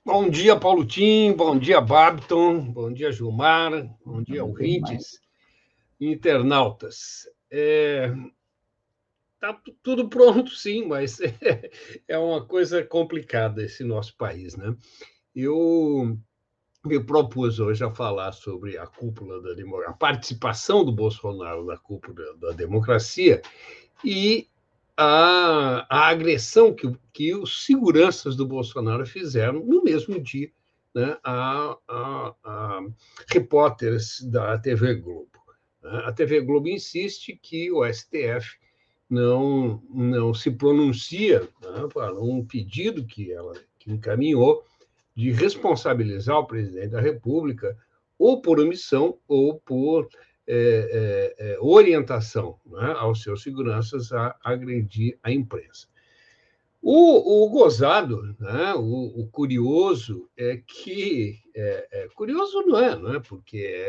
Bom 0.04 0.28
dia, 0.28 0.54
Paulo 0.58 0.84
Tim. 0.84 1.32
Bom 1.32 1.58
dia, 1.58 1.80
Babton. 1.80 2.72
Bom 2.72 2.92
dia, 2.92 3.10
Gilmar. 3.10 3.72
Bom 4.04 4.22
dia, 4.22 4.44
ouvintes 4.44 5.18
internautas. 5.98 7.28
É, 7.50 8.12
tá 9.40 9.58
tudo 9.82 10.08
pronto, 10.08 10.50
sim, 10.50 10.86
mas 10.86 11.20
é, 11.20 11.32
é 12.06 12.18
uma 12.18 12.44
coisa 12.44 12.84
complicada 12.84 13.62
esse 13.62 13.82
nosso 13.82 14.16
país, 14.16 14.56
né? 14.56 14.76
Eu 15.34 16.18
me 16.84 17.02
propus 17.02 17.58
hoje 17.58 17.82
a 17.82 17.90
falar 17.90 18.32
sobre 18.32 18.76
a 18.76 18.86
cúpula 18.86 19.40
da 19.40 19.54
democracia, 19.54 19.90
a 19.90 19.96
participação 19.96 20.84
do 20.84 20.92
Bolsonaro 20.92 21.64
na 21.64 21.78
cúpula 21.78 22.36
da 22.36 22.50
democracia 22.50 23.40
e 24.04 24.48
a, 24.96 25.86
a 25.88 26.08
agressão 26.08 26.72
que, 26.72 26.90
que 27.12 27.34
os 27.34 27.64
seguranças 27.64 28.36
do 28.36 28.46
Bolsonaro 28.46 29.06
fizeram 29.06 29.64
no 29.64 29.82
mesmo 29.82 30.20
dia 30.20 30.50
né, 30.94 31.16
a, 31.24 31.76
a, 31.88 32.34
a 32.44 32.80
repórteres 33.28 34.20
da 34.22 34.56
TV 34.58 34.94
Globo. 34.94 35.30
A 35.82 36.12
TV 36.12 36.40
Globo 36.40 36.68
insiste 36.68 37.38
que 37.42 37.70
o 37.70 37.84
STF 37.92 38.56
não, 39.10 39.82
não 39.90 40.32
se 40.32 40.50
pronuncia 40.50 41.40
né, 41.40 41.88
para 41.92 42.18
um 42.18 42.44
pedido 42.44 43.04
que 43.04 43.32
ela 43.32 43.52
que 43.78 43.90
encaminhou 43.90 44.64
de 45.14 45.30
responsabilizar 45.30 46.38
o 46.38 46.46
presidente 46.46 46.88
da 46.88 47.00
República 47.00 47.76
ou 48.18 48.40
por 48.40 48.58
omissão 48.58 49.18
ou 49.28 49.60
por 49.60 50.08
é, 50.46 51.34
é, 51.38 51.52
é, 51.52 51.58
orientação 51.60 52.58
né, 52.66 52.94
aos 52.98 53.22
seus 53.22 53.42
seguranças 53.42 54.12
a 54.12 54.36
agredir 54.44 55.18
a 55.22 55.32
imprensa. 55.32 55.88
O, 56.86 57.46
o 57.46 57.48
gozado, 57.48 58.36
né, 58.38 58.74
o, 58.74 59.22
o, 59.22 59.26
curioso 59.28 60.28
é 60.36 60.58
que 60.58 61.40
é, 61.54 61.88
é, 61.90 62.08
curioso 62.14 62.60
não 62.66 62.78
é, 62.78 62.94
não 62.94 63.14
é 63.14 63.20
porque 63.20 63.86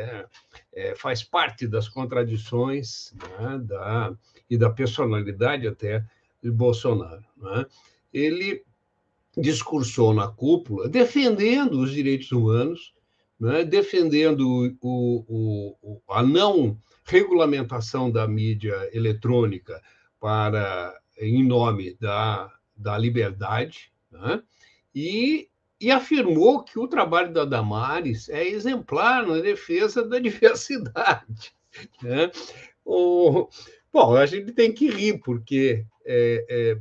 é, 0.73 0.95
faz 0.95 1.21
parte 1.21 1.67
das 1.67 1.89
contradições 1.89 3.13
né, 3.13 3.59
da, 3.61 4.15
e 4.49 4.57
da 4.57 4.69
personalidade 4.69 5.67
até 5.67 6.05
de 6.41 6.49
Bolsonaro. 6.49 7.25
Né? 7.35 7.65
Ele 8.13 8.63
discursou 9.37 10.13
na 10.13 10.29
cúpula 10.29 10.87
defendendo 10.87 11.81
os 11.81 11.91
direitos 11.91 12.31
humanos, 12.31 12.94
né, 13.39 13.63
defendendo 13.63 14.75
o, 14.81 15.77
o, 15.81 16.01
a 16.09 16.23
não 16.23 16.77
regulamentação 17.05 18.09
da 18.09 18.27
mídia 18.27 18.89
eletrônica 18.93 19.81
para 20.19 20.93
em 21.19 21.45
nome 21.45 21.95
da 21.99 22.51
da 22.75 22.97
liberdade, 22.97 23.91
né? 24.11 24.41
e, 24.93 25.49
e 25.79 25.91
afirmou 25.91 26.63
que 26.63 26.77
o 26.77 26.87
trabalho 26.87 27.31
da 27.31 27.45
Damares 27.45 28.27
é 28.29 28.45
exemplar 28.45 29.25
na 29.25 29.39
defesa 29.39 30.03
da 30.07 30.19
diversidade. 30.19 31.53
Né? 32.01 32.31
O, 32.83 33.47
bom, 33.91 34.15
a 34.15 34.25
gente 34.25 34.51
tem 34.51 34.73
que 34.73 34.89
rir, 34.89 35.19
porque, 35.19 35.85
é, 36.05 36.45
é, 36.49 36.77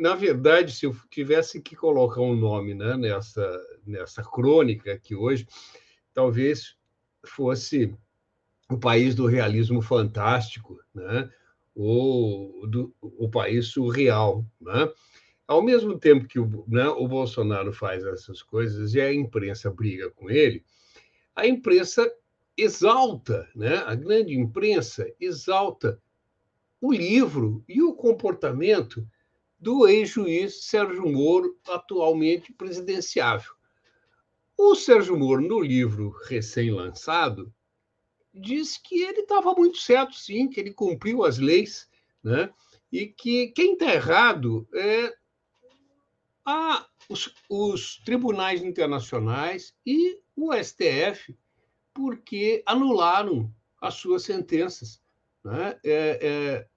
na 0.00 0.14
verdade, 0.14 0.72
se 0.72 0.86
eu 0.86 0.96
tivesse 1.10 1.60
que 1.60 1.76
colocar 1.76 2.22
um 2.22 2.34
nome 2.34 2.72
né, 2.72 2.96
nessa, 2.96 3.60
nessa 3.86 4.22
crônica 4.22 4.90
aqui 4.90 5.14
hoje, 5.14 5.46
talvez 6.14 6.74
fosse 7.26 7.94
o 8.70 8.78
país 8.78 9.14
do 9.14 9.26
realismo 9.26 9.82
fantástico, 9.82 10.80
né? 10.94 11.30
o, 11.74 12.66
do, 12.66 12.94
o 13.02 13.28
país 13.28 13.66
surreal. 13.66 14.42
Né? 14.58 14.90
Ao 15.46 15.62
mesmo 15.62 15.98
tempo 15.98 16.26
que 16.26 16.38
o, 16.40 16.64
né, 16.66 16.88
o 16.88 17.06
Bolsonaro 17.06 17.70
faz 17.70 18.02
essas 18.02 18.40
coisas 18.42 18.94
e 18.94 19.00
a 19.02 19.12
imprensa 19.12 19.70
briga 19.70 20.10
com 20.12 20.30
ele, 20.30 20.64
a 21.36 21.46
imprensa 21.46 22.10
exalta, 22.56 23.46
né, 23.54 23.76
a 23.86 23.94
grande 23.94 24.34
imprensa 24.34 25.06
exalta 25.20 26.00
o 26.80 26.90
livro 26.90 27.62
e 27.68 27.82
o 27.82 27.92
comportamento 27.92 29.06
do 29.60 29.86
ex-juiz 29.86 30.64
Sérgio 30.64 31.06
Moro, 31.06 31.58
atualmente 31.68 32.52
presidenciável. 32.52 33.52
O 34.56 34.74
Sérgio 34.74 35.18
Moro, 35.18 35.42
no 35.42 35.60
livro 35.60 36.10
recém-lançado, 36.26 37.52
diz 38.32 38.78
que 38.78 39.02
ele 39.02 39.20
estava 39.20 39.52
muito 39.52 39.78
certo, 39.78 40.14
sim, 40.14 40.48
que 40.48 40.60
ele 40.60 40.72
cumpriu 40.72 41.24
as 41.24 41.38
leis, 41.38 41.88
né? 42.22 42.50
e 42.90 43.06
que 43.06 43.48
quem 43.48 43.74
está 43.74 43.92
errado 43.92 44.66
é 44.74 45.14
a, 46.44 46.86
os, 47.08 47.34
os 47.48 47.98
tribunais 48.04 48.62
internacionais 48.62 49.74
e 49.84 50.18
o 50.34 50.52
STF, 50.54 51.36
porque 51.92 52.62
anularam 52.66 53.52
as 53.80 53.94
suas 53.94 54.22
sentenças, 54.22 55.02
né? 55.44 55.78
é, 55.84 56.18
é, 56.22 56.68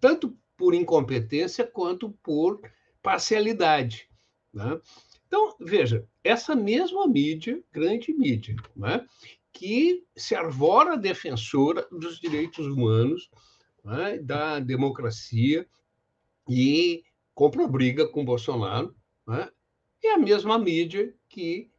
tanto 0.00 0.36
por 0.56 0.74
incompetência 0.74 1.66
quanto 1.66 2.10
por 2.22 2.60
parcialidade. 3.02 4.08
Né? 4.52 4.80
Então, 5.26 5.56
veja, 5.60 6.06
essa 6.22 6.54
mesma 6.54 7.06
mídia, 7.06 7.62
grande 7.72 8.12
mídia, 8.12 8.56
né? 8.76 9.06
que 9.52 10.04
se 10.16 10.34
arvora 10.34 10.96
defensora 10.96 11.86
dos 11.90 12.18
direitos 12.18 12.66
humanos, 12.66 13.30
né, 13.84 14.18
da 14.18 14.58
democracia 14.60 15.66
e 16.48 17.04
compra 17.34 17.66
briga 17.66 18.08
com 18.08 18.24
Bolsonaro, 18.24 18.94
né, 19.26 19.50
é 20.02 20.12
a 20.12 20.18
mesma 20.18 20.58
mídia 20.58 21.14
que 21.28 21.70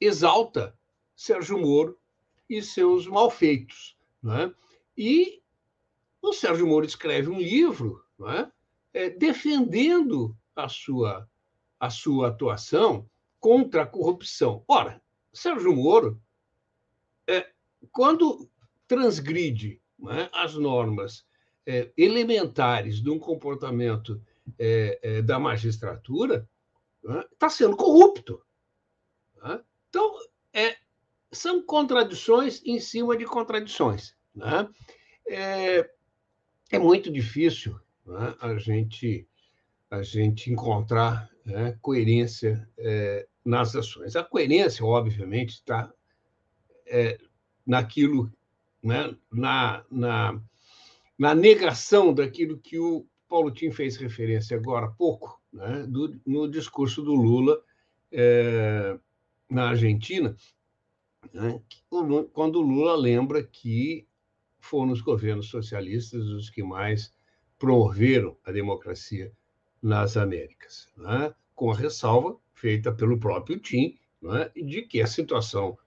exalta 0.00 0.76
Sérgio 1.14 1.58
Moro 1.58 1.98
e 2.48 2.62
seus 2.62 3.06
malfeitos. 3.06 3.96
Né? 4.22 4.52
E 4.96 5.42
o 6.22 6.32
Sérgio 6.32 6.66
Moro 6.66 6.84
escreve 6.84 7.28
um 7.28 7.38
livro 7.38 8.04
né, 8.18 8.50
é, 8.92 9.10
defendendo 9.10 10.36
a 10.54 10.68
sua, 10.68 11.28
a 11.78 11.90
sua 11.90 12.28
atuação 12.28 13.08
contra 13.38 13.82
a 13.82 13.86
corrupção. 13.86 14.64
Ora, 14.66 15.00
Sérgio 15.32 15.74
Moro 15.74 16.20
é, 17.26 17.46
quando 17.92 18.50
transgride 18.86 19.80
né, 19.98 20.28
as 20.32 20.54
normas 20.54 21.26
é, 21.66 21.92
elementares 21.96 23.02
de 23.02 23.10
um 23.10 23.18
comportamento 23.18 24.20
é, 24.58 24.98
é 25.02 25.22
da 25.22 25.38
magistratura, 25.38 26.48
está 27.32 27.48
sendo 27.48 27.76
corrupto. 27.76 28.42
Então, 29.88 30.18
é, 30.52 30.76
são 31.30 31.62
contradições 31.62 32.62
em 32.64 32.80
cima 32.80 33.16
de 33.16 33.24
contradições. 33.24 34.14
É, 35.28 35.88
é, 36.70 36.78
muito 36.78 37.10
difícil 37.10 37.78
né, 38.04 38.34
a, 38.40 38.56
gente, 38.56 39.26
a 39.90 40.02
gente 40.02 40.50
encontrar 40.50 41.30
né, 41.44 41.78
coerência 41.80 42.68
é, 42.76 43.26
nas 43.44 43.74
ações. 43.74 44.16
A 44.16 44.22
coerência, 44.22 44.84
obviamente, 44.84 45.54
está 45.54 45.92
é, 46.86 47.18
naquilo, 47.66 48.30
né, 48.82 49.14
na, 49.32 49.84
na, 49.90 50.40
na 51.18 51.34
negação 51.34 52.12
daquilo 52.12 52.58
que 52.58 52.78
o 52.78 53.06
Paulo 53.28 53.50
Tim 53.50 53.70
fez 53.70 53.96
referência 53.96 54.56
agora 54.56 54.86
há 54.86 54.90
pouco, 54.90 55.40
né, 55.52 55.86
do, 55.86 56.20
no 56.26 56.48
discurso 56.48 57.02
do 57.02 57.14
Lula 57.14 57.62
é, 58.10 58.98
na 59.50 59.70
Argentina, 59.70 60.36
né, 61.32 61.60
quando 62.32 62.56
o 62.56 62.62
Lula 62.62 62.96
lembra 62.96 63.42
que 63.42 64.06
foram 64.68 64.92
os 64.92 65.00
governos 65.00 65.48
socialistas 65.48 66.26
os 66.28 66.50
que 66.50 66.62
mais 66.62 67.12
promoveram 67.58 68.36
a 68.44 68.52
democracia 68.52 69.32
nas 69.82 70.16
Américas, 70.16 70.88
né, 70.96 71.34
com 71.54 71.70
a 71.70 71.76
ressalva 71.76 72.36
feita 72.54 72.92
pelo 72.92 73.18
próprio 73.18 73.58
Tim, 73.58 73.96
é? 74.24 74.50
de 74.60 74.82
que 74.82 75.00
a 75.00 75.06
situação 75.06 75.78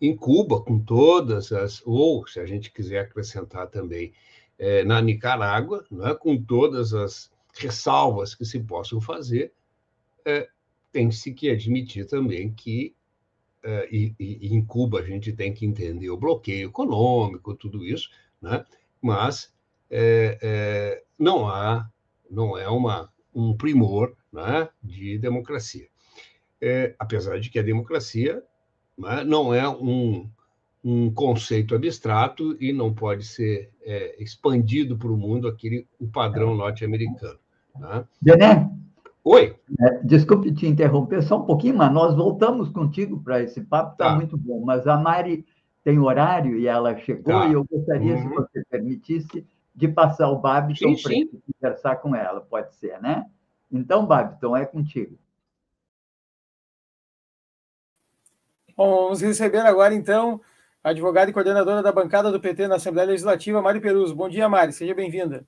em 0.00 0.16
Cuba, 0.16 0.62
com 0.62 0.78
todas 0.78 1.52
as, 1.52 1.82
ou 1.84 2.26
se 2.26 2.38
a 2.38 2.46
gente 2.46 2.72
quiser 2.72 3.00
acrescentar 3.00 3.68
também 3.68 4.12
é, 4.58 4.84
na 4.84 5.00
Nicarágua, 5.00 5.84
é? 6.02 6.14
com 6.14 6.40
todas 6.40 6.94
as 6.94 7.30
ressalvas 7.54 8.34
que 8.34 8.44
se 8.44 8.60
possam 8.60 9.00
fazer, 9.00 9.52
é, 10.24 10.48
tem-se 10.92 11.32
que 11.32 11.50
admitir 11.50 12.06
também 12.06 12.52
que, 12.52 12.94
é, 13.62 13.88
e, 13.90 14.14
e, 14.18 14.54
em 14.54 14.64
Cuba 14.64 15.00
a 15.00 15.04
gente 15.04 15.32
tem 15.32 15.52
que 15.52 15.66
entender 15.66 16.10
o 16.10 16.16
bloqueio 16.16 16.68
econômico, 16.68 17.54
tudo 17.54 17.84
isso, 17.84 18.08
né? 18.40 18.64
mas 19.00 19.52
é, 19.90 20.38
é, 20.42 21.02
não 21.18 21.48
há, 21.48 21.88
não 22.30 22.56
é 22.56 22.68
uma, 22.68 23.10
um 23.34 23.56
primor 23.56 24.14
né, 24.32 24.68
de 24.82 25.18
democracia. 25.18 25.86
É, 26.60 26.94
apesar 26.98 27.40
de 27.40 27.50
que 27.50 27.58
a 27.58 27.62
democracia 27.62 28.42
né, 28.96 29.24
não 29.24 29.52
é 29.52 29.68
um, 29.68 30.30
um 30.84 31.12
conceito 31.12 31.74
abstrato 31.74 32.56
e 32.60 32.72
não 32.72 32.92
pode 32.92 33.24
ser 33.24 33.70
é, 33.82 34.22
expandido 34.22 34.96
para 34.96 35.10
o 35.10 35.16
mundo 35.16 35.48
aquele 35.48 35.86
o 35.98 36.06
padrão 36.06 36.54
norte-americano. 36.54 37.38
Né? 37.78 38.04
Bené? 38.20 38.70
Oi. 39.22 39.54
É, 39.78 39.98
desculpe 40.02 40.52
te 40.52 40.66
interromper 40.66 41.22
só 41.22 41.38
um 41.38 41.44
pouquinho, 41.44 41.76
mas 41.76 41.92
nós 41.92 42.14
voltamos 42.14 42.70
contigo 42.70 43.20
para 43.22 43.42
esse 43.42 43.60
papo, 43.60 43.92
está 43.92 44.10
tá. 44.10 44.16
muito 44.16 44.36
bom. 44.36 44.62
Mas 44.64 44.86
a 44.86 44.96
Mari 44.96 45.44
tem 45.82 45.98
horário 45.98 46.58
e 46.58 46.66
ela 46.66 46.96
chegou 46.96 47.34
tá. 47.34 47.48
e 47.48 47.52
eu 47.52 47.64
gostaria, 47.64 48.14
uhum. 48.14 48.22
se 48.22 48.28
você 48.28 48.64
permitisse, 48.68 49.46
de 49.74 49.88
passar 49.88 50.28
o 50.28 50.38
Babiton 50.38 50.94
para 51.02 51.12
conversar 51.60 51.96
com 51.96 52.14
ela, 52.14 52.40
pode 52.40 52.74
ser, 52.74 53.00
né? 53.00 53.26
Então, 53.70 54.04
Babiton, 54.04 54.56
é 54.56 54.66
contigo. 54.66 55.16
Bom, 58.76 59.04
vamos 59.04 59.20
receber 59.20 59.60
agora, 59.60 59.94
então, 59.94 60.40
a 60.82 60.90
advogada 60.90 61.30
e 61.30 61.34
coordenadora 61.34 61.82
da 61.82 61.92
bancada 61.92 62.32
do 62.32 62.40
PT 62.40 62.66
na 62.66 62.76
Assembleia 62.76 63.08
Legislativa, 63.08 63.62
Mari 63.62 63.80
Peruso. 63.80 64.14
Bom 64.14 64.28
dia, 64.28 64.48
Mari, 64.48 64.72
seja 64.72 64.94
bem-vinda. 64.94 65.46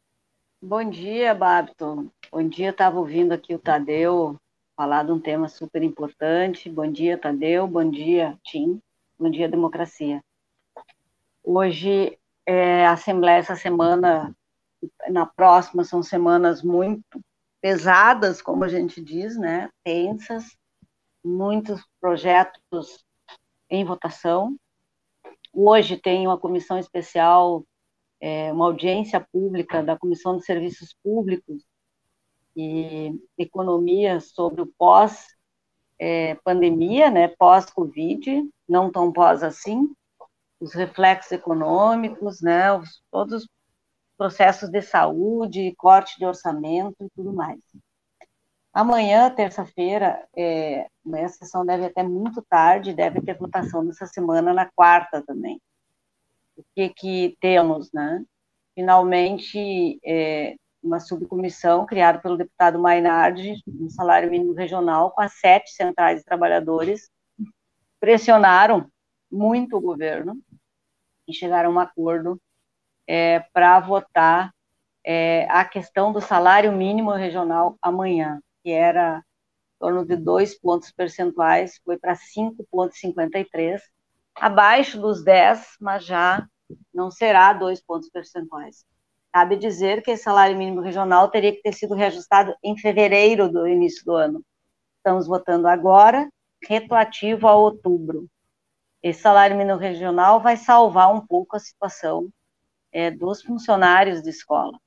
Bom 0.61 0.89
dia, 0.89 1.35
Babton. 1.35 2.09
Bom 2.31 2.49
dia, 2.49 2.71
estava 2.71 2.99
ouvindo 2.99 3.33
aqui 3.33 3.55
o 3.55 3.59
Tadeu 3.59 4.39
falar 4.77 5.05
de 5.05 5.13
um 5.13 5.21
tema 5.21 5.49
super 5.49 5.83
importante. 5.83 6.71
Bom 6.71 6.91
dia, 6.91 7.19
Tadeu. 7.19 7.67
Bom 7.67 7.89
dia, 7.91 8.39
Tim. 8.45 8.81
Bom 9.23 9.31
dia, 9.31 9.49
democracia. 9.49 10.21
Hoje, 11.45 12.19
é, 12.45 12.85
a 12.85 12.91
Assembleia, 12.95 13.39
essa 13.39 13.55
semana, 13.55 14.37
na 15.11 15.25
próxima, 15.25 15.85
são 15.85 16.03
semanas 16.03 16.61
muito 16.61 17.23
pesadas, 17.61 18.43
como 18.43 18.65
a 18.65 18.69
gente 18.69 19.01
diz, 19.01 19.39
né? 19.39 19.71
Tensas, 19.85 20.57
muitos 21.25 21.87
projetos 22.01 23.05
em 23.71 23.85
votação. 23.85 24.57
Hoje 25.53 25.97
tem 25.97 26.27
uma 26.27 26.37
comissão 26.37 26.77
especial, 26.77 27.65
é, 28.21 28.53
uma 28.53 28.65
audiência 28.65 29.25
pública 29.33 29.85
da 29.85 29.97
Comissão 29.97 30.37
de 30.37 30.45
Serviços 30.45 30.97
Públicos 31.01 31.63
e 32.57 33.17
Economia 33.39 34.19
sobre 34.19 34.63
o 34.63 34.73
pós-pandemia, 34.77 35.42
é, 36.03 37.11
né, 37.13 37.29
pós-Covid, 37.29 38.51
não 38.69 38.91
tão 38.91 39.13
pós 39.13 39.45
assim, 39.45 39.89
os 40.61 40.75
reflexos 40.75 41.31
econômicos, 41.31 42.43
né, 42.43 42.73
os, 42.73 43.01
todos 43.09 43.45
os 43.45 43.49
processos 44.19 44.69
de 44.69 44.83
saúde, 44.83 45.75
corte 45.77 46.19
de 46.19 46.27
orçamento 46.27 46.97
e 47.05 47.09
tudo 47.15 47.33
mais. 47.33 47.61
Amanhã, 48.73 49.31
terça-feira, 49.31 50.27
é, 50.37 50.89
a 51.15 51.29
sessão 51.29 51.65
deve 51.65 51.85
até 51.85 52.03
muito 52.03 52.43
tarde, 52.43 52.95
deve 52.95 53.21
ter 53.21 53.39
votação 53.39 53.85
nessa 53.85 54.07
semana, 54.07 54.53
na 54.53 54.69
quarta 54.75 55.23
também. 55.23 55.61
O 56.57 56.65
que 56.75 56.89
que 56.89 57.37
temos, 57.41 57.93
né? 57.93 58.25
Finalmente, 58.75 60.01
é, 60.05 60.57
uma 60.83 61.01
subcomissão 61.01 61.87
criada 61.87 62.19
pelo 62.19 62.37
deputado 62.37 62.79
Mainardi, 62.79 63.63
no 63.67 63.91
salário 63.91 64.31
mínimo 64.31 64.53
regional, 64.53 65.11
com 65.13 65.21
as 65.21 65.35
sete 65.35 65.71
centrais 65.71 66.19
de 66.19 66.25
trabalhadores, 66.25 67.11
pressionaram 68.01 68.91
muito 69.31 69.77
o 69.77 69.81
governo 69.81 70.39
e 71.29 71.33
chegaram 71.33 71.71
a 71.71 71.73
um 71.75 71.79
acordo 71.79 72.41
é, 73.07 73.41
para 73.53 73.79
votar 73.81 74.53
é, 75.05 75.47
a 75.51 75.65
questão 75.65 76.13
do 76.13 76.21
salário 76.21 76.73
mínimo 76.73 77.13
regional 77.13 77.77
amanhã 77.81 78.41
que 78.63 78.71
era 78.71 79.19
em 79.19 79.79
torno 79.79 80.07
de 80.07 80.17
dois 80.17 80.59
pontos 80.59 80.93
percentuais, 80.93 81.81
foi 81.85 81.99
para 81.99 82.15
5,53, 82.15 83.81
abaixo 84.37 85.01
dos 85.01 85.25
10, 85.25 85.77
mas 85.81 86.05
já 86.05 86.47
não 86.95 87.11
será 87.11 87.53
dois 87.53 87.83
pontos 87.83 88.09
percentuais. 88.09 88.87
Cabe 89.33 89.57
dizer 89.57 90.03
que 90.03 90.11
esse 90.11 90.25
salário 90.25 90.57
mínimo 90.57 90.81
regional 90.81 91.31
teria 91.31 91.53
que 91.53 91.63
ter 91.63 91.73
sido 91.73 91.95
reajustado 91.95 92.55
em 92.63 92.77
fevereiro 92.77 93.51
do 93.51 93.67
início 93.67 94.05
do 94.05 94.15
ano. 94.15 94.43
Estamos 94.99 95.27
votando 95.27 95.67
agora, 95.67 96.29
retroativo 96.69 97.49
a 97.49 97.55
outubro. 97.55 98.29
Esse 99.03 99.23
salário 99.23 99.57
mínimo 99.57 99.79
regional 99.79 100.41
vai 100.41 100.57
salvar 100.57 101.13
um 101.13 101.27
pouco 101.27 101.57
a 101.57 101.61
situação 101.61 102.29
é, 102.93 103.11
dos 103.11 103.43
funcionários 103.43 104.23
de 104.23 104.31
escola 104.31 104.79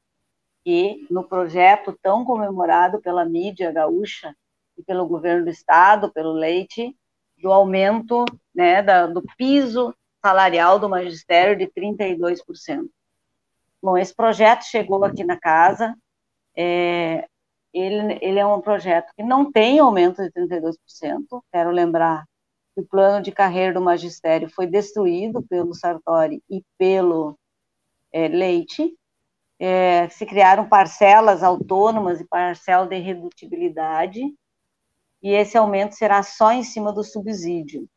que 0.65 1.05
no 1.11 1.23
projeto 1.23 1.97
tão 2.01 2.25
comemorado 2.25 2.99
pela 2.99 3.23
mídia 3.23 3.71
gaúcha 3.71 4.35
e 4.75 4.81
pelo 4.81 5.07
governo 5.07 5.45
do 5.45 5.51
estado, 5.51 6.11
pelo 6.11 6.33
Leite, 6.33 6.97
do 7.37 7.53
aumento 7.53 8.25
né, 8.53 8.81
da, 8.81 9.05
do 9.05 9.21
piso 9.37 9.93
salarial 10.19 10.79
do 10.79 10.89
magistério 10.89 11.55
de 11.55 11.67
32%. 11.67 12.89
Bom, 13.86 13.95
esse 13.99 14.15
projeto 14.15 14.63
chegou 14.63 15.05
aqui 15.05 15.23
na 15.23 15.39
casa, 15.39 15.95
é, 16.57 17.27
ele, 17.71 18.17
ele 18.19 18.39
é 18.39 18.45
um 18.45 18.59
projeto 18.59 19.13
que 19.15 19.21
não 19.21 19.51
tem 19.51 19.77
aumento 19.77 20.23
de 20.23 20.31
32%, 20.31 20.75
quero 21.53 21.69
lembrar 21.69 22.25
que 22.73 22.81
o 22.81 22.88
plano 22.88 23.21
de 23.21 23.31
carreira 23.31 23.75
do 23.75 23.81
magistério 23.81 24.49
foi 24.49 24.65
destruído 24.65 25.43
pelo 25.43 25.75
Sartori 25.75 26.41
e 26.49 26.63
pelo 26.79 27.38
é, 28.11 28.27
Leite, 28.27 28.91
é, 29.59 30.09
se 30.09 30.25
criaram 30.25 30.67
parcelas 30.67 31.43
autônomas 31.43 32.19
e 32.19 32.25
parcela 32.25 32.88
de 32.88 32.97
redutibilidade, 32.97 34.19
e 35.21 35.29
esse 35.29 35.55
aumento 35.59 35.93
será 35.93 36.23
só 36.23 36.51
em 36.51 36.63
cima 36.63 36.91
do 36.91 37.03
subsídio. 37.03 37.88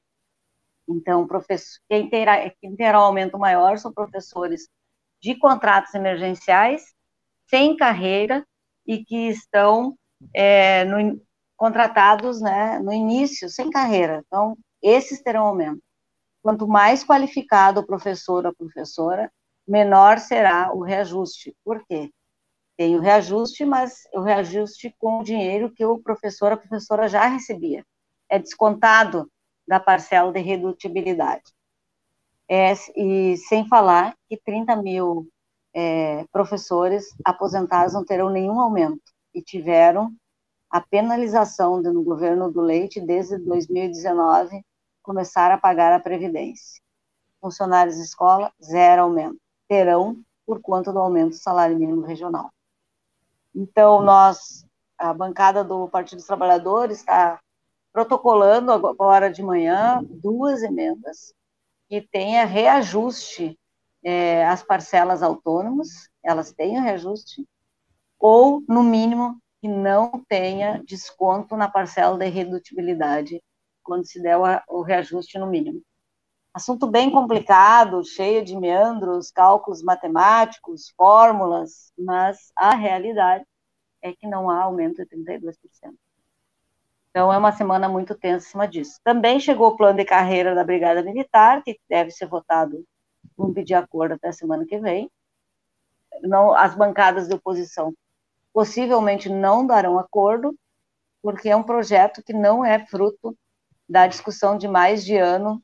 Então, 0.87 1.27
professor, 1.27 1.81
quem, 1.89 2.11
terá, 2.11 2.51
quem 2.61 2.77
terá 2.77 3.01
um 3.01 3.05
aumento 3.05 3.39
maior 3.39 3.79
são 3.79 3.91
professores 3.91 4.69
de 5.21 5.37
contratos 5.37 5.95
emergenciais, 5.95 6.83
sem 7.49 7.77
carreira 7.77 8.47
e 8.87 9.05
que 9.05 9.29
estão 9.29 9.97
é, 10.35 10.85
no, 10.85 11.21
contratados 11.57 12.41
né, 12.41 12.79
no 12.79 12.93
início, 12.93 13.49
sem 13.49 13.71
carreira. 13.71 14.23
Então, 14.27 14.57
esses 14.83 15.23
terão 15.23 15.47
aumento. 15.47 15.83
Quanto 16.43 16.69
mais 16.69 17.05
qualificado 17.05 17.81
o 17.81 17.87
professor 17.87 18.45
ou 18.45 18.51
a 18.51 18.55
professora, 18.55 19.31
menor 19.67 20.19
será 20.19 20.73
o 20.73 20.83
reajuste. 20.83 21.55
Por 21.65 21.85
quê? 21.87 22.11
Tem 22.77 22.97
o 22.97 23.01
reajuste, 23.01 23.65
mas 23.65 24.03
o 24.15 24.21
reajuste 24.21 24.95
com 24.99 25.19
o 25.19 25.25
dinheiro 25.25 25.73
que 25.73 25.85
o 25.85 25.99
professor, 25.99 26.53
a 26.53 26.57
professora 26.57 27.09
já 27.09 27.27
recebia. 27.27 27.85
É 28.31 28.39
descontado 28.39 29.29
da 29.67 29.81
parcela 29.81 30.33
de 30.33 30.41
redutibilidade. 30.41 31.43
É, 32.49 32.73
e 32.97 33.37
sem 33.37 33.69
falar 33.69 34.17
que 34.29 34.37
30 34.37 34.75
mil 34.77 35.29
é, 35.75 36.25
professores 36.33 37.15
aposentados 37.25 37.93
não 37.93 38.05
terão 38.05 38.31
nenhum 38.31 38.59
aumento 38.59 39.13
e 39.35 39.43
tiveram 39.43 40.11
a 40.71 40.81
penalização 40.81 41.81
no 41.81 42.03
governo 42.03 42.51
do 42.51 42.61
Leite 42.61 43.01
desde 43.01 43.39
2019 43.39 44.63
começar 45.03 45.51
a 45.51 45.59
pagar 45.59 45.93
a 45.93 46.01
previdência. 46.01 46.81
Funcionários 47.41 47.97
de 47.97 48.03
escola, 48.03 48.53
zero 48.63 49.03
aumento 49.03 49.39
terão 49.69 50.19
por 50.47 50.61
conta 50.61 50.93
do 50.93 50.99
aumento 50.99 51.31
do 51.31 51.37
salário 51.37 51.79
mínimo 51.79 52.03
regional. 52.03 52.51
Então, 53.55 54.03
nós, 54.03 54.67
a 54.97 55.13
bancada 55.13 55.63
do 55.63 55.89
Partido 55.89 56.19
dos 56.19 56.27
Trabalhadores 56.27 56.99
está 56.99 57.39
protocolando 57.93 58.73
agora 58.73 59.31
de 59.31 59.43
manhã 59.43 60.01
duas 60.09 60.63
emendas 60.63 61.35
que 61.89 62.01
tenha 62.01 62.45
reajuste 62.45 63.59
é, 64.05 64.47
às 64.47 64.63
parcelas 64.63 65.23
autônomas, 65.23 66.09
elas 66.23 66.53
tenham 66.53 66.83
reajuste, 66.83 67.47
ou, 68.19 68.63
no 68.69 68.83
mínimo, 68.83 69.41
que 69.61 69.69
não 69.69 70.25
tenha 70.29 70.83
desconto 70.85 71.57
na 71.57 71.69
parcela 71.69 72.17
de 72.17 72.29
redutibilidade, 72.29 73.43
quando 73.83 74.07
se 74.07 74.21
der 74.23 74.37
o 74.69 74.83
reajuste 74.83 75.39
no 75.39 75.47
mínimo. 75.47 75.83
Assunto 76.53 76.87
bem 76.87 77.11
complicado, 77.11 78.05
cheio 78.05 78.45
de 78.45 78.57
meandros, 78.57 79.31
cálculos 79.31 79.83
matemáticos, 79.83 80.93
fórmulas, 80.97 81.93
mas 81.97 82.51
a 82.57 82.75
realidade 82.75 83.45
é 84.03 84.13
que 84.13 84.27
não 84.27 84.51
há 84.51 84.63
aumento 84.63 84.97
de 84.97 85.07
32%. 85.07 85.55
Então, 87.11 87.33
é 87.33 87.39
uma 87.39 87.53
semana 87.53 87.89
muito 87.89 88.15
tensa 88.15 88.47
em 88.47 88.51
cima 88.51 88.69
disso. 88.69 89.01
Também 89.03 89.41
chegou 89.41 89.69
o 89.69 89.77
plano 89.77 89.99
de 89.99 90.05
carreira 90.05 90.55
da 90.55 90.63
Brigada 90.63 91.03
Militar, 91.03 91.63
que 91.63 91.79
deve 91.89 92.11
ser 92.11 92.27
votado, 92.27 92.85
vamos 93.37 93.55
pedir 93.55 93.75
acordo 93.75 94.15
até 94.15 94.31
semana 94.31 94.65
que 94.67 94.79
vem. 94.79 95.11
Não, 96.23 96.55
as 96.55 96.75
bancadas 96.75 97.29
de 97.29 97.35
oposição 97.35 97.95
possivelmente 98.53 99.29
não 99.29 99.67
darão 99.67 99.99
acordo, 99.99 100.55
porque 101.23 101.49
é 101.49 101.57
um 101.57 101.63
projeto 101.63 102.23
que 102.23 102.33
não 102.33 102.65
é 102.65 102.85
fruto 102.87 103.37
da 103.89 104.07
discussão 104.07 104.57
de 104.59 104.69
mais 104.69 105.05
de 105.05 105.17
ano 105.17 105.63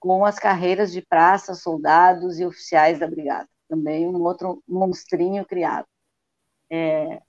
com 0.00 0.24
as 0.24 0.38
carreiras 0.38 0.92
de 0.92 1.02
praça, 1.02 1.54
soldados 1.54 2.38
e 2.38 2.46
oficiais 2.46 2.98
da 2.98 3.06
Brigada. 3.06 3.48
Também 3.68 4.06
um 4.06 4.22
outro 4.22 4.62
monstrinho 4.66 5.44
criado, 5.44 5.86
é, 6.70 7.20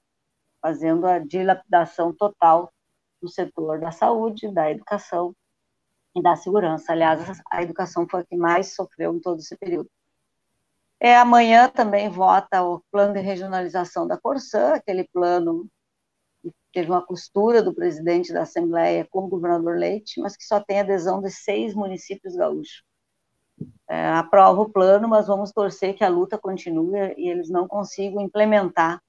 fazendo 0.62 1.08
a 1.08 1.20
dilapidação 1.20 2.14
total 2.14 2.72
do 3.22 3.30
setor 3.30 3.80
da 3.80 3.92
saúde, 3.92 4.52
da 4.52 4.72
educação 4.72 5.36
e 6.16 6.22
da 6.22 6.36
segurança. 6.36 6.92
Aliás, 6.92 7.42
a 7.52 7.62
educação 7.64 8.08
foi 8.10 8.22
a 8.22 8.26
que 8.26 8.36
mais 8.36 8.74
sofreu 8.74 9.14
em 9.16 9.20
todo 9.20 9.40
esse 9.40 9.56
período. 9.58 9.90
É, 11.00 11.16
amanhã 11.16 11.70
também 11.70 12.10
vota 12.10 12.62
o 12.62 12.84
plano 12.92 13.14
de 13.14 13.22
regionalização 13.22 14.06
da 14.06 14.18
Corsã, 14.18 14.74
aquele 14.74 15.08
plano 15.14 15.66
que 16.42 16.52
teve 16.74 16.92
uma 16.92 17.06
costura 17.06 17.64
do 17.64 17.74
presidente 17.74 18.34
da 18.34 18.42
Assembleia 18.42 19.08
com 19.10 19.20
o 19.26 19.30
governador 19.30 19.78
Leite, 19.78 20.20
mas 20.20 20.36
que 20.36 20.44
só 20.44 20.60
tem 20.60 20.82
adesão 20.82 21.22
de 21.22 21.32
seis 21.32 21.74
municípios 21.74 22.36
gaúchos. 22.36 22.84
É, 23.90 24.10
aprova 24.10 24.62
o 24.62 24.70
plano, 24.70 25.08
mas 25.08 25.28
vamos 25.28 25.52
torcer 25.52 25.96
que 25.96 26.04
a 26.04 26.10
luta 26.10 26.38
continue 26.38 27.14
e 27.18 27.30
eles 27.30 27.50
não 27.50 27.68
consigam 27.68 28.22
implementar 28.22 29.02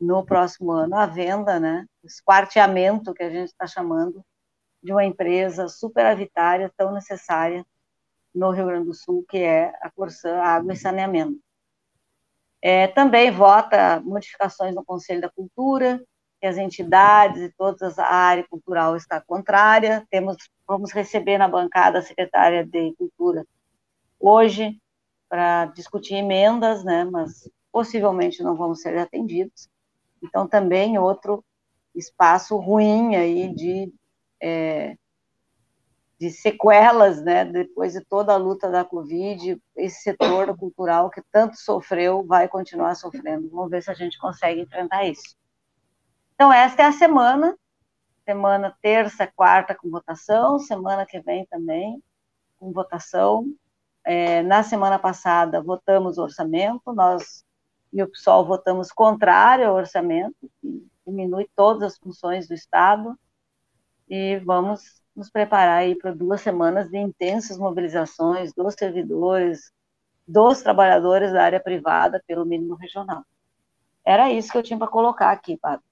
no 0.00 0.24
próximo 0.24 0.72
ano 0.72 0.96
a 0.96 1.06
venda, 1.06 1.58
né, 1.60 1.86
esquarteamento 2.02 3.14
que 3.14 3.22
a 3.22 3.30
gente 3.30 3.48
está 3.48 3.66
chamando 3.66 4.24
de 4.82 4.92
uma 4.92 5.04
empresa 5.04 5.68
superavitária 5.68 6.70
tão 6.76 6.92
necessária 6.92 7.64
no 8.34 8.50
Rio 8.50 8.66
Grande 8.66 8.86
do 8.86 8.94
Sul, 8.94 9.24
que 9.28 9.38
é 9.38 9.72
a 9.80 9.90
Corsã 9.90 10.36
Água 10.40 10.72
e 10.72 10.76
Saneamento. 10.76 11.38
É, 12.60 12.88
também 12.88 13.30
vota 13.30 14.00
modificações 14.00 14.74
no 14.74 14.84
Conselho 14.84 15.20
da 15.20 15.30
Cultura, 15.30 16.02
que 16.40 16.46
as 16.46 16.58
entidades 16.58 17.40
e 17.40 17.54
toda 17.56 17.92
a 17.98 18.14
área 18.14 18.46
cultural 18.48 18.96
está 18.96 19.20
contrária. 19.20 20.06
Temos, 20.10 20.36
vamos 20.66 20.92
receber 20.92 21.38
na 21.38 21.48
bancada 21.48 21.98
a 21.98 22.02
secretária 22.02 22.66
de 22.66 22.94
Cultura 22.96 23.46
hoje 24.18 24.78
para 25.28 25.66
discutir 25.66 26.14
emendas, 26.14 26.84
né, 26.84 27.04
mas 27.04 27.48
possivelmente 27.72 28.42
não 28.42 28.56
vão 28.56 28.74
ser 28.74 28.96
atendidos. 28.98 29.68
Então, 30.24 30.48
também 30.48 30.98
outro 30.98 31.44
espaço 31.94 32.56
ruim 32.56 33.14
aí 33.14 33.54
de 33.54 33.92
é, 34.42 34.96
de 36.18 36.30
sequelas, 36.30 37.22
né, 37.22 37.44
depois 37.44 37.92
de 37.92 38.00
toda 38.00 38.32
a 38.32 38.36
luta 38.36 38.70
da 38.70 38.84
Covid, 38.84 39.60
esse 39.76 40.02
setor 40.02 40.56
cultural 40.56 41.10
que 41.10 41.22
tanto 41.30 41.56
sofreu 41.56 42.24
vai 42.24 42.48
continuar 42.48 42.94
sofrendo. 42.94 43.48
Vamos 43.50 43.70
ver 43.70 43.82
se 43.82 43.90
a 43.90 43.94
gente 43.94 44.18
consegue 44.18 44.60
enfrentar 44.60 45.04
isso. 45.04 45.36
Então, 46.34 46.52
esta 46.52 46.82
é 46.82 46.86
a 46.86 46.92
semana, 46.92 47.56
semana 48.24 48.76
terça, 48.80 49.26
quarta 49.26 49.74
com 49.74 49.90
votação, 49.90 50.58
semana 50.58 51.04
que 51.04 51.20
vem 51.20 51.46
também 51.46 52.02
com 52.58 52.72
votação. 52.72 53.46
É, 54.04 54.42
na 54.42 54.62
semana 54.62 54.98
passada, 54.98 55.62
votamos 55.62 56.16
o 56.18 56.22
orçamento, 56.22 56.92
nós 56.92 57.44
e 57.94 58.02
o 58.02 58.08
PSOL 58.08 58.44
votamos 58.44 58.90
contrário 58.90 59.68
ao 59.68 59.76
orçamento, 59.76 60.50
que 60.60 60.84
diminui 61.06 61.48
todas 61.54 61.92
as 61.92 61.96
funções 61.96 62.48
do 62.48 62.52
Estado, 62.52 63.16
e 64.10 64.36
vamos 64.38 65.00
nos 65.14 65.30
preparar 65.30 65.78
aí 65.78 65.94
para 65.94 66.12
duas 66.12 66.40
semanas 66.40 66.90
de 66.90 66.98
intensas 66.98 67.56
mobilizações 67.56 68.52
dos 68.52 68.74
servidores, 68.74 69.70
dos 70.26 70.60
trabalhadores 70.60 71.32
da 71.32 71.44
área 71.44 71.60
privada 71.60 72.20
pelo 72.26 72.44
mínimo 72.44 72.74
regional. 72.74 73.22
Era 74.04 74.28
isso 74.30 74.50
que 74.50 74.58
eu 74.58 74.62
tinha 74.62 74.78
para 74.78 74.88
colocar 74.88 75.30
aqui, 75.30 75.56
Pablo. 75.56 75.84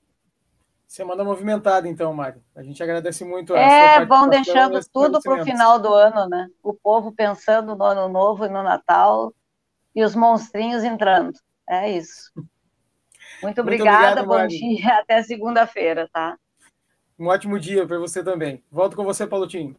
Semana 0.89 1.23
movimentada, 1.23 1.89
então, 1.89 2.13
Mário. 2.13 2.43
A 2.55 2.65
gente 2.65 2.83
agradece 2.83 3.25
muito 3.25 3.55
a 3.55 3.61
É, 3.61 4.05
vão 4.05 4.29
deixando 4.29 4.79
tudo 4.93 5.23
para 5.23 5.41
o 5.41 5.45
final 5.45 5.79
do 5.79 5.95
ano, 5.95 6.29
né? 6.29 6.49
O 6.63 6.75
povo 6.75 7.13
pensando 7.13 7.77
no 7.77 7.85
ano 7.85 8.09
novo 8.09 8.45
e 8.45 8.49
no 8.49 8.63
Natal 8.63 9.33
e 9.95 10.03
os 10.03 10.17
monstrinhos 10.17 10.83
entrando. 10.83 11.39
É 11.73 11.91
isso. 11.97 12.31
Muito 13.43 13.63
obrigada, 13.63 14.21
muito 14.21 14.31
obrigado, 14.31 14.43
bom 14.43 14.47
dia, 14.47 14.93
até 15.01 15.23
segunda-feira, 15.23 16.07
tá? 16.13 16.39
Um 17.19 17.29
ótimo 17.29 17.59
dia 17.59 17.87
para 17.87 17.99
você 17.99 18.23
também. 18.23 18.63
Volto 18.71 18.95
com 18.95 19.05
você, 19.05 19.27
Paulotinho. 19.27 19.75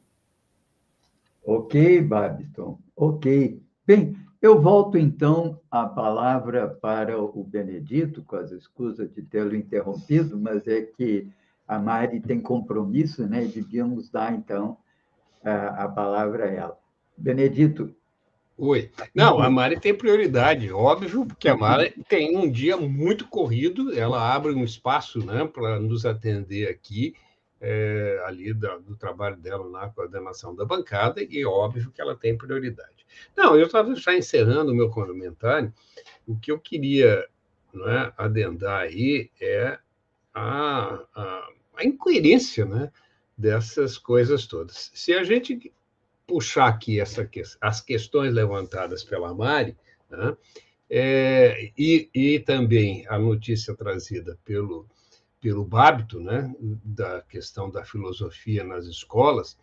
Ok, 1.46 2.02
Babiton. 2.02 2.80
Ok. 2.96 3.62
Bem, 3.86 4.16
eu 4.42 4.60
volto 4.60 4.98
então 4.98 5.62
a 5.70 5.86
palavra 5.86 6.68
para 6.68 7.22
o 7.22 7.44
Benedito, 7.44 8.24
com 8.24 8.38
as 8.38 8.50
escusas 8.50 9.14
de 9.14 9.22
tê-lo 9.22 9.56
interrompido, 9.56 10.36
mas 10.40 10.66
é 10.68 10.82
que 10.82 11.32
a 11.68 11.78
Mari 11.78 12.22
tem 12.22 12.42
compromisso, 12.42 13.28
né? 13.28 13.46
E 13.46 13.50
devíamos 13.50 14.10
dar, 14.10 14.34
então, 14.34 14.80
a, 15.44 15.84
a 15.84 15.88
palavra 15.90 16.46
a 16.46 16.52
ela. 16.52 16.80
Benedito. 17.16 17.96
Oi. 18.58 18.92
Não, 19.16 19.40
a 19.40 19.50
Mari 19.50 19.80
tem 19.80 19.96
prioridade, 19.96 20.72
óbvio, 20.72 21.26
porque 21.26 21.48
a 21.48 21.58
Mari 21.58 21.92
tem 22.08 22.38
um 22.38 22.50
dia 22.50 22.78
muito 22.78 23.28
corrido, 23.28 23.98
ela 23.98 24.34
abre 24.34 24.52
um 24.52 24.64
espaço 24.64 25.26
né, 25.26 25.46
para 25.46 25.80
nos 25.80 26.06
atender 26.06 26.70
aqui 26.70 27.16
é, 27.60 28.22
ali 28.26 28.54
da, 28.54 28.78
do 28.78 28.96
trabalho 28.96 29.38
dela 29.38 29.68
na 29.70 29.90
coordenação 29.90 30.56
da 30.56 30.66
bancada, 30.66 31.24
e 31.24 31.44
óbvio 31.44 31.92
que 31.92 32.00
ela 32.00 32.16
tem 32.16 32.38
prioridade. 32.38 33.08
Não, 33.36 33.56
eu 33.56 33.66
estava 33.66 33.96
já 33.96 34.16
encerrando 34.16 34.72
o 34.72 34.76
meu 34.76 34.90
comentário, 34.90 35.74
o 36.28 36.38
que 36.38 36.52
eu 36.52 36.60
queria 36.60 37.26
não 37.74 37.90
é, 37.90 38.14
adendar 38.18 38.82
aí 38.82 39.32
é 39.42 39.80
a, 40.32 41.00
a, 41.16 41.50
a 41.78 41.84
incoerência 41.84 42.66
né, 42.66 42.92
dessas 43.36 43.98
coisas 43.98 44.46
todas. 44.46 44.92
Se 44.94 45.12
a 45.14 45.24
gente 45.24 45.74
puxar 46.28 46.68
aqui 46.68 47.00
essa, 47.00 47.30
as 47.62 47.82
questões 47.82 48.34
levantadas 48.34 49.04
pela 49.04 49.34
Mari, 49.34 49.76
né, 50.10 50.36
é, 50.90 51.72
e, 51.78 52.10
e 52.14 52.40
também 52.40 53.06
a 53.08 53.18
notícia 53.18 53.76
trazida 53.76 54.38
pelo 54.46 54.88
pelo 55.44 55.66
Bábito, 55.66 56.22
né, 56.22 56.56
da 56.58 57.22
questão 57.24 57.70
da 57.70 57.84
filosofia 57.84 58.64
nas 58.64 58.86
escolas, 58.86 59.58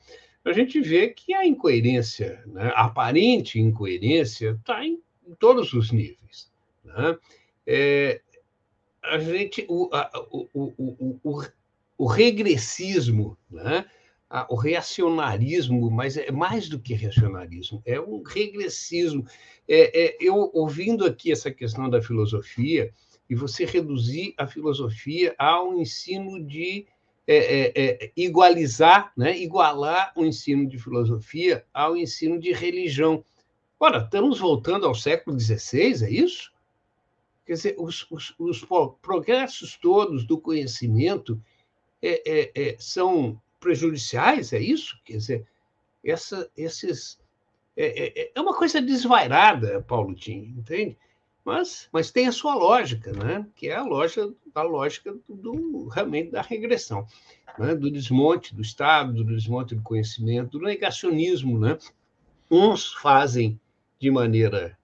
a 0.44 0.52
gente 0.52 0.78
vê 0.78 1.08
que 1.08 1.32
a 1.32 1.46
incoerência, 1.46 2.42
né, 2.46 2.70
a 2.74 2.84
aparente 2.84 3.58
incoerência, 3.58 4.58
está 4.60 4.84
em, 4.84 5.00
todos 5.38 5.72
os 5.72 5.90
níveis. 5.90 6.52
Né? 6.84 7.18
É, 7.66 8.20
a 9.02 9.18
gente, 9.18 9.64
o, 9.70 9.88
a, 9.90 10.10
o, 10.30 10.48
o, 10.52 11.18
o, 11.24 11.42
o, 11.96 12.06
regressismo, 12.06 13.38
né? 13.50 13.86
O 14.48 14.54
reacionarismo, 14.54 15.90
mas 15.90 16.16
é 16.16 16.30
mais 16.30 16.68
do 16.68 16.78
que 16.78 16.94
reacionarismo, 16.94 17.82
é 17.84 18.00
um 18.00 18.22
regressismo. 18.22 19.26
É, 19.66 20.04
é, 20.04 20.16
eu 20.20 20.50
ouvindo 20.54 21.04
aqui 21.04 21.32
essa 21.32 21.50
questão 21.50 21.90
da 21.90 22.00
filosofia, 22.00 22.92
e 23.30 23.34
você 23.34 23.64
reduzir 23.64 24.34
a 24.36 24.44
filosofia 24.44 25.34
ao 25.38 25.78
ensino 25.78 26.44
de 26.44 26.86
é, 27.26 27.36
é, 27.36 28.04
é, 28.04 28.12
igualizar, 28.16 29.12
né? 29.16 29.38
igualar 29.38 30.12
o 30.16 30.24
ensino 30.24 30.66
de 30.68 30.76
filosofia 30.80 31.64
ao 31.72 31.96
ensino 31.96 32.40
de 32.40 32.52
religião. 32.52 33.24
Ora, 33.78 33.98
estamos 33.98 34.40
voltando 34.40 34.84
ao 34.84 34.96
século 34.96 35.38
XVI, 35.38 36.04
é 36.04 36.10
isso? 36.10 36.52
Quer 37.46 37.52
dizer, 37.52 37.76
os, 37.78 38.04
os, 38.10 38.34
os 38.36 38.66
progressos 39.00 39.76
todos 39.76 40.26
do 40.26 40.40
conhecimento 40.40 41.40
é, 42.02 42.22
é, 42.26 42.52
é, 42.54 42.76
são 42.80 43.40
prejudiciais, 43.60 44.52
é 44.52 44.58
isso? 44.58 44.98
Quer 45.04 45.18
dizer, 45.18 45.46
essa, 46.04 46.50
esses. 46.56 47.20
É, 47.76 48.30
é, 48.34 48.40
uma 48.40 48.54
coisa 48.54 48.80
desvairada, 48.80 49.82
Paulo 49.82 50.14
Tim, 50.14 50.54
entende? 50.58 50.96
Mas, 51.44 51.88
mas 51.92 52.10
tem 52.10 52.26
a 52.26 52.32
sua 52.32 52.54
lógica, 52.54 53.12
né? 53.12 53.46
que 53.54 53.68
é 53.68 53.74
a 53.74 53.82
lógica, 53.82 54.32
a 54.54 54.62
lógica 54.62 55.14
do, 55.26 55.34
do 55.36 55.88
realmente 55.88 56.30
da 56.30 56.42
regressão, 56.42 57.06
né? 57.58 57.74
do 57.74 57.90
desmonte 57.90 58.54
do 58.54 58.60
Estado, 58.60 59.12
do 59.12 59.24
desmonte 59.24 59.74
do 59.74 59.82
conhecimento, 59.82 60.58
do 60.58 60.64
negacionismo. 60.64 61.58
Né? 61.58 61.78
Uns 62.50 62.92
fazem 62.92 63.58
de 63.98 64.10
maneira 64.10 64.76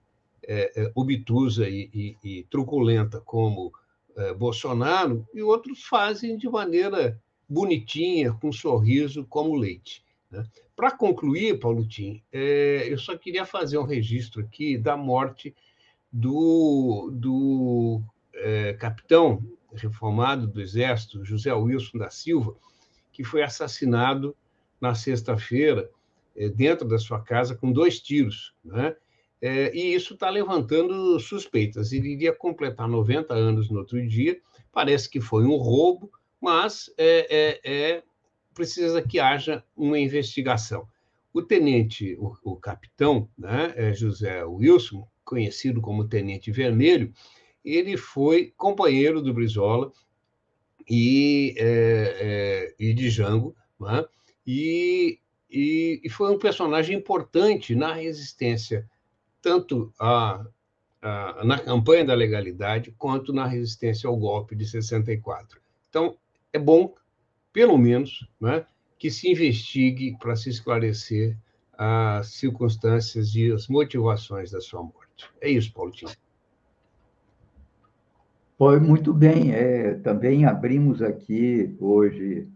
é, 0.47 0.71
é, 0.75 0.91
obtusa 0.95 1.69
e, 1.69 1.89
e, 1.93 2.17
e, 2.23 2.43
truculenta, 2.43 3.19
como 3.21 3.71
é, 4.15 4.33
Bolsonaro, 4.33 5.27
e 5.33 5.43
outros 5.43 5.83
fazem 5.83 6.37
de 6.37 6.49
maneira 6.49 7.21
bonitinha, 7.47 8.33
com 8.33 8.49
um 8.49 8.53
sorriso, 8.53 9.25
como 9.25 9.55
Leite. 9.55 10.03
Né? 10.29 10.45
Para 10.75 10.91
concluir, 10.91 11.59
Paulo 11.59 11.87
Tim, 11.87 12.21
é, 12.31 12.87
eu 12.87 12.97
só 12.97 13.17
queria 13.17 13.45
fazer 13.45 13.77
um 13.77 13.83
registro 13.83 14.41
aqui 14.41 14.77
da 14.77 14.97
morte 14.97 15.55
do, 16.11 17.09
do 17.13 18.01
é, 18.33 18.73
capitão 18.73 19.43
reformado 19.73 20.47
do 20.47 20.61
Exército, 20.61 21.23
José 21.23 21.53
Wilson 21.53 21.97
da 21.97 22.09
Silva, 22.09 22.55
que 23.11 23.23
foi 23.23 23.41
assassinado 23.41 24.35
na 24.79 24.93
sexta-feira, 24.93 25.89
é, 26.35 26.49
dentro 26.49 26.87
da 26.87 26.97
sua 26.97 27.19
casa, 27.19 27.55
com 27.55 27.71
dois 27.71 27.99
tiros. 27.99 28.53
Né? 28.63 28.95
É, 29.41 29.75
e 29.75 29.93
isso 29.93 30.13
está 30.13 30.29
levantando 30.29 31.19
suspeitas. 31.19 31.91
Ele 31.91 32.09
iria 32.09 32.33
completar 32.33 32.87
90 32.87 33.33
anos 33.33 33.69
no 33.69 33.79
outro 33.79 34.05
dia, 34.07 34.39
parece 34.71 35.09
que 35.09 35.19
foi 35.19 35.45
um 35.45 35.55
roubo, 35.55 36.11
mas 36.41 36.93
é, 36.97 37.27
é, 37.29 37.95
é 37.95 38.03
precisa 38.53 39.01
que 39.01 39.19
haja 39.19 39.63
uma 39.75 39.99
investigação. 39.99 40.87
O 41.31 41.41
tenente, 41.41 42.17
o, 42.19 42.35
o 42.43 42.55
capitão, 42.55 43.29
né, 43.37 43.73
é 43.75 43.93
José 43.93 44.43
Wilson, 44.43 45.07
conhecido 45.23 45.81
como 45.81 46.07
Tenente 46.07 46.51
Vermelho, 46.51 47.13
ele 47.63 47.97
foi 47.97 48.53
companheiro 48.57 49.21
do 49.21 49.33
Brizola 49.33 49.91
e, 50.89 51.53
é, 51.57 52.17
é, 52.19 52.75
e 52.79 52.93
de 52.93 53.09
Jango, 53.09 53.55
né? 53.79 54.05
e, 54.45 55.19
e, 55.51 56.01
e, 56.03 56.09
foi 56.09 56.33
um 56.33 56.39
personagem 56.39 56.97
importante 56.97 57.75
na 57.75 57.93
resistência, 57.93 58.89
tanto 59.41 59.93
a, 59.99 60.45
a, 61.01 61.43
na 61.43 61.59
campanha 61.59 62.05
da 62.05 62.13
legalidade, 62.13 62.95
quanto 62.97 63.33
na 63.33 63.45
resistência 63.45 64.07
ao 64.07 64.15
golpe 64.15 64.55
de 64.55 64.65
64. 64.65 65.59
Então, 65.89 66.17
é 66.57 66.59
bom, 66.59 66.93
pelo 67.53 67.77
menos, 67.77 68.27
né, 68.41 68.65
que 68.99 69.09
se 69.09 69.31
investigue 69.31 70.17
para 70.17 70.35
se 70.35 70.49
esclarecer 70.49 71.37
as 71.77 72.33
circunstâncias 72.33 73.35
e 73.35 73.51
as 73.51 73.67
motivações 73.67 74.49
da 74.51 74.59
sua 74.59 74.81
morte. 74.81 75.31
É 75.39 75.49
isso, 75.49 75.71
Paulinho. 75.71 76.09
Foi 78.57 78.79
muito 78.79 79.13
bem. 79.13 79.51
É, 79.53 79.93
também 79.93 80.45
abrimos 80.45 81.03
aqui 81.03 81.75
hoje 81.79 82.47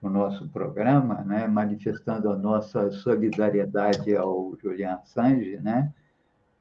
o 0.00 0.08
nosso 0.08 0.48
programa, 0.48 1.22
né, 1.22 1.46
manifestando 1.46 2.30
a 2.30 2.36
nossa 2.36 2.90
solidariedade 2.90 4.16
ao 4.16 4.56
Julian 4.58 4.94
Assange, 4.94 5.58
né, 5.58 5.92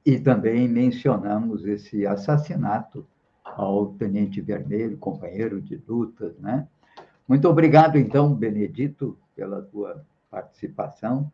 e 0.06 0.20
também 0.20 0.68
mencionamos 0.68 1.66
esse 1.66 2.06
assassinato 2.06 3.08
ao 3.46 3.94
Tenente 3.94 4.42
Vermelho, 4.42 4.98
companheiro 4.98 5.62
de 5.62 5.82
lutas, 5.88 6.38
né. 6.40 6.68
Muito 7.30 7.48
obrigado, 7.48 7.96
então, 7.96 8.34
Benedito, 8.34 9.16
pela 9.36 9.62
tua 9.62 10.04
participação. 10.32 11.32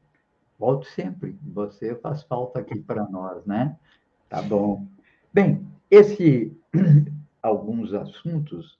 Volto 0.59 0.85
sempre, 0.87 1.39
você 1.41 1.95
faz 1.95 2.21
falta 2.23 2.59
aqui 2.59 2.81
para 2.81 3.07
nós, 3.07 3.45
né? 3.45 3.77
Tá 4.27 4.41
bom. 4.41 4.85
Bem, 5.33 5.65
esse 5.89 6.53
alguns 7.41 7.93
assuntos 7.93 8.77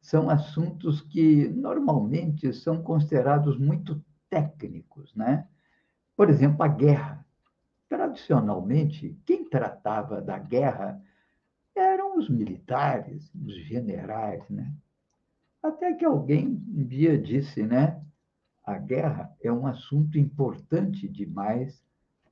são 0.00 0.30
assuntos 0.30 1.02
que 1.02 1.48
normalmente 1.50 2.50
são 2.54 2.82
considerados 2.82 3.58
muito 3.58 4.02
técnicos, 4.30 5.14
né? 5.14 5.46
Por 6.16 6.30
exemplo, 6.30 6.62
a 6.62 6.68
guerra. 6.68 7.26
Tradicionalmente, 7.90 9.14
quem 9.26 9.44
tratava 9.44 10.22
da 10.22 10.38
guerra 10.38 10.98
eram 11.76 12.16
os 12.16 12.30
militares, 12.30 13.30
os 13.34 13.54
generais, 13.66 14.48
né? 14.48 14.72
Até 15.62 15.92
que 15.94 16.04
alguém 16.04 16.62
um 16.68 16.84
dia 16.84 17.18
disse, 17.18 17.62
né? 17.62 18.00
A 18.64 18.78
guerra 18.78 19.34
é 19.42 19.50
um 19.50 19.66
assunto 19.66 20.18
importante 20.18 21.08
demais 21.08 21.82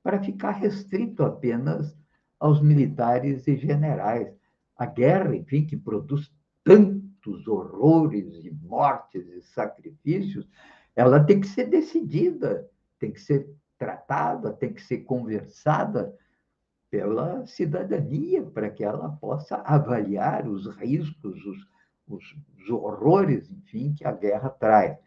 para 0.03 0.21
ficar 0.21 0.51
restrito 0.51 1.23
apenas 1.23 1.97
aos 2.39 2.61
militares 2.61 3.47
e 3.47 3.57
generais. 3.57 4.33
A 4.77 4.85
guerra, 4.85 5.35
enfim, 5.35 5.65
que 5.65 5.75
produz 5.75 6.31
tantos 6.63 7.47
horrores 7.47 8.45
e 8.45 8.51
mortes 8.51 9.27
e 9.27 9.41
sacrifícios, 9.41 10.47
ela 10.95 11.23
tem 11.23 11.41
que 11.41 11.47
ser 11.47 11.65
decidida, 11.65 12.69
tem 12.99 13.11
que 13.11 13.19
ser 13.19 13.49
tratada, 13.77 14.53
tem 14.53 14.73
que 14.73 14.81
ser 14.81 14.99
conversada 14.99 16.15
pela 16.89 17.45
cidadania, 17.45 18.43
para 18.43 18.69
que 18.69 18.83
ela 18.83 19.09
possa 19.09 19.57
avaliar 19.57 20.47
os 20.47 20.67
riscos, 20.77 21.45
os, 21.45 21.67
os, 22.07 22.35
os 22.57 22.69
horrores, 22.69 23.49
enfim, 23.51 23.93
que 23.93 24.05
a 24.05 24.11
guerra 24.11 24.49
traz. 24.49 24.97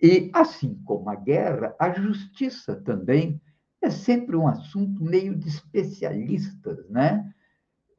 E, 0.00 0.30
assim 0.32 0.80
como 0.84 1.10
a 1.10 1.14
guerra, 1.14 1.74
a 1.78 1.90
justiça 1.92 2.74
também 2.74 3.40
é 3.82 3.90
sempre 3.90 4.36
um 4.36 4.46
assunto 4.46 5.02
meio 5.02 5.34
de 5.34 5.48
especialistas, 5.48 6.88
né? 6.88 7.32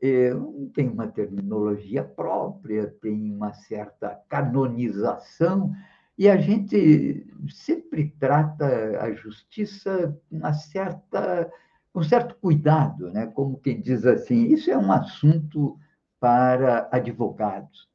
É, 0.01 0.31
tem 0.73 0.89
uma 0.89 1.07
terminologia 1.07 2.03
própria, 2.03 2.87
tem 3.01 3.31
uma 3.31 3.53
certa 3.53 4.19
canonização, 4.27 5.75
e 6.17 6.29
a 6.29 6.37
gente 6.37 7.25
sempre 7.49 8.13
trata 8.19 8.65
a 8.99 9.11
justiça 9.13 10.15
com 10.29 10.37
uma 10.37 10.53
certa, 10.53 11.51
um 11.95 12.03
certo 12.03 12.35
cuidado, 12.35 13.11
né? 13.11 13.27
como 13.27 13.59
quem 13.59 13.81
diz 13.81 14.05
assim, 14.05 14.45
isso 14.45 14.69
é 14.69 14.77
um 14.77 14.91
assunto 14.91 15.79
para 16.19 16.87
advogados. 16.91 17.90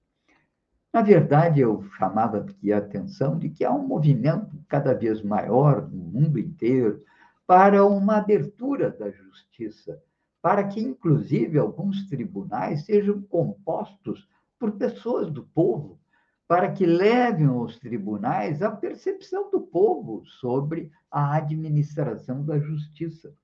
Na 0.96 1.02
verdade, 1.02 1.60
eu 1.60 1.82
chamava 1.98 2.38
aqui 2.38 2.72
a 2.72 2.78
atenção 2.78 3.38
de 3.38 3.50
que 3.50 3.66
há 3.66 3.70
um 3.70 3.86
movimento 3.86 4.58
cada 4.66 4.94
vez 4.94 5.20
maior 5.20 5.86
no 5.90 6.02
mundo 6.02 6.38
inteiro 6.38 7.04
para 7.46 7.84
uma 7.84 8.16
abertura 8.16 8.90
da 8.90 9.10
justiça, 9.10 10.02
para 10.40 10.66
que, 10.66 10.80
inclusive, 10.80 11.58
alguns 11.58 12.08
tribunais 12.08 12.86
sejam 12.86 13.20
compostos 13.20 14.26
por 14.58 14.72
pessoas 14.72 15.30
do 15.30 15.42
povo, 15.42 16.00
para 16.48 16.72
que 16.72 16.86
levem 16.86 17.48
aos 17.48 17.78
tribunais 17.78 18.62
a 18.62 18.70
percepção 18.70 19.50
do 19.50 19.60
povo 19.60 20.24
sobre 20.24 20.90
a 21.10 21.36
administração 21.36 22.42
da 22.42 22.58
justiça. 22.58 23.34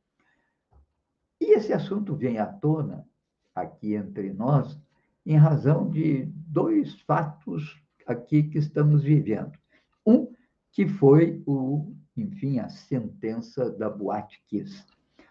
E 1.38 1.52
esse 1.52 1.70
assunto 1.70 2.16
vem 2.16 2.38
à 2.38 2.46
tona 2.46 3.06
aqui 3.54 3.92
entre 3.92 4.32
nós 4.32 4.80
em 5.26 5.36
razão 5.36 5.90
de 5.90 6.32
dois 6.52 7.00
fatos 7.02 7.80
aqui 8.06 8.42
que 8.42 8.58
estamos 8.58 9.02
vivendo. 9.02 9.52
Um, 10.06 10.32
que 10.72 10.86
foi 10.86 11.42
o 11.46 11.94
enfim, 12.16 12.58
a 12.58 12.68
sentença 12.68 13.70
da 13.70 13.88
Boate 13.88 14.42
Kiss. 14.48 14.84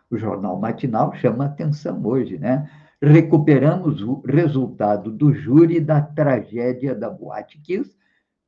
O 0.10 0.18
jornal 0.18 0.60
matinal 0.60 1.14
chama 1.16 1.46
atenção 1.46 2.04
hoje, 2.06 2.38
né? 2.38 2.70
Recuperamos 3.02 4.02
o 4.02 4.22
resultado 4.22 5.12
do 5.12 5.34
júri 5.34 5.80
da 5.80 6.02
tragédia 6.02 6.94
da 6.94 7.10
Boate 7.10 7.60
Kiss, 7.62 7.96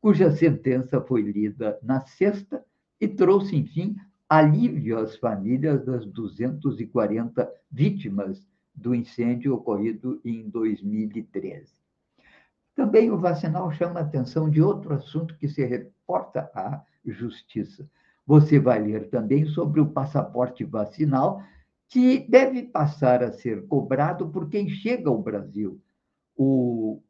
cuja 0.02 0.32
sentença 0.32 1.02
foi 1.02 1.22
lida 1.22 1.80
na 1.82 2.02
sexta 2.02 2.64
e 3.00 3.08
trouxe, 3.08 3.56
enfim, 3.56 3.96
alívio 4.28 5.00
às 5.00 5.16
famílias 5.16 5.84
das 5.86 6.06
240 6.06 7.50
vítimas 7.72 8.46
do 8.76 8.94
incêndio 8.94 9.54
ocorrido 9.54 10.20
em 10.26 10.50
2013. 10.50 11.83
Também 12.76 13.12
o 13.12 13.18
vacinal 13.18 13.72
chama 13.72 14.00
atenção 14.00 14.50
de 14.50 14.62
outro 14.62 14.94
assunto 14.94 15.38
que 15.38 15.48
se 15.48 15.64
reporta 15.64 16.50
à 16.56 16.84
justiça. 17.06 17.88
Você 18.26 18.60
vai 18.60 18.82
ler 18.82 19.10
também 19.10 19.46
sobre 19.46 19.80
o 19.80 19.90
passaporte 19.90 20.64
vacinal, 20.64 21.44
que 21.90 22.28
deve 22.28 22.64
passar 22.64 23.22
a 23.22 23.32
ser 23.32 23.68
cobrado 23.68 24.30
por 24.30 24.50
quem 24.50 24.68
chega 24.68 25.10
ao 25.10 25.22
Brasil. 25.22 25.80
O 26.36 27.02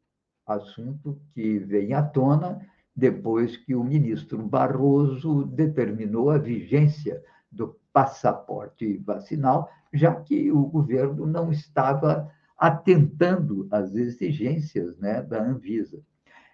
assunto 0.46 1.18
que 1.32 1.58
vem 1.58 1.94
à 1.94 2.02
tona 2.02 2.60
depois 2.94 3.56
que 3.56 3.74
o 3.74 3.82
ministro 3.82 4.38
Barroso 4.46 5.44
determinou 5.46 6.30
a 6.30 6.38
vigência 6.38 7.22
do 7.50 7.78
passaporte 7.92 8.98
vacinal, 8.98 9.70
já 9.92 10.14
que 10.14 10.52
o 10.52 10.66
governo 10.66 11.26
não 11.26 11.50
estava 11.50 12.30
atentando 12.64 13.68
às 13.70 13.94
exigências 13.94 14.96
né, 14.96 15.20
da 15.20 15.42
Anvisa. 15.42 16.00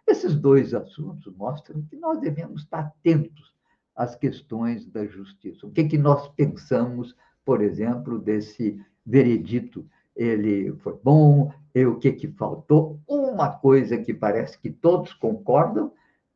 Esses 0.05 0.35
dois 0.35 0.75
assuntos 0.75 1.33
mostram 1.37 1.83
que 1.83 1.95
nós 1.95 2.19
devemos 2.19 2.63
estar 2.63 2.81
atentos 2.81 3.55
as 3.95 4.17
questões 4.17 4.85
da 4.87 5.07
justiça. 5.07 5.65
O 5.65 5.71
que, 5.71 5.85
que 5.85 5.97
nós 5.97 6.27
pensamos, 6.31 7.15
por 7.45 7.63
exemplo, 7.63 8.19
desse 8.19 8.77
veredito? 9.07 9.87
Ele 10.17 10.73
foi 10.79 10.99
bom? 11.01 11.53
E 11.73 11.87
o 11.87 11.97
que, 11.97 12.11
que 12.11 12.27
faltou? 12.27 12.99
Uma 13.07 13.49
coisa 13.49 13.97
que 13.97 14.13
parece 14.13 14.59
que 14.59 14.69
todos 14.69 15.13
concordam 15.13 15.93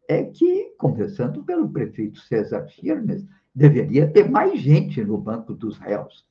é 0.08 0.22
que, 0.22 0.72
conversando 0.78 1.42
pelo 1.42 1.68
prefeito 1.68 2.20
César 2.20 2.68
Firmes, 2.68 3.26
deveria 3.52 4.08
ter 4.08 4.30
mais 4.30 4.60
gente 4.60 5.02
no 5.02 5.18
banco 5.18 5.52
dos 5.52 5.78
réus. 5.78 6.24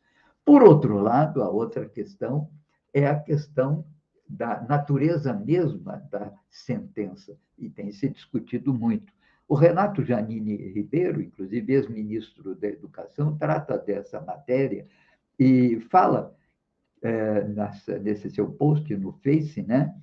Por 0.45 0.63
outro 0.63 0.97
lado, 0.99 1.43
a 1.43 1.49
outra 1.49 1.85
questão 1.89 2.49
é 2.93 3.07
a 3.07 3.19
questão 3.19 3.85
da 4.27 4.61
natureza 4.61 5.33
mesma 5.33 5.97
da 6.09 6.31
sentença, 6.49 7.37
e 7.57 7.69
tem 7.69 7.91
se 7.91 8.09
discutido 8.09 8.73
muito. 8.73 9.11
O 9.47 9.55
Renato 9.55 10.03
Janine 10.03 10.55
Ribeiro, 10.55 11.21
inclusive 11.21 11.73
ex-ministro 11.73 12.55
da 12.55 12.67
Educação, 12.67 13.37
trata 13.37 13.77
dessa 13.77 14.21
matéria 14.21 14.87
e 15.37 15.79
fala 15.89 16.35
é, 17.01 17.43
nessa, 17.43 17.99
nesse 17.99 18.29
seu 18.29 18.49
post 18.51 18.95
no 18.95 19.11
Face, 19.11 19.61
né, 19.61 19.93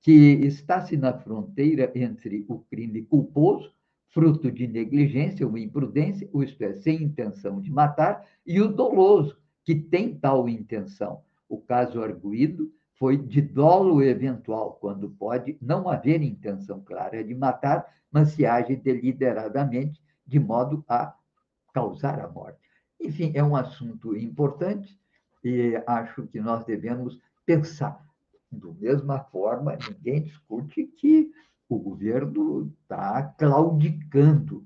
que 0.00 0.12
está-se 0.12 0.96
na 0.96 1.12
fronteira 1.12 1.90
entre 1.94 2.44
o 2.48 2.60
crime 2.60 3.02
culposo, 3.02 3.72
fruto 4.10 4.50
de 4.52 4.68
negligência 4.68 5.46
ou 5.46 5.58
imprudência, 5.58 6.28
isto 6.42 6.62
é, 6.62 6.72
sem 6.74 7.02
intenção 7.02 7.60
de 7.60 7.72
matar, 7.72 8.24
e 8.46 8.60
o 8.60 8.68
doloso, 8.68 9.36
que 9.64 9.74
tem 9.74 10.14
tal 10.14 10.48
intenção. 10.48 11.22
O 11.48 11.58
caso 11.58 12.02
arguído 12.02 12.72
foi 12.98 13.16
de 13.16 13.40
dolo 13.40 14.02
eventual, 14.02 14.78
quando 14.80 15.10
pode 15.10 15.58
não 15.60 15.88
haver 15.88 16.22
intenção 16.22 16.80
clara 16.80 17.22
de 17.22 17.34
matar, 17.34 17.86
mas 18.10 18.30
se 18.30 18.46
age 18.46 18.76
deliberadamente 18.76 20.00
de 20.26 20.38
modo 20.38 20.84
a 20.88 21.14
causar 21.72 22.20
a 22.20 22.28
morte. 22.28 22.58
Enfim, 23.00 23.32
é 23.34 23.42
um 23.42 23.56
assunto 23.56 24.16
importante 24.16 24.98
e 25.42 25.74
acho 25.86 26.26
que 26.28 26.40
nós 26.40 26.64
devemos 26.64 27.20
pensar. 27.44 28.02
Da 28.50 28.72
mesma 28.72 29.18
forma, 29.18 29.76
ninguém 29.76 30.22
discute 30.22 30.86
que 30.86 31.30
o 31.68 31.78
governo 31.78 32.72
está 32.82 33.22
claudicando 33.22 34.64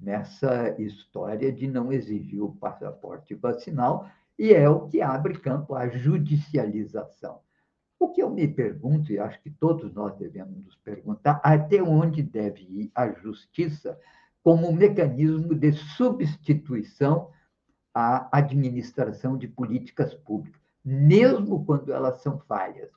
nessa 0.00 0.80
história 0.80 1.52
de 1.52 1.66
não 1.66 1.92
exigir 1.92 2.42
o 2.42 2.54
passaporte 2.54 3.34
vacinal, 3.34 4.08
e 4.40 4.54
é 4.54 4.66
o 4.70 4.88
que 4.88 5.02
abre 5.02 5.38
campo 5.38 5.74
à 5.74 5.86
judicialização. 5.86 7.40
O 7.98 8.08
que 8.08 8.22
eu 8.22 8.30
me 8.30 8.48
pergunto, 8.48 9.12
e 9.12 9.18
acho 9.18 9.38
que 9.42 9.50
todos 9.50 9.92
nós 9.92 10.16
devemos 10.16 10.64
nos 10.64 10.76
perguntar, 10.76 11.38
até 11.44 11.82
onde 11.82 12.22
deve 12.22 12.62
ir 12.62 12.90
a 12.94 13.12
justiça 13.12 14.00
como 14.42 14.66
um 14.66 14.72
mecanismo 14.72 15.54
de 15.54 15.72
substituição 15.72 17.28
à 17.94 18.34
administração 18.34 19.36
de 19.36 19.46
políticas 19.46 20.14
públicas, 20.14 20.62
mesmo 20.82 21.62
quando 21.66 21.92
elas 21.92 22.22
são 22.22 22.38
falhas. 22.38 22.88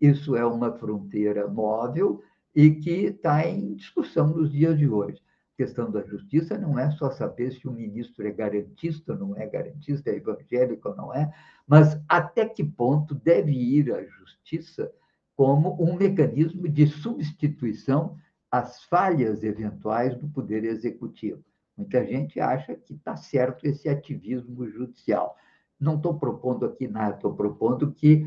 Isso 0.00 0.36
é 0.36 0.46
uma 0.46 0.70
fronteira 0.70 1.48
móvel 1.48 2.22
e 2.54 2.70
que 2.70 3.06
está 3.06 3.44
em 3.44 3.74
discussão 3.74 4.28
nos 4.28 4.52
dias 4.52 4.78
de 4.78 4.88
hoje. 4.88 5.20
Questão 5.56 5.90
da 5.90 6.02
justiça 6.02 6.56
não 6.56 6.78
é 6.78 6.90
só 6.92 7.10
saber 7.10 7.52
se 7.52 7.68
o 7.68 7.72
ministro 7.72 8.26
é 8.26 8.30
garantista 8.30 9.12
ou 9.12 9.18
não 9.18 9.36
é 9.36 9.46
garantista, 9.46 10.10
é 10.10 10.16
evangélico 10.16 10.88
ou 10.88 10.96
não 10.96 11.14
é, 11.14 11.32
mas 11.66 12.00
até 12.08 12.48
que 12.48 12.64
ponto 12.64 13.14
deve 13.14 13.52
ir 13.52 13.92
a 13.94 14.02
justiça 14.02 14.90
como 15.36 15.76
um 15.82 15.94
mecanismo 15.94 16.68
de 16.68 16.86
substituição 16.86 18.16
às 18.50 18.82
falhas 18.84 19.42
eventuais 19.42 20.16
do 20.16 20.28
poder 20.28 20.64
executivo. 20.64 21.44
Muita 21.76 22.04
gente 22.04 22.38
acha 22.38 22.74
que 22.74 22.94
está 22.94 23.16
certo 23.16 23.66
esse 23.66 23.88
ativismo 23.88 24.68
judicial. 24.68 25.36
Não 25.80 25.96
estou 25.96 26.18
propondo 26.18 26.66
aqui 26.66 26.86
nada, 26.86 27.16
estou 27.16 27.34
propondo 27.34 27.92
que 27.92 28.26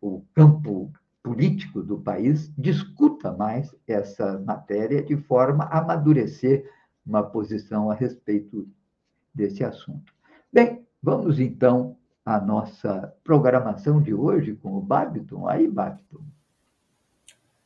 o 0.00 0.22
campo 0.34 0.92
político 1.24 1.82
do 1.82 1.98
país 1.98 2.52
discuta 2.56 3.32
mais 3.32 3.74
essa 3.88 4.38
matéria 4.40 5.02
de 5.02 5.16
forma 5.16 5.64
a 5.64 5.78
amadurecer 5.78 6.70
uma 7.04 7.22
posição 7.22 7.90
a 7.90 7.94
respeito 7.94 8.68
desse 9.34 9.64
assunto. 9.64 10.12
Bem, 10.52 10.86
vamos 11.02 11.40
então 11.40 11.96
à 12.24 12.38
nossa 12.38 13.14
programação 13.24 14.02
de 14.02 14.12
hoje 14.12 14.54
com 14.54 14.76
o 14.76 14.82
Babiton. 14.82 15.48
Aí, 15.48 15.66
Babiton. 15.66 16.20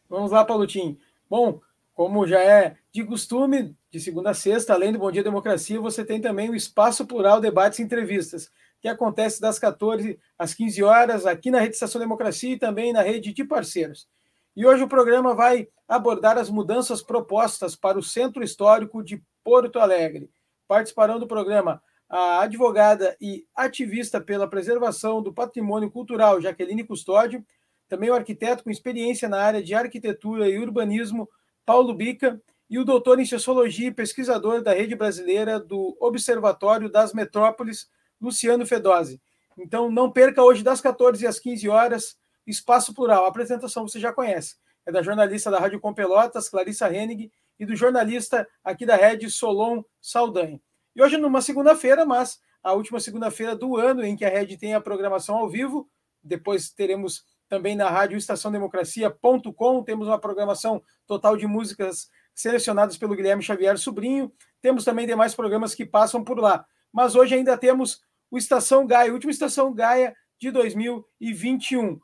Vamos 0.09 0.31
lá, 0.31 0.45
Paulutinho. 0.45 0.97
Bom, 1.29 1.61
como 1.95 2.29
já 2.29 2.41
é 2.41 2.77
de 2.93 3.05
costume, 3.05 3.77
de 3.91 3.99
segunda 3.99 4.31
a 4.31 4.35
sexta, 4.35 4.73
além 4.73 4.93
do 4.93 5.01
Bom 5.01 5.11
Dia 5.11 5.25
Democracia, 5.25 5.81
você 5.81 6.05
tem 6.05 6.21
também 6.21 6.49
o 6.49 6.55
Espaço 6.55 7.05
Plural 7.05 7.41
Debates 7.41 7.81
e 7.81 7.83
Entrevistas 7.83 8.53
que 8.81 8.89
acontece 8.89 9.41
das 9.41 9.59
14 9.59 10.19
às 10.39 10.55
15 10.55 10.83
horas 10.83 11.27
aqui 11.27 11.51
na 11.51 11.61
Rede 11.61 11.75
Estação 11.75 12.01
Democracia 12.01 12.53
e 12.53 12.59
também 12.59 12.93
na 12.93 13.03
rede 13.03 13.33
de 13.33 13.45
parceiros. 13.45 14.09
E 14.57 14.67
hoje 14.67 14.83
o 14.83 14.89
programa 14.89 15.35
vai 15.35 15.69
abordar 15.87 16.37
as 16.39 16.51
mudanças 16.51 17.03
propostas 17.03 17.77
para 17.77 17.99
o 17.99 18.03
Centro 18.03 18.43
Histórico 18.43 19.03
de 19.03 19.23
Porto 19.45 19.79
Alegre. 19.79 20.31
Participarão 20.67 21.19
do 21.19 21.27
programa 21.27 21.83
a 22.09 22.43
advogada 22.43 23.17
e 23.21 23.45
ativista 23.55 24.21
pela 24.21 24.49
preservação 24.49 25.23
do 25.23 25.33
patrimônio 25.33 25.91
cultural 25.91 26.41
Jaqueline 26.41 26.83
Custódio, 26.83 27.45
também 27.87 28.11
o 28.11 28.15
arquiteto 28.15 28.65
com 28.65 28.71
experiência 28.71 29.29
na 29.29 29.41
área 29.41 29.63
de 29.63 29.75
arquitetura 29.75 30.49
e 30.49 30.59
urbanismo 30.59 31.29
Paulo 31.67 31.95
Bica 31.95 32.41
e 32.69 32.79
o 32.79 32.85
doutor 32.85 33.19
em 33.19 33.27
sociologia 33.27 33.89
e 33.89 33.95
pesquisador 33.95 34.63
da 34.63 34.73
rede 34.73 34.95
brasileira 34.95 35.61
do 35.61 35.97
Observatório 36.01 36.89
das 36.89 37.13
Metrópoles 37.13 37.89
Luciano 38.21 38.67
Fedose. 38.67 39.21
Então, 39.57 39.91
não 39.91 40.11
perca 40.11 40.43
hoje 40.43 40.63
das 40.63 40.81
14 40.81 41.27
às 41.27 41.39
15 41.39 41.69
horas, 41.69 42.17
Espaço 42.47 42.95
Plural. 42.95 43.25
A 43.25 43.29
apresentação 43.29 43.87
você 43.87 43.99
já 43.99 44.13
conhece. 44.13 44.57
É 44.87 44.93
da 44.93 45.03
jornalista 45.03 45.51
da 45.51 45.59
Rádio 45.59 45.81
Com 45.81 45.93
Pelotas, 45.93 46.49
Clarissa 46.49 46.93
Hennig, 46.93 47.31
e 47.59 47.67
do 47.67 47.75
jornalista 47.75 48.49
aqui 48.63 48.87
da 48.87 48.97
Rede, 48.97 49.29
Solon 49.31 49.83
Saldanha. 50.01 50.61
E 50.95 51.03
hoje, 51.03 51.17
numa 51.17 51.43
segunda-feira, 51.43 52.07
mas 52.07 52.41
a 52.63 52.73
última 52.73 53.01
segunda-feira 53.01 53.57
do 53.57 53.77
ano 53.77 54.05
em 54.05 54.17
que 54.17 54.25
a 54.25 54.29
Rede 54.29 54.57
tem 54.57 54.75
a 54.75 54.81
programação 54.81 55.37
ao 55.37 55.49
vivo. 55.49 55.89
Depois 56.23 56.71
teremos 56.71 57.25
também 57.49 57.75
na 57.75 57.89
rádio 57.89 58.19
estaçãodemocracia.com, 58.19 59.83
temos 59.83 60.07
uma 60.07 60.19
programação 60.19 60.83
total 61.07 61.37
de 61.37 61.47
músicas 61.47 62.11
selecionadas 62.35 62.97
pelo 62.97 63.17
Guilherme 63.17 63.43
Xavier 63.43 63.79
Sobrinho. 63.79 64.33
Temos 64.61 64.85
também 64.85 65.07
demais 65.07 65.35
programas 65.35 65.75
que 65.75 65.85
passam 65.85 66.23
por 66.23 66.39
lá. 66.39 66.65
Mas 66.93 67.15
hoje 67.15 67.35
ainda 67.35 67.57
temos 67.57 68.01
o 68.31 68.39
Estação 68.39 68.87
Gaia, 68.87 69.13
última 69.13 69.31
Estação 69.31 69.73
Gaia 69.73 70.15
de 70.39 70.51
2021. 70.51 71.99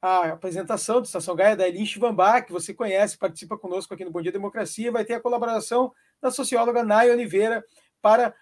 A 0.00 0.32
apresentação 0.32 1.00
do 1.00 1.04
Estação 1.04 1.36
Gaia 1.36 1.56
da 1.56 1.68
Elin 1.68 1.86
Chivambá, 1.86 2.42
que 2.42 2.52
você 2.52 2.74
conhece, 2.74 3.16
participa 3.16 3.56
conosco 3.56 3.94
aqui 3.94 4.04
no 4.04 4.10
Bom 4.10 4.20
Dia 4.20 4.32
Democracia, 4.32 4.90
vai 4.90 5.04
ter 5.04 5.14
a 5.14 5.20
colaboração 5.20 5.92
da 6.20 6.30
socióloga 6.30 6.82
Nay 6.82 7.10
Oliveira 7.10 7.64
para 8.00 8.34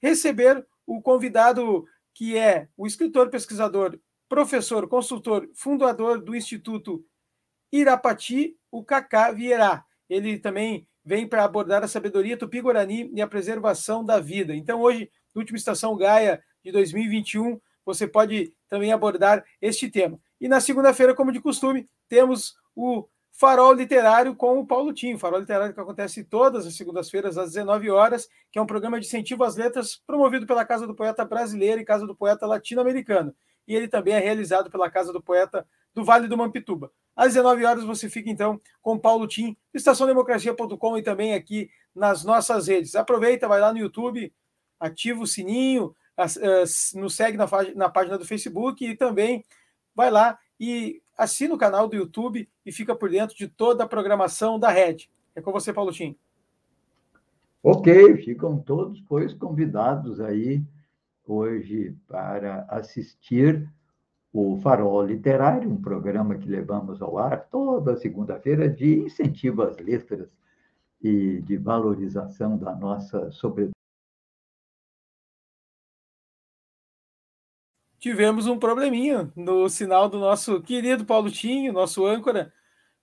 receber 0.00 0.66
o 0.86 1.02
convidado 1.02 1.84
que 2.14 2.36
é 2.36 2.68
o 2.76 2.86
escritor, 2.86 3.30
pesquisador, 3.30 3.98
professor, 4.28 4.88
consultor, 4.88 5.48
fundador 5.54 6.22
do 6.22 6.34
Instituto 6.34 7.04
Irapati, 7.70 8.56
o 8.70 8.84
Cacá 8.84 9.30
Vieira. 9.30 9.84
Ele 10.08 10.38
também 10.38 10.86
vem 11.04 11.26
para 11.26 11.44
abordar 11.44 11.82
a 11.82 11.88
sabedoria 11.88 12.36
tupi-guarani 12.36 13.10
e 13.14 13.20
a 13.20 13.26
preservação 13.26 14.04
da 14.04 14.20
vida. 14.20 14.54
Então, 14.54 14.80
hoje, 14.80 15.10
no 15.34 15.40
último 15.40 15.56
Estação 15.56 15.96
Gaia 15.96 16.42
de 16.62 16.72
2021, 16.72 17.60
você 17.84 18.06
pode 18.06 18.52
também 18.68 18.92
abordar 18.92 19.44
este 19.60 19.90
tema. 19.90 20.18
E 20.40 20.48
na 20.48 20.60
segunda-feira, 20.60 21.14
como 21.14 21.32
de 21.32 21.40
costume, 21.40 21.88
temos 22.08 22.56
o 22.74 23.06
Farol 23.32 23.72
Literário 23.72 24.36
com 24.36 24.58
o 24.58 24.66
Paulo 24.66 24.92
Tim. 24.92 25.18
Farol 25.18 25.40
Literário 25.40 25.74
que 25.74 25.80
acontece 25.80 26.22
todas 26.22 26.66
as 26.66 26.76
segundas-feiras, 26.76 27.38
às 27.38 27.52
19 27.52 27.90
horas, 27.90 28.28
que 28.50 28.58
é 28.58 28.62
um 28.62 28.66
programa 28.66 29.00
de 29.00 29.06
incentivo 29.06 29.42
às 29.42 29.56
letras 29.56 30.00
promovido 30.06 30.46
pela 30.46 30.64
Casa 30.64 30.86
do 30.86 30.94
Poeta 30.94 31.24
Brasileiro 31.24 31.80
e 31.80 31.84
Casa 31.84 32.06
do 32.06 32.14
Poeta 32.14 32.46
Latino-Americano. 32.46 33.34
E 33.66 33.74
ele 33.74 33.88
também 33.88 34.14
é 34.14 34.18
realizado 34.18 34.70
pela 34.70 34.90
Casa 34.90 35.12
do 35.12 35.22
Poeta 35.22 35.66
do 35.94 36.04
Vale 36.04 36.28
do 36.28 36.36
Mampituba. 36.36 36.92
Às 37.16 37.34
19 37.34 37.64
horas 37.64 37.84
você 37.84 38.08
fica 38.08 38.30
então 38.30 38.60
com 38.80 38.98
Paulo 38.98 39.26
Tim, 39.26 39.56
estaçãodemocracia.com 39.74 40.98
e 40.98 41.02
também 41.02 41.34
aqui 41.34 41.70
nas 41.94 42.24
nossas 42.24 42.68
redes. 42.68 42.94
Aproveita, 42.94 43.48
vai 43.48 43.60
lá 43.60 43.72
no 43.72 43.78
YouTube, 43.78 44.32
ativa 44.80 45.22
o 45.22 45.26
sininho, 45.26 45.94
nos 46.94 47.14
segue 47.14 47.36
na, 47.36 47.46
na 47.74 47.88
página 47.88 48.18
do 48.18 48.26
Facebook 48.26 48.84
e 48.84 48.96
também 48.96 49.44
vai 49.94 50.10
lá 50.10 50.38
e 50.58 51.02
assina 51.16 51.54
o 51.54 51.58
canal 51.58 51.88
do 51.88 51.96
YouTube 51.96 52.48
e 52.64 52.72
fica 52.72 52.94
por 52.94 53.10
dentro 53.10 53.36
de 53.36 53.48
toda 53.48 53.84
a 53.84 53.88
programação 53.88 54.58
da 54.58 54.70
rede. 54.70 55.10
É 55.34 55.40
com 55.40 55.52
você, 55.52 55.72
Paulo 55.72 55.92
Tim. 55.92 56.16
Ok, 57.62 58.16
ficam 58.18 58.58
todos, 58.58 59.00
pois, 59.02 59.32
convidados 59.32 60.20
aí 60.20 60.62
hoje 61.26 61.96
para 62.08 62.66
assistir 62.68 63.68
o 64.32 64.58
Farol 64.58 65.04
Literário, 65.04 65.70
um 65.70 65.80
programa 65.80 66.36
que 66.36 66.48
levamos 66.48 67.00
ao 67.00 67.18
ar 67.18 67.46
toda 67.50 67.96
segunda-feira 67.96 68.68
de 68.68 69.00
incentivo 69.00 69.62
às 69.62 69.76
letras 69.78 70.34
e 71.00 71.40
de 71.42 71.56
valorização 71.56 72.56
da 72.56 72.74
nossa 72.74 73.30
sobretudo 73.30 73.81
tivemos 78.02 78.48
um 78.48 78.58
probleminha 78.58 79.30
no 79.36 79.68
sinal 79.68 80.08
do 80.08 80.18
nosso 80.18 80.60
querido 80.60 81.04
Paulo 81.04 81.30
Tinho, 81.30 81.72
nosso 81.72 82.04
âncora. 82.04 82.52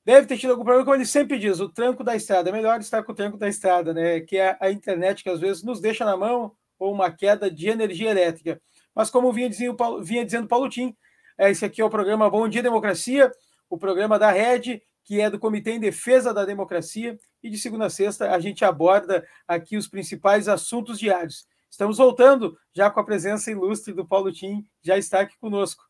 Deve 0.03 0.27
ter 0.27 0.37
tido 0.37 0.49
algum 0.49 0.65
problema, 0.65 0.83
como 0.83 0.97
ele 0.97 1.05
sempre 1.05 1.39
diz, 1.39 1.61
o 1.61 1.69
tranco 1.69 2.03
da 2.03 2.17
estrada. 2.17 2.49
É 2.49 2.51
melhor 2.51 2.81
estar 2.81 3.01
com 3.03 3.13
o 3.13 3.15
tranco 3.15 3.37
da 3.37 3.47
estrada, 3.47 3.93
né? 3.93 4.19
Que 4.19 4.35
é 4.35 4.57
a 4.59 4.69
internet 4.69 5.23
que 5.23 5.29
às 5.29 5.39
vezes 5.39 5.63
nos 5.63 5.79
deixa 5.79 6.03
na 6.03 6.17
mão 6.17 6.51
ou 6.77 6.93
uma 6.93 7.09
queda 7.09 7.49
de 7.49 7.69
energia 7.69 8.11
elétrica. 8.11 8.61
Mas 8.93 9.09
como 9.09 9.31
vinha 9.31 9.49
dizendo, 9.49 9.77
vinha 10.03 10.25
dizendo 10.25 10.49
Paulo 10.49 10.67
Tim, 10.67 10.93
esse 11.37 11.63
aqui 11.63 11.81
é 11.81 11.85
o 11.85 11.89
programa 11.89 12.29
Bom 12.29 12.49
Dia 12.49 12.61
Democracia, 12.61 13.31
o 13.69 13.77
programa 13.77 14.19
da 14.19 14.31
Rede, 14.31 14.81
que 15.05 15.21
é 15.21 15.29
do 15.29 15.39
Comitê 15.39 15.71
em 15.71 15.79
Defesa 15.79 16.33
da 16.33 16.43
Democracia, 16.43 17.17
e 17.41 17.49
de 17.49 17.57
segunda 17.57 17.85
a 17.85 17.89
sexta 17.89 18.31
a 18.31 18.39
gente 18.41 18.65
aborda 18.65 19.25
aqui 19.47 19.77
os 19.77 19.87
principais 19.87 20.49
assuntos 20.49 20.99
diários. 20.99 21.47
Estamos 21.69 21.97
voltando 21.97 22.57
já 22.73 22.89
com 22.89 22.99
a 22.99 23.03
presença 23.03 23.51
ilustre 23.51 23.93
do 23.93 24.05
Paulo 24.05 24.31
Tim, 24.31 24.65
já 24.81 24.97
está 24.97 25.21
aqui 25.21 25.37
conosco. 25.39 25.83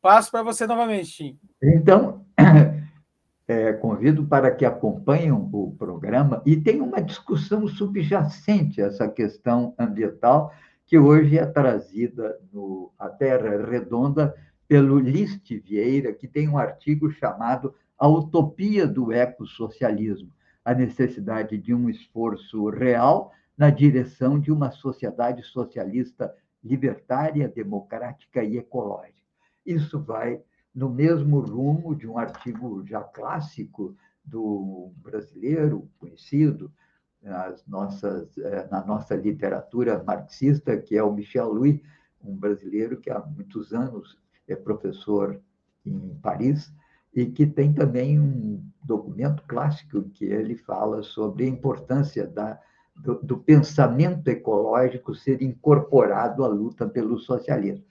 Passo 0.00 0.30
para 0.30 0.42
você 0.42 0.66
novamente, 0.66 1.12
Tim. 1.12 1.38
Então, 1.62 2.24
é, 3.46 3.72
convido 3.74 4.24
para 4.26 4.50
que 4.50 4.64
acompanhem 4.64 5.30
o 5.30 5.76
programa 5.78 6.42
e 6.46 6.56
tem 6.56 6.80
uma 6.80 7.02
discussão 7.02 7.68
subjacente 7.68 8.80
a 8.80 8.86
essa 8.86 9.06
questão 9.08 9.74
ambiental 9.78 10.52
que 10.86 10.98
hoje 10.98 11.38
é 11.38 11.46
trazida 11.46 12.38
no 12.52 12.90
A 12.98 13.08
Terra 13.08 13.64
Redonda 13.64 14.34
pelo 14.66 14.98
Liste 14.98 15.58
Vieira, 15.58 16.12
que 16.12 16.26
tem 16.26 16.48
um 16.48 16.56
artigo 16.56 17.10
chamado 17.10 17.74
A 17.98 18.08
Utopia 18.08 18.86
do 18.86 19.12
Ecossocialismo, 19.12 20.32
a 20.64 20.72
necessidade 20.72 21.58
de 21.58 21.74
um 21.74 21.90
esforço 21.90 22.70
real 22.70 23.32
na 23.60 23.68
direção 23.68 24.40
de 24.40 24.50
uma 24.50 24.70
sociedade 24.70 25.42
socialista 25.42 26.34
libertária, 26.64 27.46
democrática 27.46 28.42
e 28.42 28.56
ecológica. 28.56 29.20
Isso 29.66 30.00
vai 30.00 30.40
no 30.74 30.88
mesmo 30.88 31.40
rumo 31.40 31.94
de 31.94 32.08
um 32.08 32.16
artigo 32.16 32.82
já 32.86 33.02
clássico 33.02 33.94
do 34.24 34.90
brasileiro 34.96 35.86
conhecido 35.98 36.72
nas 37.20 37.66
nossas, 37.66 38.38
eh, 38.38 38.66
na 38.70 38.82
nossa 38.82 39.14
literatura 39.14 40.02
marxista, 40.02 40.78
que 40.78 40.96
é 40.96 41.02
o 41.02 41.12
Michel 41.12 41.52
Louis, 41.52 41.82
um 42.24 42.34
brasileiro 42.34 42.98
que 42.98 43.10
há 43.10 43.20
muitos 43.20 43.74
anos 43.74 44.18
é 44.48 44.56
professor 44.56 45.38
em 45.84 46.18
Paris 46.22 46.72
e 47.14 47.26
que 47.26 47.46
tem 47.46 47.74
também 47.74 48.18
um 48.18 48.64
documento 48.82 49.42
clássico 49.46 50.02
que 50.14 50.24
ele 50.24 50.56
fala 50.56 51.02
sobre 51.02 51.44
a 51.44 51.48
importância 51.48 52.26
da, 52.26 52.58
do, 53.02 53.18
do 53.22 53.38
pensamento 53.38 54.28
ecológico 54.28 55.14
ser 55.14 55.42
incorporado 55.42 56.44
à 56.44 56.48
luta 56.48 56.88
pelo 56.88 57.18
socialismo. 57.18 57.84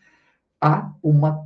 Há 0.61 0.93
uma 1.01 1.45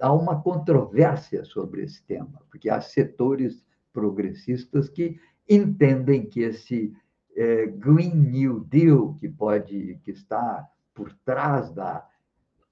há 0.00 0.12
uma 0.12 0.40
controvérsia 0.40 1.44
sobre 1.44 1.84
esse 1.84 2.02
tema, 2.04 2.40
porque 2.50 2.70
há 2.70 2.80
setores 2.80 3.64
progressistas 3.92 4.88
que 4.88 5.18
entendem 5.48 6.26
que 6.26 6.40
esse 6.40 6.94
é, 7.36 7.66
Green 7.66 8.14
New 8.14 8.60
Deal 8.60 9.14
que 9.20 9.28
pode 9.28 10.00
que 10.02 10.10
está 10.10 10.66
por 10.94 11.12
trás 11.24 11.70
da 11.70 12.06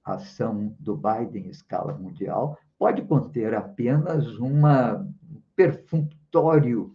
ação 0.03 0.75
do 0.79 0.97
Biden 0.97 1.47
em 1.47 1.51
escala 1.51 1.93
mundial 1.93 2.59
pode 2.79 3.03
conter 3.03 3.55
apenas 3.55 4.39
uma 4.39 5.07
perfunctório 5.55 6.93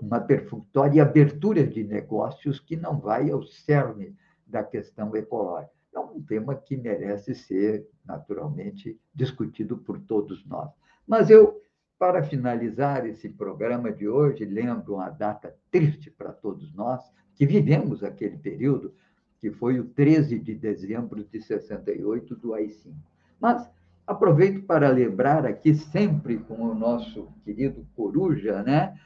uma 0.00 0.20
perfunctória 0.20 1.02
abertura 1.02 1.66
de 1.66 1.82
negócios 1.82 2.60
que 2.60 2.76
não 2.76 2.98
vai 2.98 3.30
ao 3.30 3.42
cerne 3.42 4.14
da 4.46 4.62
questão 4.62 5.14
ecológica 5.16 5.74
é 5.94 6.00
um 6.00 6.20
tema 6.20 6.54
que 6.54 6.76
merece 6.76 7.34
ser, 7.34 7.86
naturalmente, 8.04 8.98
discutido 9.14 9.78
por 9.78 9.98
todos 10.00 10.44
nós. 10.44 10.70
Mas 11.06 11.30
eu, 11.30 11.60
para 11.98 12.22
finalizar 12.22 13.06
esse 13.06 13.28
programa 13.28 13.92
de 13.92 14.08
hoje, 14.08 14.44
lembro 14.44 14.94
uma 14.94 15.08
data 15.08 15.54
triste 15.70 16.10
para 16.10 16.32
todos 16.32 16.74
nós, 16.74 17.02
que 17.34 17.46
vivemos 17.46 18.02
aquele 18.02 18.36
período, 18.36 18.92
que 19.40 19.50
foi 19.50 19.78
o 19.78 19.84
13 19.84 20.38
de 20.38 20.54
dezembro 20.54 21.22
de 21.24 21.40
68 21.40 22.34
do 22.36 22.54
AI-5. 22.54 22.92
Mas 23.40 23.68
aproveito 24.06 24.62
para 24.64 24.88
lembrar 24.88 25.46
aqui, 25.46 25.74
sempre 25.74 26.38
com 26.38 26.62
o 26.62 26.74
nosso 26.74 27.28
querido 27.44 27.86
Coruja, 27.94 28.62
né? 28.62 28.98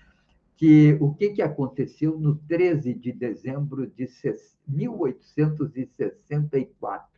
Que 0.59 0.99
o 1.01 1.15
que, 1.15 1.31
que 1.31 1.41
aconteceu 1.41 2.19
no 2.19 2.35
13 2.35 2.93
de 2.93 3.13
dezembro 3.13 3.87
de 3.87 4.09
1864. 4.67 7.09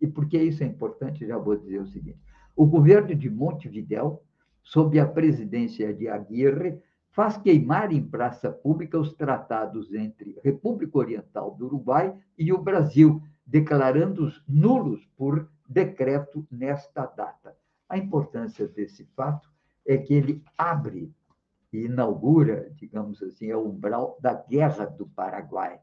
E 0.00 0.06
por 0.08 0.28
que 0.28 0.36
isso 0.36 0.64
é 0.64 0.66
importante, 0.66 1.24
já 1.24 1.38
vou 1.38 1.56
dizer 1.56 1.80
o 1.80 1.86
seguinte. 1.86 2.18
O 2.56 2.66
governo 2.66 3.14
de 3.14 3.30
Montevidéu, 3.30 4.20
sob 4.64 4.98
a 4.98 5.06
presidência 5.06 5.94
de 5.94 6.08
Aguirre, 6.08 6.82
faz 7.12 7.36
queimar 7.36 7.92
em 7.92 8.02
praça 8.02 8.50
pública 8.50 8.98
os 8.98 9.14
tratados 9.14 9.94
entre 9.94 10.36
República 10.42 10.98
Oriental 10.98 11.54
do 11.54 11.66
Uruguai 11.66 12.12
e 12.36 12.52
o 12.52 12.58
Brasil, 12.58 13.22
declarando-os 13.46 14.42
nulos 14.48 15.06
por 15.16 15.48
decreto 15.68 16.44
nesta 16.50 17.06
data. 17.06 17.54
A 17.88 17.96
importância 17.96 18.66
desse 18.66 19.04
fato 19.14 19.48
é 19.86 19.96
que 19.96 20.14
ele 20.14 20.42
abre 20.56 21.14
e 21.72 21.84
inaugura, 21.84 22.70
digamos 22.74 23.22
assim, 23.22 23.52
o 23.52 23.66
umbral 23.66 24.18
da 24.20 24.34
Guerra 24.34 24.86
do 24.86 25.06
Paraguai. 25.06 25.78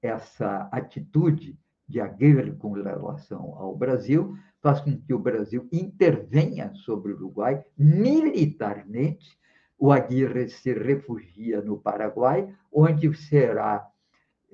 Essa 0.00 0.68
atitude 0.70 1.58
de 1.88 2.00
Aguirre 2.00 2.52
com 2.52 2.72
relação 2.72 3.54
ao 3.56 3.76
Brasil 3.76 4.36
faz 4.60 4.80
com 4.80 4.96
que 4.96 5.12
o 5.12 5.18
Brasil 5.18 5.68
intervenha 5.70 6.72
sobre 6.74 7.12
o 7.12 7.16
Uruguai 7.16 7.64
militarmente. 7.76 9.38
O 9.78 9.92
Aguirre 9.92 10.48
se 10.48 10.72
refugia 10.72 11.60
no 11.60 11.78
Paraguai, 11.78 12.52
onde 12.72 13.12
será 13.14 13.90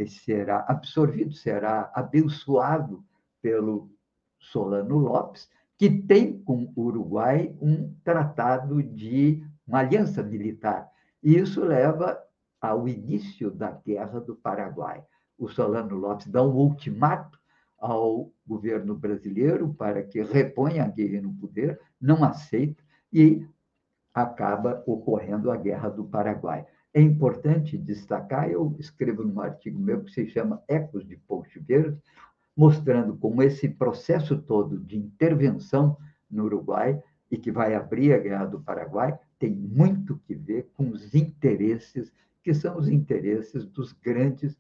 será 0.07 0.65
absorvido, 0.67 1.35
será 1.35 1.93
abençoado 1.95 3.05
pelo 3.43 3.91
Solano 4.39 4.97
Lopes, 4.97 5.49
que 5.77 5.91
tem 5.91 6.39
com 6.43 6.73
o 6.75 6.83
Uruguai 6.85 7.55
um 7.61 7.95
tratado 8.03 8.83
de 8.83 9.45
uma 9.71 9.79
aliança 9.79 10.21
militar. 10.21 10.91
E 11.23 11.39
isso 11.39 11.65
leva 11.65 12.21
ao 12.61 12.89
início 12.89 13.53
da 13.53 13.71
Guerra 13.71 14.21
do 14.21 14.35
Paraguai. 14.35 15.03
O 15.39 15.49
Solano 15.49 15.97
Lopes 15.97 16.27
dá 16.27 16.43
um 16.43 16.55
ultimato 16.55 17.39
ao 17.79 18.33
governo 18.45 18.97
brasileiro 18.97 19.73
para 19.73 20.03
que 20.03 20.21
reponha 20.23 20.85
a 20.85 20.89
guerra 20.89 21.23
no 21.23 21.33
poder, 21.35 21.81
não 22.01 22.23
aceita 22.25 22.83
e 23.13 23.47
acaba 24.13 24.83
ocorrendo 24.87 25.51
a 25.51 25.57
Guerra 25.57 25.89
do 25.89 26.05
Paraguai. 26.05 26.67
É 26.93 27.01
importante 27.01 27.79
destacar, 27.79 28.51
eu 28.51 28.75
escrevo 28.79 29.23
num 29.23 29.41
artigo 29.41 29.79
meu 29.79 30.03
que 30.03 30.11
se 30.11 30.27
chama 30.27 30.63
Ecos 30.67 31.07
de 31.07 31.17
Ponte 31.17 31.59
Verde, 31.61 31.97
mostrando 32.57 33.17
como 33.17 33.41
esse 33.41 33.69
processo 33.69 34.37
todo 34.37 34.79
de 34.81 34.99
intervenção 34.99 35.97
no 36.29 36.45
Uruguai 36.45 37.01
e 37.31 37.39
que 37.39 37.53
vai 37.53 37.75
abrir 37.75 38.13
a 38.13 38.19
Guerra 38.19 38.47
do 38.47 38.61
Paraguai 38.61 39.17
tem 39.41 39.51
muito 39.51 40.21
que 40.27 40.35
ver 40.35 40.71
com 40.77 40.91
os 40.91 41.15
interesses, 41.15 42.13
que 42.45 42.53
são 42.53 42.77
os 42.77 42.89
interesses 42.89 43.65
dos 43.65 43.91
grandes 43.93 44.57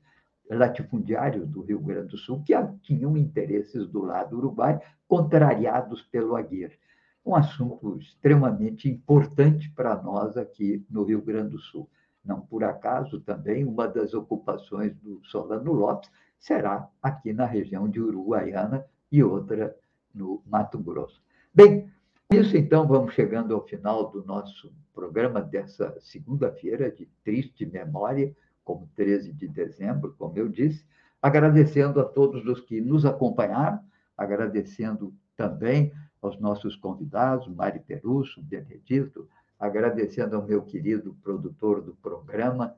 latifundiários 0.51 1.47
do 1.47 1.61
Rio 1.61 1.78
Grande 1.78 2.09
do 2.09 2.16
Sul, 2.16 2.43
que 2.43 2.55
tinham 2.83 3.16
interesses 3.16 3.87
do 3.87 4.03
lado 4.03 4.37
uruguai, 4.39 4.81
contrariados 5.07 6.03
pelo 6.03 6.35
Aguirre. 6.35 6.78
Um 7.24 7.37
assunto 7.37 7.99
extremamente 7.99 8.89
importante 8.89 9.70
para 9.70 10.03
nós 10.03 10.37
aqui 10.39 10.85
no 10.91 11.05
Rio 11.05 11.20
Grande 11.20 11.51
do 11.51 11.59
Sul. 11.59 11.89
Não 12.24 12.41
por 12.41 12.64
acaso, 12.64 13.20
também, 13.20 13.64
uma 13.64 13.87
das 13.87 14.14
ocupações 14.14 14.95
do 14.97 15.20
Solano 15.24 15.72
Lopes 15.72 16.11
será 16.39 16.89
aqui 17.03 17.35
na 17.35 17.45
região 17.45 17.87
de 17.87 18.01
Uruguaiana 18.01 18.85
e 19.12 19.22
outra 19.22 19.76
no 20.14 20.43
Mato 20.47 20.78
Grosso. 20.78 21.22
Bem, 21.55 21.91
isso, 22.33 22.57
então, 22.57 22.87
vamos 22.87 23.14
chegando 23.14 23.55
ao 23.55 23.66
final 23.66 24.09
do 24.09 24.24
nosso 24.24 24.72
programa 24.95 25.41
dessa 25.41 25.97
segunda-feira 26.01 26.89
de 26.89 27.07
triste 27.24 27.66
memória, 27.66 28.33
como 28.64 28.89
13 28.95 29.33
de 29.33 29.49
dezembro, 29.49 30.14
como 30.16 30.39
eu 30.39 30.49
disse, 30.49 30.87
agradecendo 31.20 32.01
a 32.01 32.05
todos 32.05 32.47
os 32.47 32.61
que 32.61 32.81
nos 32.81 33.05
acompanharam, 33.05 33.81
agradecendo 34.16 35.12
também 35.37 35.93
aos 36.22 36.39
nossos 36.39 36.76
convidados, 36.76 37.49
Mari 37.49 37.81
Perusso, 37.81 38.41
Benedito, 38.43 39.28
agradecendo 39.59 40.37
ao 40.37 40.47
meu 40.47 40.62
querido 40.62 41.16
produtor 41.22 41.83
do 41.83 41.95
programa, 41.97 42.76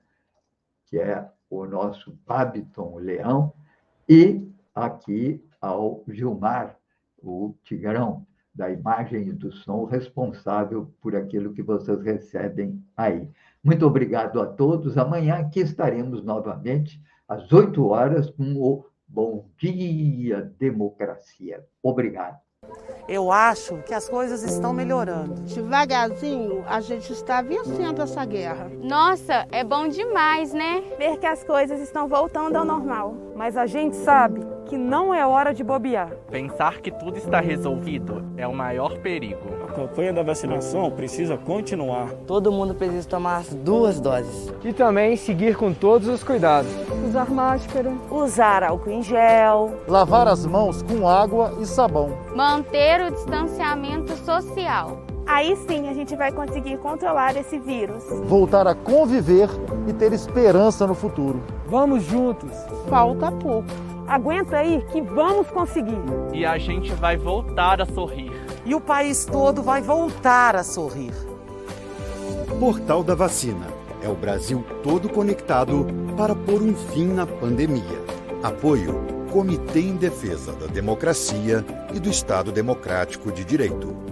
que 0.87 0.99
é 0.99 1.29
o 1.51 1.67
nosso 1.67 2.19
Babiton 2.27 2.97
Leão, 2.97 3.53
e 4.09 4.51
aqui 4.75 5.45
ao 5.61 6.03
Gilmar, 6.09 6.79
o 7.19 7.55
Tigrão, 7.63 8.27
da 8.55 8.71
imagem 8.71 9.29
e 9.29 9.33
do 9.33 9.51
som 9.53 9.85
responsável 9.85 10.93
por 11.01 11.17
aquilo 11.17 11.53
que 11.53 11.63
vocês 11.63 12.03
recebem 12.03 12.83
aí. 12.97 13.29
Muito 13.63 13.87
obrigado 13.87 14.41
a 14.41 14.47
todos. 14.47 14.99
Amanhã 14.99 15.37
aqui 15.37 15.61
estaremos 15.61 16.23
novamente 16.23 17.01
às 17.29 17.51
8 17.53 17.87
horas 17.87 18.31
com 18.31 18.55
o 18.57 18.85
Bom 19.09 19.47
Dia 19.57 20.53
Democracia. 20.59 21.65
Obrigado. 21.83 22.39
Eu 23.09 23.33
acho 23.33 23.79
que 23.83 23.93
as 23.93 24.09
coisas 24.09 24.45
estão 24.45 24.73
melhorando. 24.73 25.35
Devagarzinho, 25.43 26.65
a 26.69 26.81
gente 26.81 27.13
está 27.13 27.43
vencendo 27.43 28.01
essa 28.01 28.25
guerra. 28.25 28.71
Nossa, 28.81 29.47
é 29.51 29.65
bom 29.65 29.89
demais, 29.89 30.53
né? 30.53 30.81
Ver 30.97 31.19
que 31.19 31.27
as 31.27 31.43
coisas 31.43 31.81
estão 31.81 32.07
voltando 32.07 32.57
ao 32.57 32.65
normal. 32.65 33.17
Mas 33.43 33.57
a 33.57 33.67
gente 33.67 33.97
sabe 33.97 34.41
que 34.67 34.79
não 34.79 35.13
é 35.13 35.27
hora 35.27 35.53
de 35.53 35.65
bobear. 35.65 36.13
Pensar 36.31 36.81
que 36.81 36.93
tudo 36.93 37.19
está 37.19 37.41
resolvido 37.41 38.25
é 38.37 38.47
o 38.47 38.55
maior 38.55 38.99
perigo. 38.99 39.49
A 39.69 39.73
campanha 39.73 40.13
da 40.13 40.23
vacinação 40.23 40.89
precisa 40.93 41.37
continuar. 41.37 42.13
Todo 42.25 42.53
mundo 42.53 42.73
precisa 42.73 43.09
tomar 43.09 43.39
as 43.39 43.53
duas 43.53 43.99
doses. 43.99 44.55
E 44.63 44.73
também 44.73 45.17
seguir 45.17 45.57
com 45.57 45.75
todos 45.75 46.07
os 46.07 46.23
cuidados. 46.23 46.71
Usar 47.05 47.29
máscara. 47.33 47.93
Usar 48.09 48.63
álcool 48.63 48.93
em 48.93 49.03
gel. 49.03 49.73
Lavar 49.89 50.29
as 50.29 50.47
mãos 50.47 50.81
com 50.81 51.09
água 51.09 51.59
e 51.61 51.67
sabão. 51.67 52.17
Manter 52.37 53.05
o 53.07 53.11
distanciamento 53.11 54.17
social 54.19 55.12
Aí 55.27 55.57
sim 55.69 55.89
a 55.89 55.95
gente 55.95 56.15
vai 56.17 56.33
conseguir 56.33 56.79
controlar 56.79 57.37
esse 57.37 57.59
vírus. 57.59 58.05
Voltar 58.25 58.67
a 58.67 58.75
conviver 58.75 59.49
e 59.87 59.93
ter 59.93 60.13
esperança 60.13 60.87
no 60.87 60.95
futuro. 60.95 61.43
Vamos 61.67 62.03
juntos. 62.05 62.51
Falta 62.89 63.31
pouco. 63.31 63.69
Aguenta 64.07 64.59
aí 64.59 64.85
que 64.91 65.01
vamos 65.01 65.49
conseguir. 65.49 65.99
E 66.33 66.45
a 66.45 66.59
gente 66.59 66.93
vai 66.95 67.17
voltar 67.17 67.81
a 67.81 67.87
sorrir. 67.87 68.33
E 68.65 68.75
o 68.75 68.81
país 68.81 69.25
todo 69.25 69.63
vai 69.63 69.81
voltar 69.81 70.57
a 70.57 70.63
sorrir. 70.63 71.15
Portal 72.59 73.03
da 73.03 73.15
Vacina. 73.15 73.67
É 74.03 74.09
o 74.09 74.15
Brasil 74.15 74.65
todo 74.83 75.09
conectado 75.09 75.87
para 76.17 76.35
pôr 76.35 76.61
um 76.61 76.75
fim 76.75 77.07
na 77.07 77.25
pandemia. 77.25 78.03
Apoio 78.43 79.23
Comitê 79.33 79.81
em 79.81 79.97
Defesa 79.97 80.53
da 80.53 80.67
Democracia 80.67 81.65
e 81.95 81.99
do 81.99 82.11
Estado 82.11 82.53
Democrático 82.53 83.33
de 83.33 83.45
Direito. 83.45 84.12